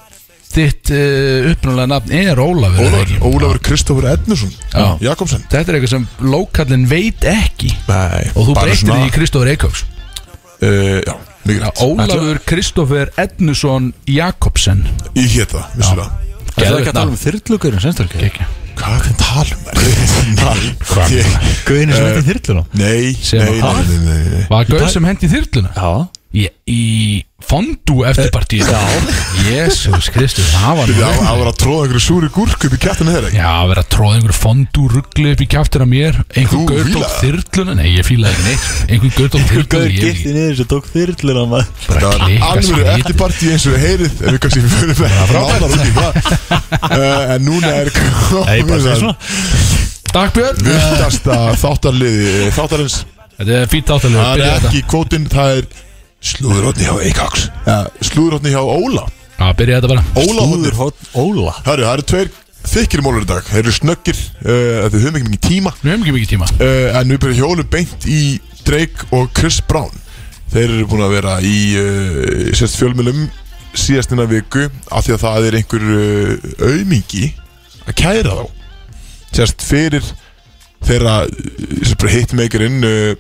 [0.56, 3.20] þitt uh, uppnálega nafn er Ólafur er það Ólafur, ekki?
[3.30, 4.86] Ólafur Kristoffer Ednusson Já.
[5.10, 5.46] Jakobsen.
[5.52, 7.72] Þetta er eitthvað sem lókallin veit ekki.
[7.90, 11.82] Nei, og þú bara breytir svona- því í Kristófur Eikóps uh, Já, mikið rétt.
[11.86, 14.86] Ólafur Kristoffer Ednusson Jakobsen.
[15.16, 16.12] Hétta, vissulega.
[16.56, 17.18] Það er ekki að tala um
[17.84, 18.48] senastölgi Gekja.
[18.76, 19.62] Hvað er það að tala um?
[20.90, 21.14] Hvað?
[21.66, 22.64] Guðinu sem heitir þyrluna?
[22.76, 24.42] Nei, Sem nei, nei, nei, nei, nei.
[24.52, 25.72] Var gauð sem hendi þyrluna?
[25.76, 25.92] Já
[26.36, 26.80] Í, í
[27.46, 28.80] fondu eftirpartíð Já.
[29.46, 33.14] Jésús Kristus, það var Það það var að tróða einhverju súri gúrk upp í kættinu
[33.14, 36.20] þeirra Já, að vera að tróða einhverju fondu ruggli upp í kjaftir að mér.
[36.36, 37.76] Einhver gaur tók þyrluna.
[37.80, 38.68] Nei, ég fílaði ekki neitt.
[38.90, 41.72] Einhver gaur tók þyrluna Guður ég- gitti niður sem tók þyrluna maður.
[41.86, 42.92] Það var klikka alveg skrítið.
[42.98, 45.10] eftirparti eins og við heyrið En við kannski fyrir það.
[46.86, 47.88] Uh, En núna er
[48.68, 49.16] bara
[50.16, 50.62] Takk Björn.
[50.64, 53.02] Virtasta þáttarliði Þáttarins.
[53.36, 55.66] Þetta er fýtt áttalega Það er ekki kvótinn Það er
[56.24, 57.50] slúðurótni hjá Eikax
[58.06, 59.06] Slúðurótni hjá Óla.
[59.36, 60.04] Já, byrja þetta bara.
[60.22, 61.54] Óla Úður hótt Óla?
[61.66, 62.30] Herru, það eru tveir
[62.66, 63.46] þykir mólur í dag.
[63.50, 65.74] Þeir eru snöggir uh, Þeir höfum ekki mikið tíma.
[65.82, 66.48] Við hefum ekki mikið tíma.
[66.58, 68.22] Uh, En við byrjum hjólum beint í
[68.66, 69.92] Drake og Chris Brown.
[70.54, 73.26] Þeir eru búin að vera í uh, sérst fjölmjölum
[73.76, 77.26] síðastina viku af því að það er einhver uh, aumingi
[77.86, 78.46] að kæra þá.
[79.36, 80.06] Sérst fyrir
[80.88, 81.48] þeirra uh,
[81.84, 83.16] sérst bara hitmakerinn uh,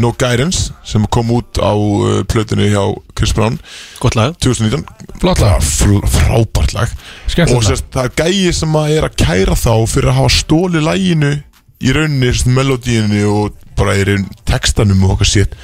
[0.00, 2.82] No Guidance sem kom út á uh, plötinu hjá
[3.18, 3.58] Chris Brown.
[4.00, 4.36] Gott lag.
[4.40, 4.86] 2019
[5.20, 5.60] Flott lag.
[5.60, 6.94] Frábært lag.
[7.28, 10.32] Skemmtilegt og sérst, það er gæi sem að er að kæra þá fyrir að hafa
[10.38, 11.34] stóli læginu
[11.82, 15.54] í rauninni, melodíinu og bara í raun textanum og okkar sétt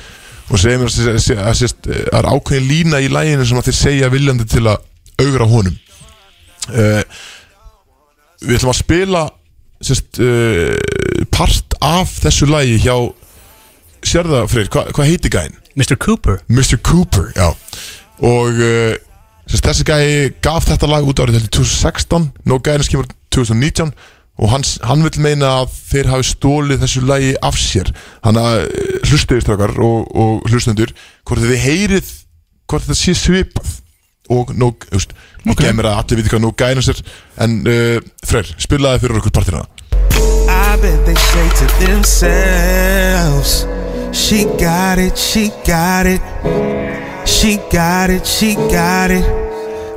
[0.49, 4.47] og segir mér að, það er ákveðin lína í læginu sem að þeir segja viljandi
[4.49, 4.85] til að
[5.25, 5.77] augra honum.
[6.69, 7.03] Uh,
[8.45, 9.25] við ætlum að spila
[9.85, 12.97] sérst, uh, part af þessu lægi hjá
[14.07, 15.57] sérða Freyr, hva, hvað heiti gæin?
[15.79, 15.97] Mr.
[15.97, 16.79] Cooper Mr.
[16.83, 17.51] Cooper, já
[18.19, 18.95] og uh,
[19.47, 23.93] sérst, þessi gæi gaf þetta lag út árið til 2016 No Guidance kemur 2019
[24.39, 27.91] og hans, hann vil meina að þeir hafi stólið þessu lagi af sér
[28.27, 28.69] hann að
[29.09, 30.93] hlustuðir strákar og, og hlustendur
[31.27, 32.13] hvort þið heyrið
[32.69, 33.77] hvort þetta sé svipað
[34.29, 35.53] og no, þú veist, Ok.
[35.55, 35.69] okay.
[35.71, 36.99] kemur að allir viti hvað No Guidance er
[37.45, 39.65] en uh, Freyr, spilaði fyrir okkur partina
[40.49, 43.65] I bet they say to themselves,
[44.13, 46.21] She got it, she got it,
[47.27, 49.25] she got it, she got it.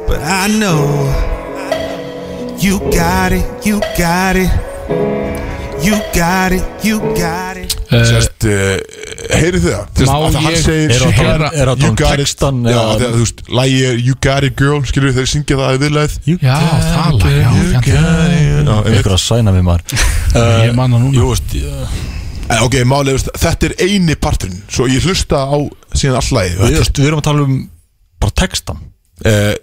[0.07, 1.09] But I know
[2.59, 4.49] you got it, you got it,
[5.83, 7.77] you got it, you got it.
[7.91, 8.77] Sérst, uh,
[9.35, 10.05] Heyrið þið það?
[10.07, 11.01] Má að hann ég segir Er
[11.73, 12.21] að að it.
[12.21, 15.81] textan Já, þú veist, lægi er You got it girl Skilur þeir syngja það í
[15.83, 18.95] viðlæð Já, það já, You got it.
[19.01, 20.07] Ykkur að sæna við maður
[20.39, 21.13] Ég man það núna.
[21.19, 22.20] Jú veist ég-
[22.65, 25.57] Ok, málið, veist, þetta er eini parturinn Svo ég hlusta á
[25.95, 27.53] síðan all lagi Við við erum að tala um
[28.21, 28.81] bara textan
[29.25, 29.53] uh,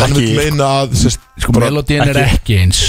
[0.00, 2.80] Hann vil meina að sest, Sko, melodíin er ekki eins.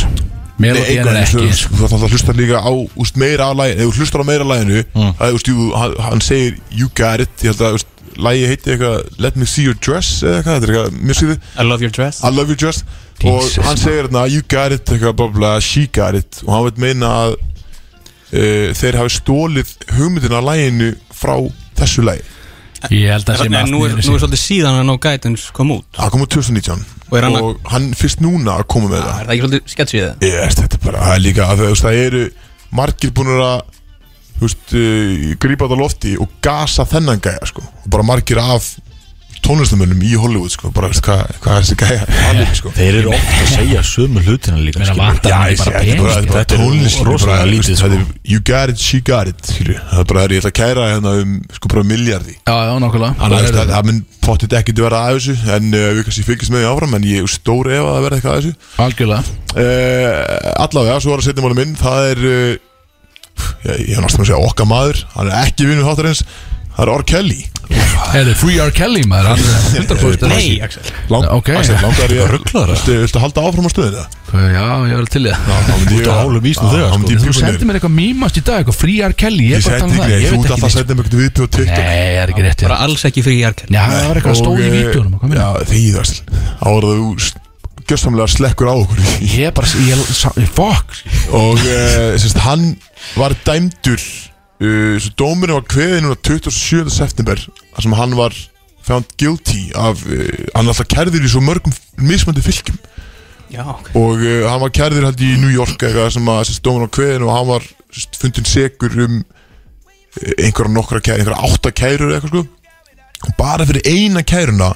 [0.58, 1.62] Melodíin er ekki eins.
[1.70, 4.48] Þú þarf að hlusta líka á úst, meira af læginu Ef þú hlustar á meira
[4.48, 5.12] af læginu Mm.
[5.20, 7.30] það, úst, jú, hann, hann segir You got it.
[7.46, 10.68] Ég held að úst, lægi heiti eitthvað Let me see your dress eða eitthvað Þetta
[10.72, 12.24] er eitthvað mjög síðu I love your dress.
[12.26, 12.82] I love you dress.
[13.22, 16.42] Jesus, Og hann segir hérna You got it Eitthvað bla bla She got it.
[16.48, 17.38] Og hann vil meina að
[18.34, 21.36] uh, Þeir hafi stólið hugmyndina af læginu Frá
[21.80, 22.26] þessu lægi
[22.94, 24.96] Ég held að það sé En með nú er, nú er svolítið síðan að No
[25.02, 25.88] Guidance kom út.
[25.98, 29.02] Það kom úr 2019 Og er hann að- Og hann fyrst núna að koma með
[29.02, 29.16] það.
[29.22, 30.28] Er það ekki svolítið sketsið það?
[30.28, 32.24] Yes, þetta er bara, það er líka að það, eru
[32.78, 33.62] margir búin að
[34.44, 37.64] uh, grípa þetta lofti og gasa þennan gæja, sko.
[37.66, 38.76] Og bara margir af
[39.48, 42.04] tónlistamönnum í Hollywood, sko, bara, veist, hvað, hvað er þessi gæja?
[42.28, 42.72] Er, sko.
[42.78, 45.04] Þeir eru ofta að segja sömu hlutina líka Meina, skilur.
[45.08, 46.02] vantar hann ég þetta er bara, pening.
[46.04, 47.92] þetta er bara Þetta er tónlist skilur, rosalega bara, lítið, veist, sko.
[47.98, 51.16] er You got it, she got it það er bara, ég ætla að kæra hérna
[51.24, 53.86] um sko bara miljardi Já, já, það- það.
[53.88, 56.70] mun pottit ekki til að vera að þessu en uh, við kannski fylgjast með því
[56.74, 58.72] áfram en ég er stór ef að það verða eitthvað að þessu.
[58.84, 59.24] Algjörlega.
[59.56, 62.58] Uh, Allavega, svo var að setja máli minn það er uh,
[63.64, 66.24] ég, hef náttúrulega að segja okkar maður hann er ekki vinnu þáttarins
[66.78, 67.06] það er R.
[67.14, 67.44] Kelly
[68.16, 68.70] Er þið Free R.
[68.72, 69.34] Kelly maður?
[69.34, 69.42] Hann
[69.76, 71.50] er 100% Nei, Axel Lang, Ok.
[71.60, 74.04] Axel, langar ég Rugglaður, Viltu, viltu halda áfram á stöðinu?
[74.32, 77.02] Já, ég var til í það Já, þá myndi Út á hálum vísnum þegar, sko.
[77.08, 79.16] Þú Þú sendir mér eitthvað mýmast í dag, eitthvað Free R.
[79.20, 80.46] Kelly Ég Ég er bara að seti tala um ekki, það, nei, ég þú veit
[80.46, 81.58] ert alltaf að ekki setja mig eitthvað viðbjóð neitt.
[81.58, 84.40] TikTok Nei, ég er ekki rétt Bara alls ekki frí jarkjörn Já, það var eitthvað
[84.40, 84.72] stóð í eh,
[85.28, 85.42] meina?
[85.42, 86.14] Já, því það
[86.62, 87.10] Það voru þú
[87.88, 90.08] gjössamlega slekkur á okkur Ég er bara, ég,
[90.44, 90.98] ég, fuck
[91.32, 92.70] Og uh, sérst, hann
[93.16, 94.04] var dæmdur
[94.62, 96.92] uh, Svo dómurinn var kveðið núna 27.
[96.94, 98.36] september þar sem hann var
[98.88, 102.78] found guilty af uh, Hann er alltaf kærður í svo mörgum mismandi fylgjum.
[103.54, 103.92] Já, ok.
[103.96, 106.96] Og uh, hann var kærður held í New York eitthvað sem að sérst, dómurinn var
[106.98, 112.12] kveðin og hann var sérst, fundin segur um uh, einhverja nokkra kærur, einhverja átta kærur
[112.12, 112.46] eða eitthvað sko.
[113.28, 114.74] Og bara fyrir eina kæruna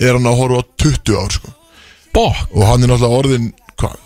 [0.00, 1.52] er hann að horfa á 20 ár sko.
[2.14, 2.40] Bokk.
[2.54, 4.00] Og hann er náttúrulega orðin hvað,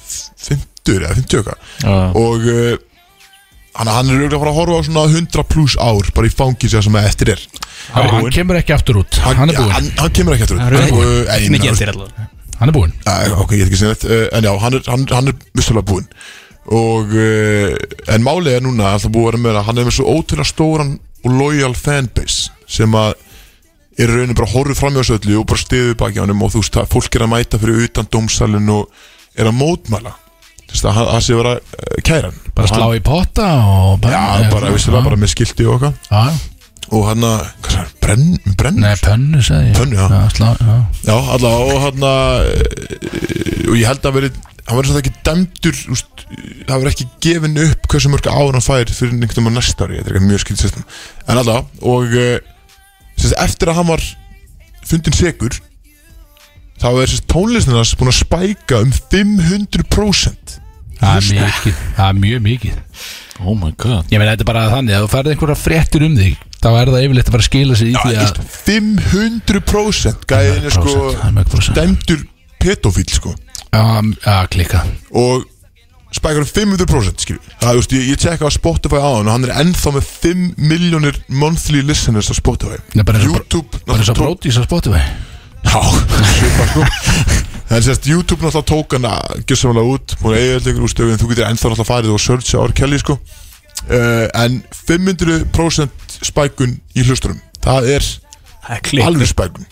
[0.48, 1.64] 50 eða 50 eitthvað.
[1.84, 1.96] Já.
[2.16, 2.74] og uh,
[3.76, 6.34] hann, hann er auðvitað að fara að horfa á svona 100 pluss ár bara í
[6.34, 7.44] fangins sem eftir er.
[7.92, 9.20] Hann hann kemur ekki aftur út.
[9.24, 9.72] Hann er búinn.
[9.76, 12.28] hann, hann kemur ekki Það uh, en ég meina, mikið veist, eftir allavega.
[12.58, 12.94] Hann er búinn.
[13.38, 15.90] Ok, ég get ekki segja þetta uh, en já, hann er, hann, hann er vissulega
[15.92, 16.10] búinn.
[16.78, 17.76] Og uh,
[18.14, 20.52] en málið er núna alltaf búið að vera með að hann er með svo ótrúlega
[20.52, 20.94] stóran
[21.24, 23.14] og loyal fanbase sem að
[23.98, 26.52] er raunin bara horfið fram í þessu öllu og bara stiðið baki á hann og
[26.54, 28.92] þú veist að fólk er að mæta fyrir utan dómsalinn og
[29.34, 30.12] er að mótmæla
[30.74, 32.38] það sé vera uh, kæran.
[32.56, 36.38] Bara slá í potta og bara Já, bara, vissulega, bara með skilti og okkar
[36.88, 37.40] og hann að,
[38.00, 38.78] brenn, brenn?
[38.80, 39.74] Nei, pönnu sagði ég.
[39.76, 40.06] Pönnu, já.
[40.08, 40.76] Já, slá, já.
[41.04, 42.46] Já, allavega og hann að
[43.68, 44.38] og ég held að verið
[44.68, 46.24] hann verið svolítið ekki dæmdur úst,
[46.68, 49.86] það verið ekki gefin upp hversu mörg ára hann fær fyrir einhvern veginn á næsta
[49.86, 50.88] ári þetta er ekki mjög sérstæðan
[51.28, 52.34] en allavega og uh,
[53.16, 54.04] sérst, eftir að hann var
[54.88, 55.56] fundin segur
[56.78, 60.58] þá er sérst tónlistinans búin að spæka um 500%
[60.98, 62.78] Það er mikið, það er mjög mikið.
[63.46, 64.08] Oh my god.
[64.10, 66.90] Ég meina, þetta er bara þannig að þú færði einhverja fréttir um þig þá er
[66.90, 70.94] það yfirleitt að fara að skila sig í því að veist, 500% gæðin er sko
[71.12, 71.78] Það er mörg prósent.
[71.78, 72.24] dæmdur
[72.58, 73.34] pedofíl sko.
[73.68, 73.84] Já,
[74.26, 74.80] já, klika
[75.14, 75.46] og
[76.16, 79.32] spækar um 500% skilur það, þú veist, ég, ég tjekka á Spotify á hann og
[79.36, 82.80] hann er ennþá með 5 miljónir monthly listeners á Spotify.
[82.96, 85.04] Nei, bara eins og- YouTube Bara þess að náttúrulega tók- bróti í svo Spotify
[85.68, 85.80] Já,
[86.34, 86.88] svipað sko.
[87.68, 90.38] En sérst, YouTube náttúrulega tók hann að gjössamlega út, búin
[90.70, 93.18] eitthvað úr stöðun þú getur ennþá náttúrulega farið og searcha á Kelly sko.
[93.92, 97.42] Uh, en 500% spækun í hlusturum.
[97.60, 98.08] Það er
[98.72, 99.68] er alveg spækun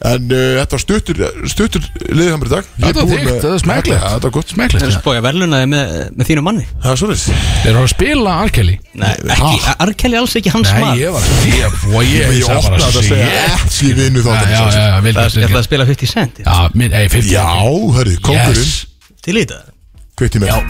[0.00, 1.18] en uh, þetta var stuttur
[1.52, 2.64] stuttur í dag.
[2.80, 4.00] Ég er Þetta var með- þetta er smekklegt.
[4.00, 6.64] Já, þetta var gott Smekklegt Það er að verðlunaði með, með þínu manni.
[6.80, 10.80] Það er svolítið Þeir eru að spila Arkeli Nei, ekki, Arkelli alls ekki hans Nei,
[10.80, 11.00] maður.
[11.00, 15.68] ég var Ég, og ég, Ég opnaði að segja ekki vinnu Það það er að
[15.68, 16.40] spila 50 cent.
[16.46, 17.46] Já, minn, ei, 50 Já,
[18.00, 18.86] hörru, kongurinn Yes.
[19.20, 19.60] Til í þetta.
[20.16, 20.64] Kveitti mér.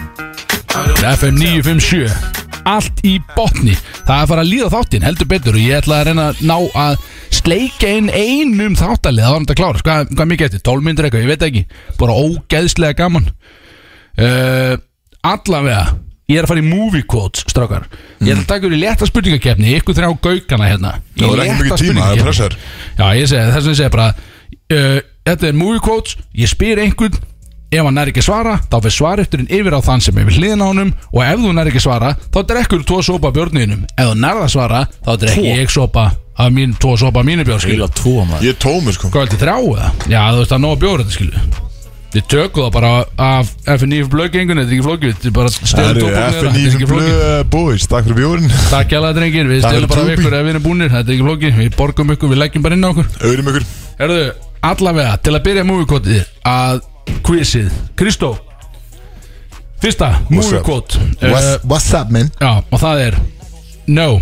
[1.14, 3.74] FM 957 Allt í botni.
[4.04, 6.42] Það er að fara að líða þáttinn, heldur betur Og ég ætla að reyna að
[6.50, 7.06] ná að
[7.40, 10.62] sleika inn einum þáttalið Það var þetta klára, hvað, hvað mikið eftir?
[10.68, 11.64] 12 myndir eitthvað, ég veit ekki.
[12.00, 13.30] Bara ógeðslega gaman.
[14.20, 14.76] Uh,
[15.30, 15.82] Allavega
[16.30, 17.88] Ég er að fara í movie quotes, strákar.
[18.22, 20.92] Ég ætla að taka ykkur í létta spurningakefni Ykkur þrjá gaukana hérna.
[21.18, 22.26] Í Það er ekki létta mikið tíma, það er spurningakeppni.
[22.28, 22.54] pressar
[23.00, 24.06] Já, ég segi, þess að ég segi bara
[24.76, 25.00] uh,
[25.30, 26.14] Þetta er movie quotes.
[26.38, 27.18] Ég spyr einhvern
[27.70, 30.62] Ef hann er ekki svara, þá fyrir svarefturinn yfir á þann sem er við hliðin
[30.62, 34.08] á honum og ef þú nær ekki svara, þá drekkur tvo sopa af bjórniðinum Ef
[34.10, 36.08] þú nærða að svara, þá drekki ég sopa
[36.40, 38.46] af mín, tvo sopa af mínu bjór skilu Skilja tvo maður.
[38.48, 39.10] Ég er tómur sko.
[39.14, 39.90] Hvað viltu þrjá eða?
[40.10, 41.44] Já, þú veist að nóga bjór þetta skilu
[42.10, 42.90] Við tökum það bara
[43.22, 46.72] af FNÍF blöggengunni, þetta er ekki flókið Þetta er bara Það eru tópum þetta er
[46.74, 47.12] ekki flókið.
[47.20, 48.50] Blöð boys Takk fyrir bjórin.
[48.72, 51.28] Takk hjá það drengir, við fyrir bara ykkur ef við erum búnir Þetta er ekki
[51.28, 53.06] flókið, við borgum ykkur, við leggjum bara inn á okkur.
[53.22, 53.68] Auðrum ykkur.
[54.00, 54.24] Herðu,
[54.72, 56.82] allavega, til að byrja movie-kotið að
[57.26, 57.70] quizið.
[57.98, 58.34] Kristó
[59.80, 62.30] Fyrsta, movie-kot What's, what's up man?
[62.40, 63.20] Já, og það er
[63.90, 64.20] No,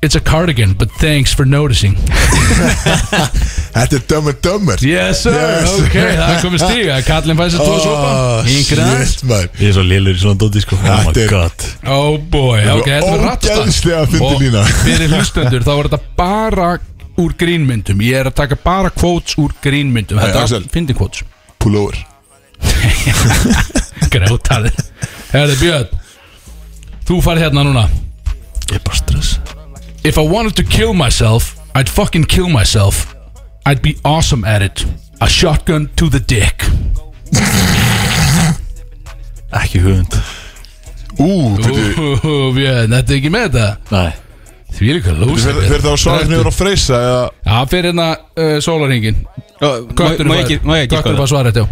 [0.00, 1.96] it's a cardigan, but thanks for noticing.
[3.74, 4.78] Þetta er and Dumber.
[4.80, 5.74] Yes sir, Yes.
[5.82, 8.12] ok, það komið stíga Kallinn fæði sér tvo sopa.
[8.48, 9.50] Shit man.
[9.58, 10.78] Ég er svo lélur í svona dóti sko.
[10.78, 11.66] Oh my god.
[11.90, 14.64] Oh boy, ok, þetta var fyndin Og lína.
[14.86, 16.70] fyrir hlustendur, þá var þetta bara
[17.20, 18.00] úr grínmyndum.
[18.06, 20.22] Ég er að taka bara quotes úr grínmyndum.
[20.22, 21.26] Þetta er fyndin quotes
[21.64, 21.96] Pullover.
[24.12, 24.70] Grátaði
[25.32, 25.88] Herði Björn
[27.08, 27.84] Þú farið hérna núna.
[28.70, 29.30] Ég er bara stress
[30.04, 33.16] If I wanted to kill myself I'd fucking kill myself.
[33.66, 34.84] I'd be awesome at it.
[35.20, 36.62] A shotgun to the dick.
[39.58, 40.14] Ekki hugund
[41.18, 43.76] Ú, Ú, Björn, þetta er ekki með þetta?
[43.90, 44.12] Nei.
[44.74, 48.06] Því er eitthvað lúsa Fyrir það að svara niður á freysa eða Já, fyrir hérna
[48.18, 49.20] uh, sólarhingin
[49.64, 50.60] Má ég ekki,
[50.94, 51.70] ég sko svarið þetta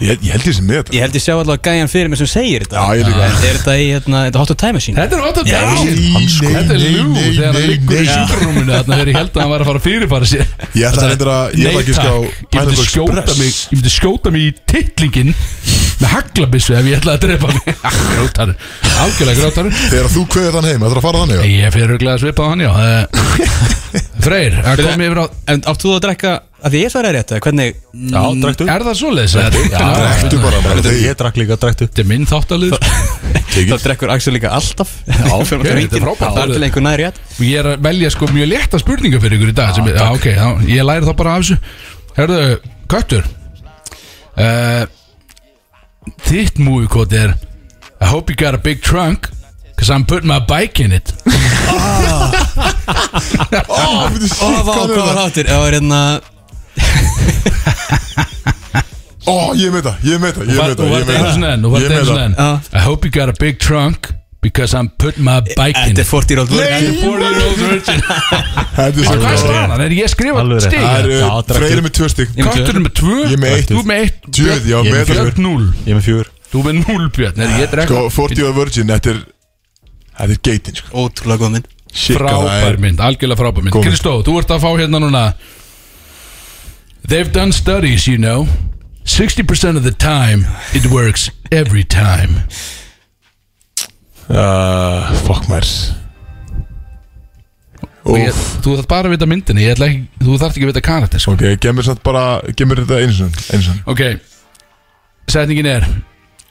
[0.00, 0.92] Ég, ég held ég sem með þetta.
[0.96, 2.80] Ég held ég sjá allavega gæjan fyrir mig sem segir þetta.
[2.80, 3.24] Já, ég líka.
[3.26, 4.96] En Er þetta í, hérna, þetta hot to time machine?
[4.96, 8.14] Þetta er ótaf Já, dæmis nei, Þetta er nei, þegar hann nei, liggur í nei.
[8.14, 10.46] sjúkrarúminu Þarna þegar ég held að hann var að fara að fyrirfara sér.
[10.72, 13.76] Ég ætla að reyndar að Ég ætla ekki að ská Ég myndi skjóta mig Ég
[13.76, 15.32] myndi skjóta mig í tittlingin
[16.00, 17.80] Með haglabissu ef ég ætlaði að drepa mig.
[18.16, 18.68] Grótarur
[19.04, 21.44] Algjörlega grótarur Þegar þú kveður þann heim, ætla að fara þannig?
[21.60, 22.70] Ég fyrir að svipa hann já.
[22.80, 23.04] Eh,
[24.24, 27.32] Freyr, að koma yfir á En átt þú að drekka að því ég svaraði rétt
[27.34, 27.68] eða hvernig
[28.10, 29.34] Já, dræktu Er það svoleiðis?
[29.36, 32.76] Já, Drektu bara bara Ég þegar drakk líka dræktu Þetta er minn þáttalið.
[33.50, 34.92] Þá drekkur Axel líka alltaf.
[35.08, 36.22] Já, ok, þetta er frábært.
[36.36, 39.38] Það er til einhver næri rétt Ég er að velja sko mjög létta spurninga fyrir
[39.40, 41.58] ykkur í dag sem, já, ok, já, Ég læri þá bara af þessu.
[42.20, 42.40] Herðu,
[42.90, 43.28] Köttur.
[44.40, 44.84] Uh,
[46.28, 47.34] Þitt múikot er
[48.00, 49.28] I hope you got a big trunk
[49.80, 51.08] Cause I'm putting my bike in it.
[51.24, 51.30] Veitu
[53.70, 55.18] Ó, hvað er var það?
[55.20, 56.00] hátur Það var hérna
[59.30, 61.04] Ó, ég er með það, ég er með það, ég er með það, ég er
[61.04, 61.60] þetta með það.
[61.60, 62.54] Þú var Ég þetta er einu með sinni það.
[62.56, 62.72] enn.
[62.72, 64.02] I hope you got a big trunk
[64.40, 65.92] Because I'm putting my bike in.
[65.92, 66.56] Þetta er it 40 year old Nei.
[66.56, 69.82] virgin 40 year old virgin Þetta er Hvað er svo staðan?
[69.84, 70.64] Er ég skrifað Alveg rétt.
[70.64, 70.80] stig?
[70.80, 71.18] Það eru.
[71.60, 72.52] Freyri með tvö stygg Ég með
[72.96, 73.18] tvö.
[73.20, 73.68] Er Ég er með eitt.
[73.68, 75.98] Þú er með eitt Djöð, já, Ég er með með það Björn null Ég er
[76.00, 77.36] með fjör Þú er með null Björn.
[77.44, 77.92] Er ég drekka?
[77.92, 79.20] Sko, 40 of Virgin, þetta er
[80.16, 80.88] Þetta er geitin, sko.
[81.04, 81.68] Ótrúlega góð mynd.
[81.90, 83.74] Hvað það Frábær er- mynd, algjörlega frábær mynd.
[83.76, 83.92] Góð mynd.
[83.92, 85.22] Kristó, þú ert að fá hérna núna
[87.06, 88.46] They've done studies, you know.
[89.04, 92.46] 60% of the time It works every time.
[94.28, 95.66] Uh, Fuck mér
[98.04, 101.22] Og ég, Þú þarf bara að vita myndinni ekki, Þú þarf ekki að vita karakter
[101.22, 101.34] sko.
[101.36, 101.44] Ok,
[102.68, 103.82] mér þetta einu sinni Einu sinni.
[103.90, 104.04] Ok,
[105.32, 105.88] setningin er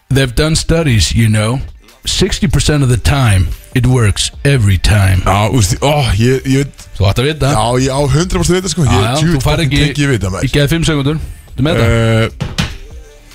[0.10, 1.60] They've done studies, you know
[2.06, 5.22] 60% of the time It works every time.
[5.26, 6.86] Já, úst, ó, ég, ég veit.
[6.98, 7.50] Þú ætti að vita.
[7.54, 8.82] Já, ég á 100% veit það, sko.
[8.84, 11.18] Já, Ég, já, þú fær ekki- ég veit það, Ég maður geði 5 sekundur
[11.56, 11.90] Þú með það?
[11.90, 12.30] Uh,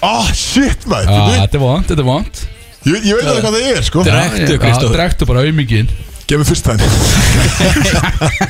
[0.04, 2.36] Ah, shit, maður Já, Ég- þetta er vant, þetta er vant
[2.84, 4.02] Ég ég veit alveg hvað það er, sko.
[4.04, 4.96] Drektu, Kristófer.
[4.98, 5.88] Drektu bara auðmikinn
[6.26, 6.80] Gef mér fyrst það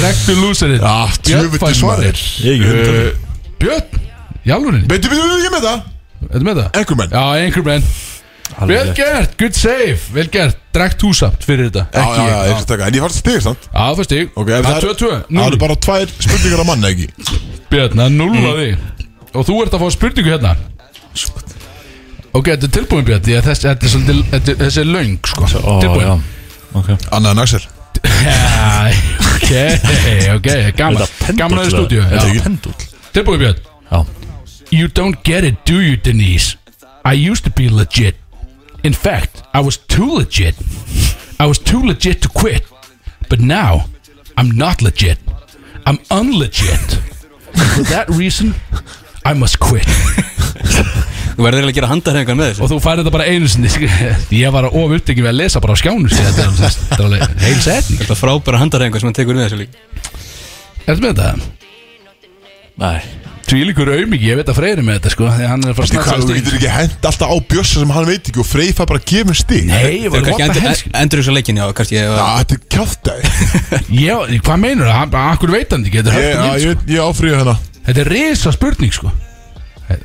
[0.00, 0.80] Drektu lúserinn.
[0.80, 3.12] Já, djúvill svarir Ég er ekki hundar Uh,
[3.60, 4.00] Björn,
[4.46, 5.80] jálfurin Veitu, veitu, ég er með það.
[6.26, 6.68] Þetta með það?
[6.82, 7.84] Ekkurmenn Já, einhver menn
[8.66, 10.56] Vel gert, good save, vel gert.
[10.76, 11.86] Drekt þú samt fyrir þetta.
[11.92, 12.56] Já, Ekki já, já, ég.
[12.60, 12.86] skal taka.
[12.90, 13.66] En ég fannst stig, sant?
[13.72, 14.30] Já, það stig.
[14.36, 15.46] Ok, en Það er 2-2 Það Núll.
[15.50, 17.06] eru bara tvær spurningar á manni, ekki?
[17.72, 18.68] Björn, það er 0 á því.
[19.36, 20.52] Og þú ert að fá spurningu hérna.
[22.36, 25.14] Ok, þetta er tilbúin Björn Því að þessi, þetta er svolítið þetta Þessi er löng,
[25.30, 25.46] sko.
[25.64, 26.04] Ó, Tilbúin.
[26.04, 26.14] já.
[26.76, 26.90] Ok.
[27.16, 27.64] Annað en Axel.
[28.26, 28.92] Já,
[29.32, 29.52] ok,
[30.36, 31.08] ok, gaman.
[31.38, 32.84] Gaman að þið stúdíu Þetta er pendull.
[33.16, 33.60] Tilbúin Björn?
[33.90, 34.04] Já.
[34.76, 36.56] You don't get it, do you, Denise?
[37.06, 38.16] I used to be legit.
[38.86, 40.54] In fact, I was too legit.
[41.42, 42.62] I was too legit to quit.
[43.28, 43.86] But now,
[44.38, 45.18] I'm not legit.
[45.86, 46.86] I'm unlegit.
[47.74, 48.54] For that reason,
[49.24, 49.86] I must quit.
[51.36, 53.68] Þú verður eiginlega að gera handarhengar með þessu Og þú færði þetta bara einu sinni
[54.40, 56.08] Ég var of upptekið við að lesa bara á skjánu.
[56.08, 59.44] Þetta er alveg- þetta er heil setning Þetta er frábæra handarhengar sem hann tekur með
[59.50, 59.76] þessu líka
[60.86, 61.28] Ertu með þetta?
[62.80, 65.70] Nei Því líkur auðmiki, ég veit að Freyri með þetta sko Því að hann er
[65.70, 68.30] að fara að snakka hvað, þú getur ekki hent alltaf á bjössa sem hann veit
[68.30, 69.68] ekki Og Freyr fær bara að gefa stig.
[69.70, 73.30] Nei, ég var kannski að endur, helst endur þessu leikin, já, kannski þetta er kjáftæði
[74.06, 74.16] Já,
[74.48, 75.16] hvað meinur það?
[75.22, 77.56] Akkur veit hann ekki, þetta er Ég, áfrýja hérna.
[77.86, 79.12] Þetta er risa spurning sko.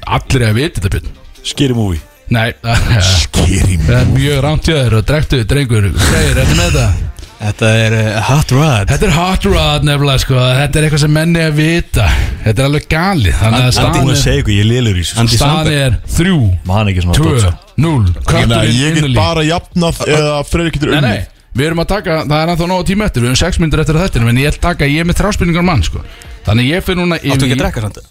[0.06, 1.14] Allir er að vita þetta björn.
[1.42, 2.02] Scary movie.
[2.32, 5.90] Nei, það er mjög þér og drektu, drengur.
[5.98, 7.11] Segir, þetta með þetta
[7.42, 8.92] Þetta er uh, Hot Rod.
[8.92, 10.38] Þetta er hot rod nefnilega sko.
[10.38, 12.06] Þetta er eitthvað sem menni að vita.
[12.42, 14.98] Þetta er alveg gali Þannig að Það er búin að er, segja ykkur, ég lélur
[14.98, 16.38] í þessu Andy staðan Samberg er þrjú,
[16.70, 17.76] Man ekki svona tvö, dót, sko.
[17.84, 21.68] núl Þannig Kötturinn að ég get bara jafnað eða Freyri getur Nei, unni nei, við
[21.68, 24.24] erum að taka, það er ennþá nóg tíma eftir Við erum sex myndir eftir þetta
[24.24, 26.02] En ég að taka, ég er með þráspilningar mann sko.
[26.48, 28.02] Þannig ég fyrir núna Áttu ekki að drekka samt?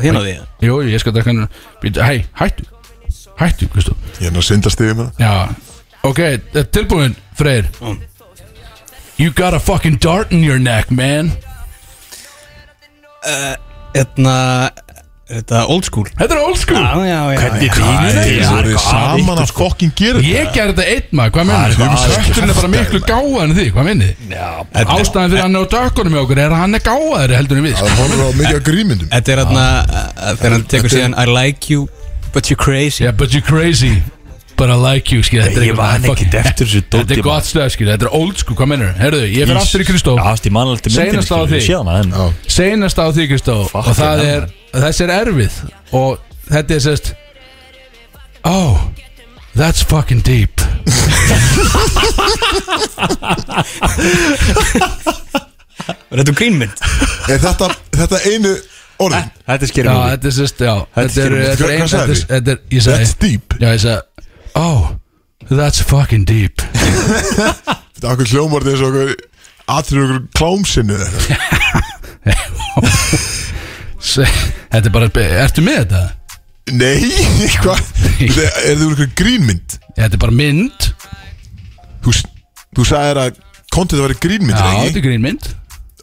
[0.00, 0.36] Hérna því
[0.68, 2.68] Jú, ég skal drekka Hei, hættu
[3.40, 3.66] Hættu,
[4.20, 5.32] Ég er nú að synda stigum með Já,
[6.04, 7.70] ok, eh, tilbúin, Freyr.
[7.80, 8.09] Mm.
[9.20, 11.32] You got a fucking dart in your neck, man.
[13.92, 14.70] Hérna
[15.30, 16.08] Er þetta old school?
[16.18, 16.80] Þetta er old school.
[16.80, 18.46] Já, já, já Hvernig vinur það þeir?
[18.50, 21.84] Voru saman að fokkin gera Ég gerði þetta einn maður, hvað er þið?
[21.84, 24.34] ekki Kötturinn er bara miklu gáðan en þið, hvað minnir þið?
[24.96, 27.76] Ástæðan fyrir hann á dökkunum með okkur er að hann er gáðari heldur en við
[27.76, 27.92] sko.
[27.92, 29.12] Það horfður á mikið af grímyndum.
[29.14, 31.86] Þetta er hérna uh, Þegar hann tekur síðan I like you
[32.32, 33.04] But you're crazy.
[33.04, 34.00] Yeah, but you're crazy
[34.60, 36.98] But I like you, skil Þetta er Ég man eitthvað ekkert fucking- eftir þessu Þetta
[37.00, 39.80] er dóti, gott stöð, skil Þetta er old school, hvað minnir Herðu, ég fyrir aftur
[39.80, 40.12] í Kristó.
[40.18, 41.56] Já, það er mannalegt til myndinni Seinast á því.
[41.56, 41.64] ég
[42.12, 42.26] Já.
[42.58, 43.54] Seinast á því, Kristó.
[43.70, 44.44] Fuck, Og það ég er,
[44.84, 45.54] þessi er erfið.
[46.02, 46.10] Og
[46.52, 47.14] þetta er sérst
[48.44, 48.76] Oh,
[49.56, 50.60] that's fucking deep.
[56.10, 56.80] Er þetta grínmynd?
[57.30, 58.52] Er þetta, þetta einu
[59.00, 59.28] orðin?
[59.46, 61.40] Þetta er Já, movie þetta er sérst, já Þetta er Þetta er, skilur.
[61.40, 63.46] þetta er, ein- hvað sagði þetta er, þetta er, ég That's sagði deep.
[63.60, 64.00] Já, ég sagði
[64.58, 64.96] Oh,
[65.50, 66.60] that's fucking deep.
[66.74, 69.12] Þetta okkur hljómar eins og okkur
[69.70, 70.16] Atriður
[71.06, 71.20] okkur.
[74.00, 74.26] Se-
[74.70, 75.08] Þetta er bara,
[75.44, 76.02] ertu með þetta?
[76.70, 77.10] Nei,
[77.62, 77.80] hvað?
[78.20, 79.76] Þetta Er þið okkur grínmynd?
[79.98, 80.88] Þetta er bara mynd.
[82.04, 82.14] Þú,
[82.78, 83.40] þú sagðir að
[83.74, 85.48] kontið vera grínmynd Já, er þetta er grínmynd.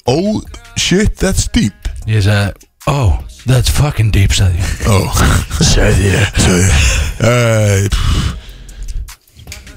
[0.08, 0.40] Oh
[0.80, 1.90] shit, that's deep.
[2.08, 3.18] Ég sagði, oh,
[3.50, 4.70] that's fucking deep, sagði ég.
[4.88, 5.12] Oh,
[5.60, 6.30] sagði ég.
[6.40, 6.76] Sagði ég.
[7.20, 8.37] Uh,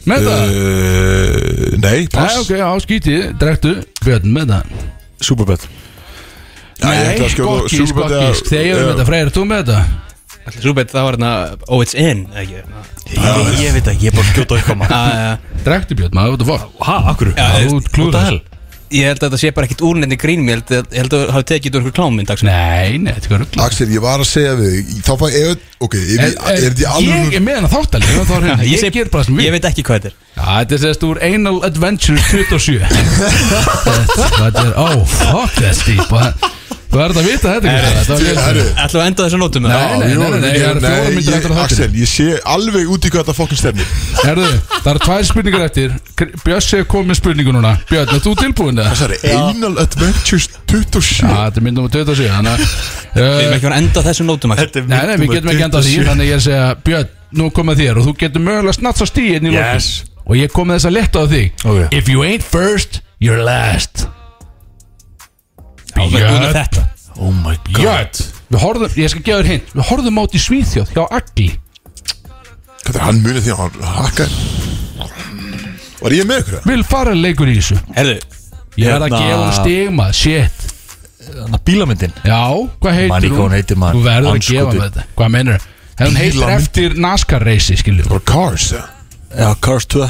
[0.09, 0.45] Með það?
[0.49, 3.75] uh, Nei, Nei, pass ok, á skíti, drektu.
[4.05, 4.65] Björn, með það.
[5.21, 5.69] Superbad
[7.95, 9.81] gott eða- gísk Þegar með þetta, Freyr, þú með þetta?
[10.49, 11.33] Allir Súbet það var hérna
[11.69, 12.63] Oh it's in ekki?
[13.11, 16.41] Ég, ég veit ekki, ég er bara skjóta eitthvað maður Já, Drektu Björn, maður, what
[16.41, 17.33] the fuck Hæ, akkur?
[17.37, 18.50] Já, þú What
[18.91, 21.21] Ég held að þetta sé bara ekkit úrnefni grínmynd Ég held að- ég held að
[21.23, 22.31] þú hafi tekið úr einhver klámynd.
[22.43, 25.65] Nei, nei, þetta er ruggla Axel, ég var að segja við þig Þá fæ ég,
[25.87, 28.11] ok, er, er, er þetta í Ég alveg er með hana þáttalið
[28.67, 30.17] Ég, ég Ég veit ekki hvað þetta er.
[30.35, 32.83] Já, þetta er sérst úr Anal Adventure 27
[34.41, 36.51] Þetta er, oh, fuck that's deep Og
[36.91, 37.73] Þú verður að vita þetta
[38.03, 39.75] Ætlum við að enda þessu nótum er
[40.81, 43.93] að Axel, ég sé alveg út í hvað þetta fokkin stefnir.
[44.25, 45.95] Herðu, það eru tvær spurningar eftir.
[46.43, 47.77] Bjössi er komið með spurningu núna.
[47.91, 48.91] Björn, er þú tilbúin það?
[48.99, 52.67] Það er Anal Adventures 27 Já, þetta er mynd nummer 27 Þannig að
[53.15, 54.61] Við erum uh, ekki að enda þessu nótum Nei,
[54.91, 57.11] nei, við getum ekki endað því Þannig að ég er að segja Björn,
[57.41, 59.83] nú komið þér Og þú getur mögulega snatsa stíðin í lokin.
[59.83, 59.91] Yes.
[60.27, 61.67] Og ég kom með þess að leta á þig.
[61.91, 64.07] If you ain't first, you're last
[66.09, 66.85] Þetta.
[67.21, 67.81] Oh my god.
[67.81, 69.69] Björn Við horfðum, ég skal gefa þér hint.
[69.77, 71.49] Við horfðum átt í Svíþjóð hjá Agli.
[72.81, 74.33] Hvað er hann munið því að hann hakkar.
[76.01, 76.61] Var ég með ykkur?
[76.71, 77.77] Vil fara leikur í þessu.
[77.95, 78.17] Herðu,
[78.81, 80.67] Ég verð að Hérna- gefa hann stigma, shit.
[81.31, 82.13] Þannig að bílamyndin.
[82.25, 82.41] Já,
[82.81, 83.95] hvað heitir Man ekki hvað hún heitir, maður.
[83.99, 84.57] Þú verður að Andskoti.
[84.57, 85.05] gefa hann þetta.
[85.17, 85.61] Hvað mennur
[86.01, 86.61] Hún heitir Bílamynd.
[86.63, 88.83] eftir NASCAR reysi, skilju Það var Cars ja.
[89.37, 90.09] Já, Cars 2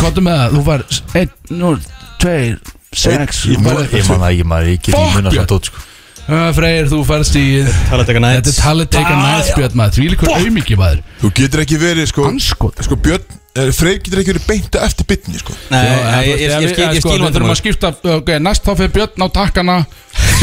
[0.00, 0.84] Kottu með það, þú var
[1.20, 1.70] Einn, nú,
[2.18, 2.58] tveir,
[2.94, 5.46] sex Ég man ég man það ekki maður, ég get ekki munna Björn.
[5.48, 5.88] samt út sko.
[6.22, 9.94] Freyr, þú færð stíð tala að taka Þetta er talið teika nætspjöld maður.
[9.96, 11.00] Því líkur auðmikið maður.
[11.22, 13.24] Þú getur ekki verið sko Anskot Sko Björn,
[13.58, 15.56] eh, Freyr getur ekki verið beinta eftir bytni sko.
[15.72, 19.18] Nei, ég- skil- ég skil Við þurfum að vandamál skipta Ok, næst þá fyrir Björn
[19.18, 19.76] á takkana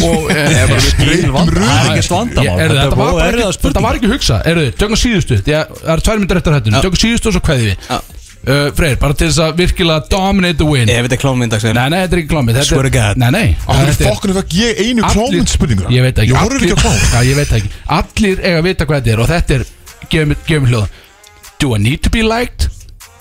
[0.03, 0.67] Og er
[1.31, 1.87] vandamál.
[3.23, 4.41] er Þetta er var ekki- hugsa.
[4.45, 5.39] Eru þið, tökum síðustu.
[5.47, 7.43] Því að Það eru tvær myndir eftir hættinu Tökum síðustu og svo
[7.87, 8.01] Já.
[8.39, 10.87] Uh, Freyr, bara til þess að virkilega dominate the win.
[10.89, 13.17] Ef þetta er klámynd Nei, nei, þetta er ekki þetta Swear to er- God.
[13.19, 13.47] Nei, nei.
[13.65, 16.31] Hverju þetta er- fokkinu fekk ég einu klámynd spurningur Ég veit ekki.
[16.31, 17.69] Ég horf ekki á klám Já, ég veit ekki.
[17.99, 19.65] Allir eiga að vita hvað þetta er Og þetta er
[20.09, 20.87] Gefum gefum hljóð
[21.59, 22.69] Do I need to be liked?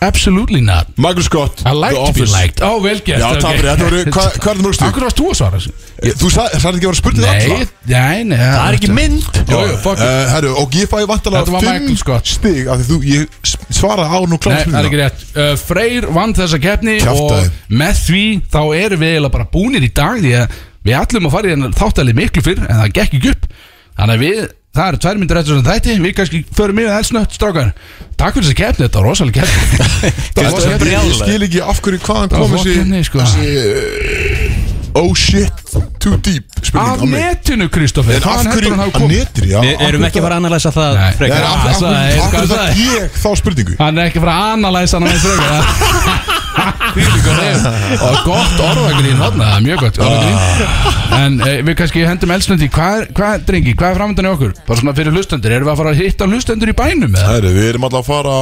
[0.00, 0.86] Absolutely not.
[0.96, 2.32] Michael Scott I like The to be Office.
[2.32, 2.60] liked.
[2.62, 3.18] Ó, vel gert.
[3.18, 4.88] Já, takk fyrir, þetta voru- hvað- hvað er það mörg stig?
[4.88, 5.72] Akkur varst þú að svara þessu?
[6.20, 7.56] Þú sagði sagði ekki að vera spurning Nei, alla
[7.90, 9.24] nei, nei Það er ekki mynd.
[9.48, 10.04] Jú, jú, fuck it.
[10.06, 12.30] uh, Herru, og ég fæ Þetta vantalega var Michael fimm Scott.
[12.30, 15.24] stig af því þú, ég s- svara á nú Nei, það er ekki rétt.
[15.34, 17.50] Uh, Freyr vann þessa keppni Kjaftaði.
[17.50, 18.22] Og með því
[18.54, 20.54] þá erum við eiginlega bara búnir í dag Því að
[20.86, 23.50] við ætlum að fara í þennan þáttæli miklu fyrr En það gekk ekki upp.
[23.98, 24.46] Þannig að við,
[24.76, 25.94] það eru tvær myndir eftir þessum þætti.
[26.04, 27.70] Við kannski förum yfir elsnött, strákar.
[28.18, 29.60] Takk fyrir þessa keppni, þetta var rosalega keppni.
[30.28, 33.00] Þetta var rosalega keppni Ég skil ekki af hverju hvaðan Það var kom þessi fokkinni,
[33.06, 33.18] sko.
[33.22, 34.66] þessi uh,
[34.98, 35.54] Oh shit
[36.02, 36.88] too deep spurning.
[36.88, 37.20] Af á mig.
[37.22, 39.20] netinu, Kristoffer En af Hvaðan heldur hverju hann hafi að komið?
[39.22, 41.02] netir, já Við erum ekki að fara að analysa það Nei.
[41.04, 43.76] Nei, frekar af- af það hverju- er- af hverju hvað það ég þá spurningu?
[43.78, 46.38] Hann er ekki að fara að analæsa hann aðeins frekar.
[46.58, 52.68] Og gott orðagrín þarna, það er mjög gott orðagrín En e, við kannski hendum elslundi
[52.74, 54.52] Hvað, er- hvað, drengi, hvað er framöndan í okkur?
[54.68, 57.14] Bara svona fyrir hlustendur, erum við að fara að hitta hlustendur í bænum?
[57.16, 57.32] eða?
[57.32, 58.36] Hæri, við erum alltaf að fara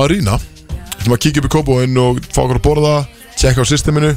[0.00, 0.36] að rýna.
[0.42, 2.94] Við ætlum að kíkja upp í kópóinn og fá okkur að borða
[3.38, 4.12] Tjekka á systeminu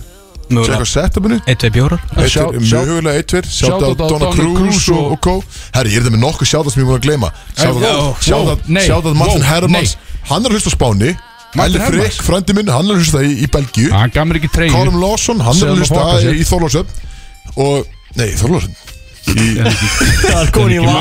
[0.45, 1.39] Tjekka á setupinu.
[1.49, 5.21] 1-2 bjórar Sjá- sjá- Mögulega 1-2 Shoutout Shoutout á Donna Donna Cruz Cruz og, og-
[5.25, 5.33] kó
[5.73, 7.31] Herri, ég er þetta með nokkuð shoutout sem ég búin að gleyma.
[7.57, 8.85] Wow, Shoutout nei,
[9.17, 9.95] Martin wow, Hermans
[10.29, 11.15] Hann er að hlusta á Spáni
[11.55, 11.93] Hermans?
[11.95, 13.91] Freyk, frændi minn, hann er hlusta í, í Belgíu.
[13.95, 14.73] Hann gaf mér ekki treyju.
[14.75, 16.91] Kárum Lawson, hann er hlusta í, Þorlósöfn
[17.55, 17.87] Og,
[18.19, 18.83] nei, Þorlósöfn
[19.25, 20.91] Það er komin í og,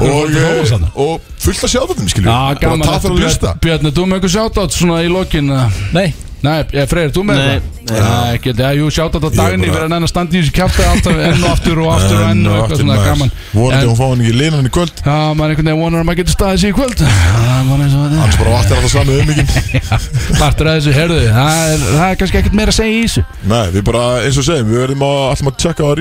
[0.00, 3.52] Og, eh, og fullt að sjá þetta, skilju Já, gaman Bara takk fyrir að hlusta.
[3.62, 5.52] Björn, er þú með eitthvað sjátátt svona í lokin?
[5.92, 6.08] Nei
[6.44, 7.72] Nei, eh, Freyr, þú með Nei, eitthvað?
[7.86, 10.52] Nei, ekki, já, jú, sjátátt á daginn bara- Fyrir að nenn að standa í þessu
[10.56, 13.30] kjafta alltaf enn og aftur og aftur og enn og eitthvað svona gaman.
[13.54, 14.92] Vorandi En- hún fá hann ekki linan í kvöld.
[15.06, 16.98] Já, maður einhvern veginn vonar að maður getur staðið sér í kvöld.
[17.06, 22.10] Það Hans bara vatnir alltaf saman um mikið Partur að þessu, herðu það er, það
[22.10, 23.24] er kannski ekkert meira að segja í þessu.
[23.52, 25.96] Nei, við bara, eins og segjum, við verðum að alltaf að tjekka að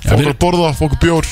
[0.00, 1.26] Fá við- okkur að borða, fá okkur bjór.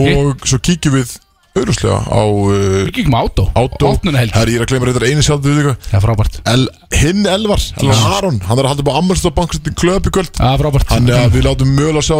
[0.00, 1.16] Og svo kíkjum við
[1.60, 2.50] auðvuslega á uh,
[2.88, 3.46] Við kíkum á átó
[4.10, 6.38] Herri, ég er að gleyma reyndar einu sjálf Það er frábært.
[6.50, 6.66] El,
[7.00, 10.32] Hinn Elvar, Elvar Aron Hann er að halda upp á Ammerstóð bankstin klöp í kvöld.
[10.36, 10.90] Það er frábært.
[10.90, 12.18] Þannig að við látum mögulega sjá,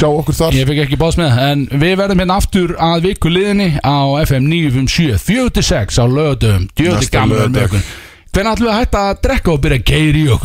[0.00, 0.58] sjá okkur þar.
[0.58, 3.98] Ég fikk ekki báðs með það, en við verðum hérna aftur að viku liðinni á
[4.26, 7.90] FM 957 46 á lögadöfum Djöði að okkur
[8.30, 10.38] Hvernig ætlum við að hætta að drekka og byrja að geiri í okkur?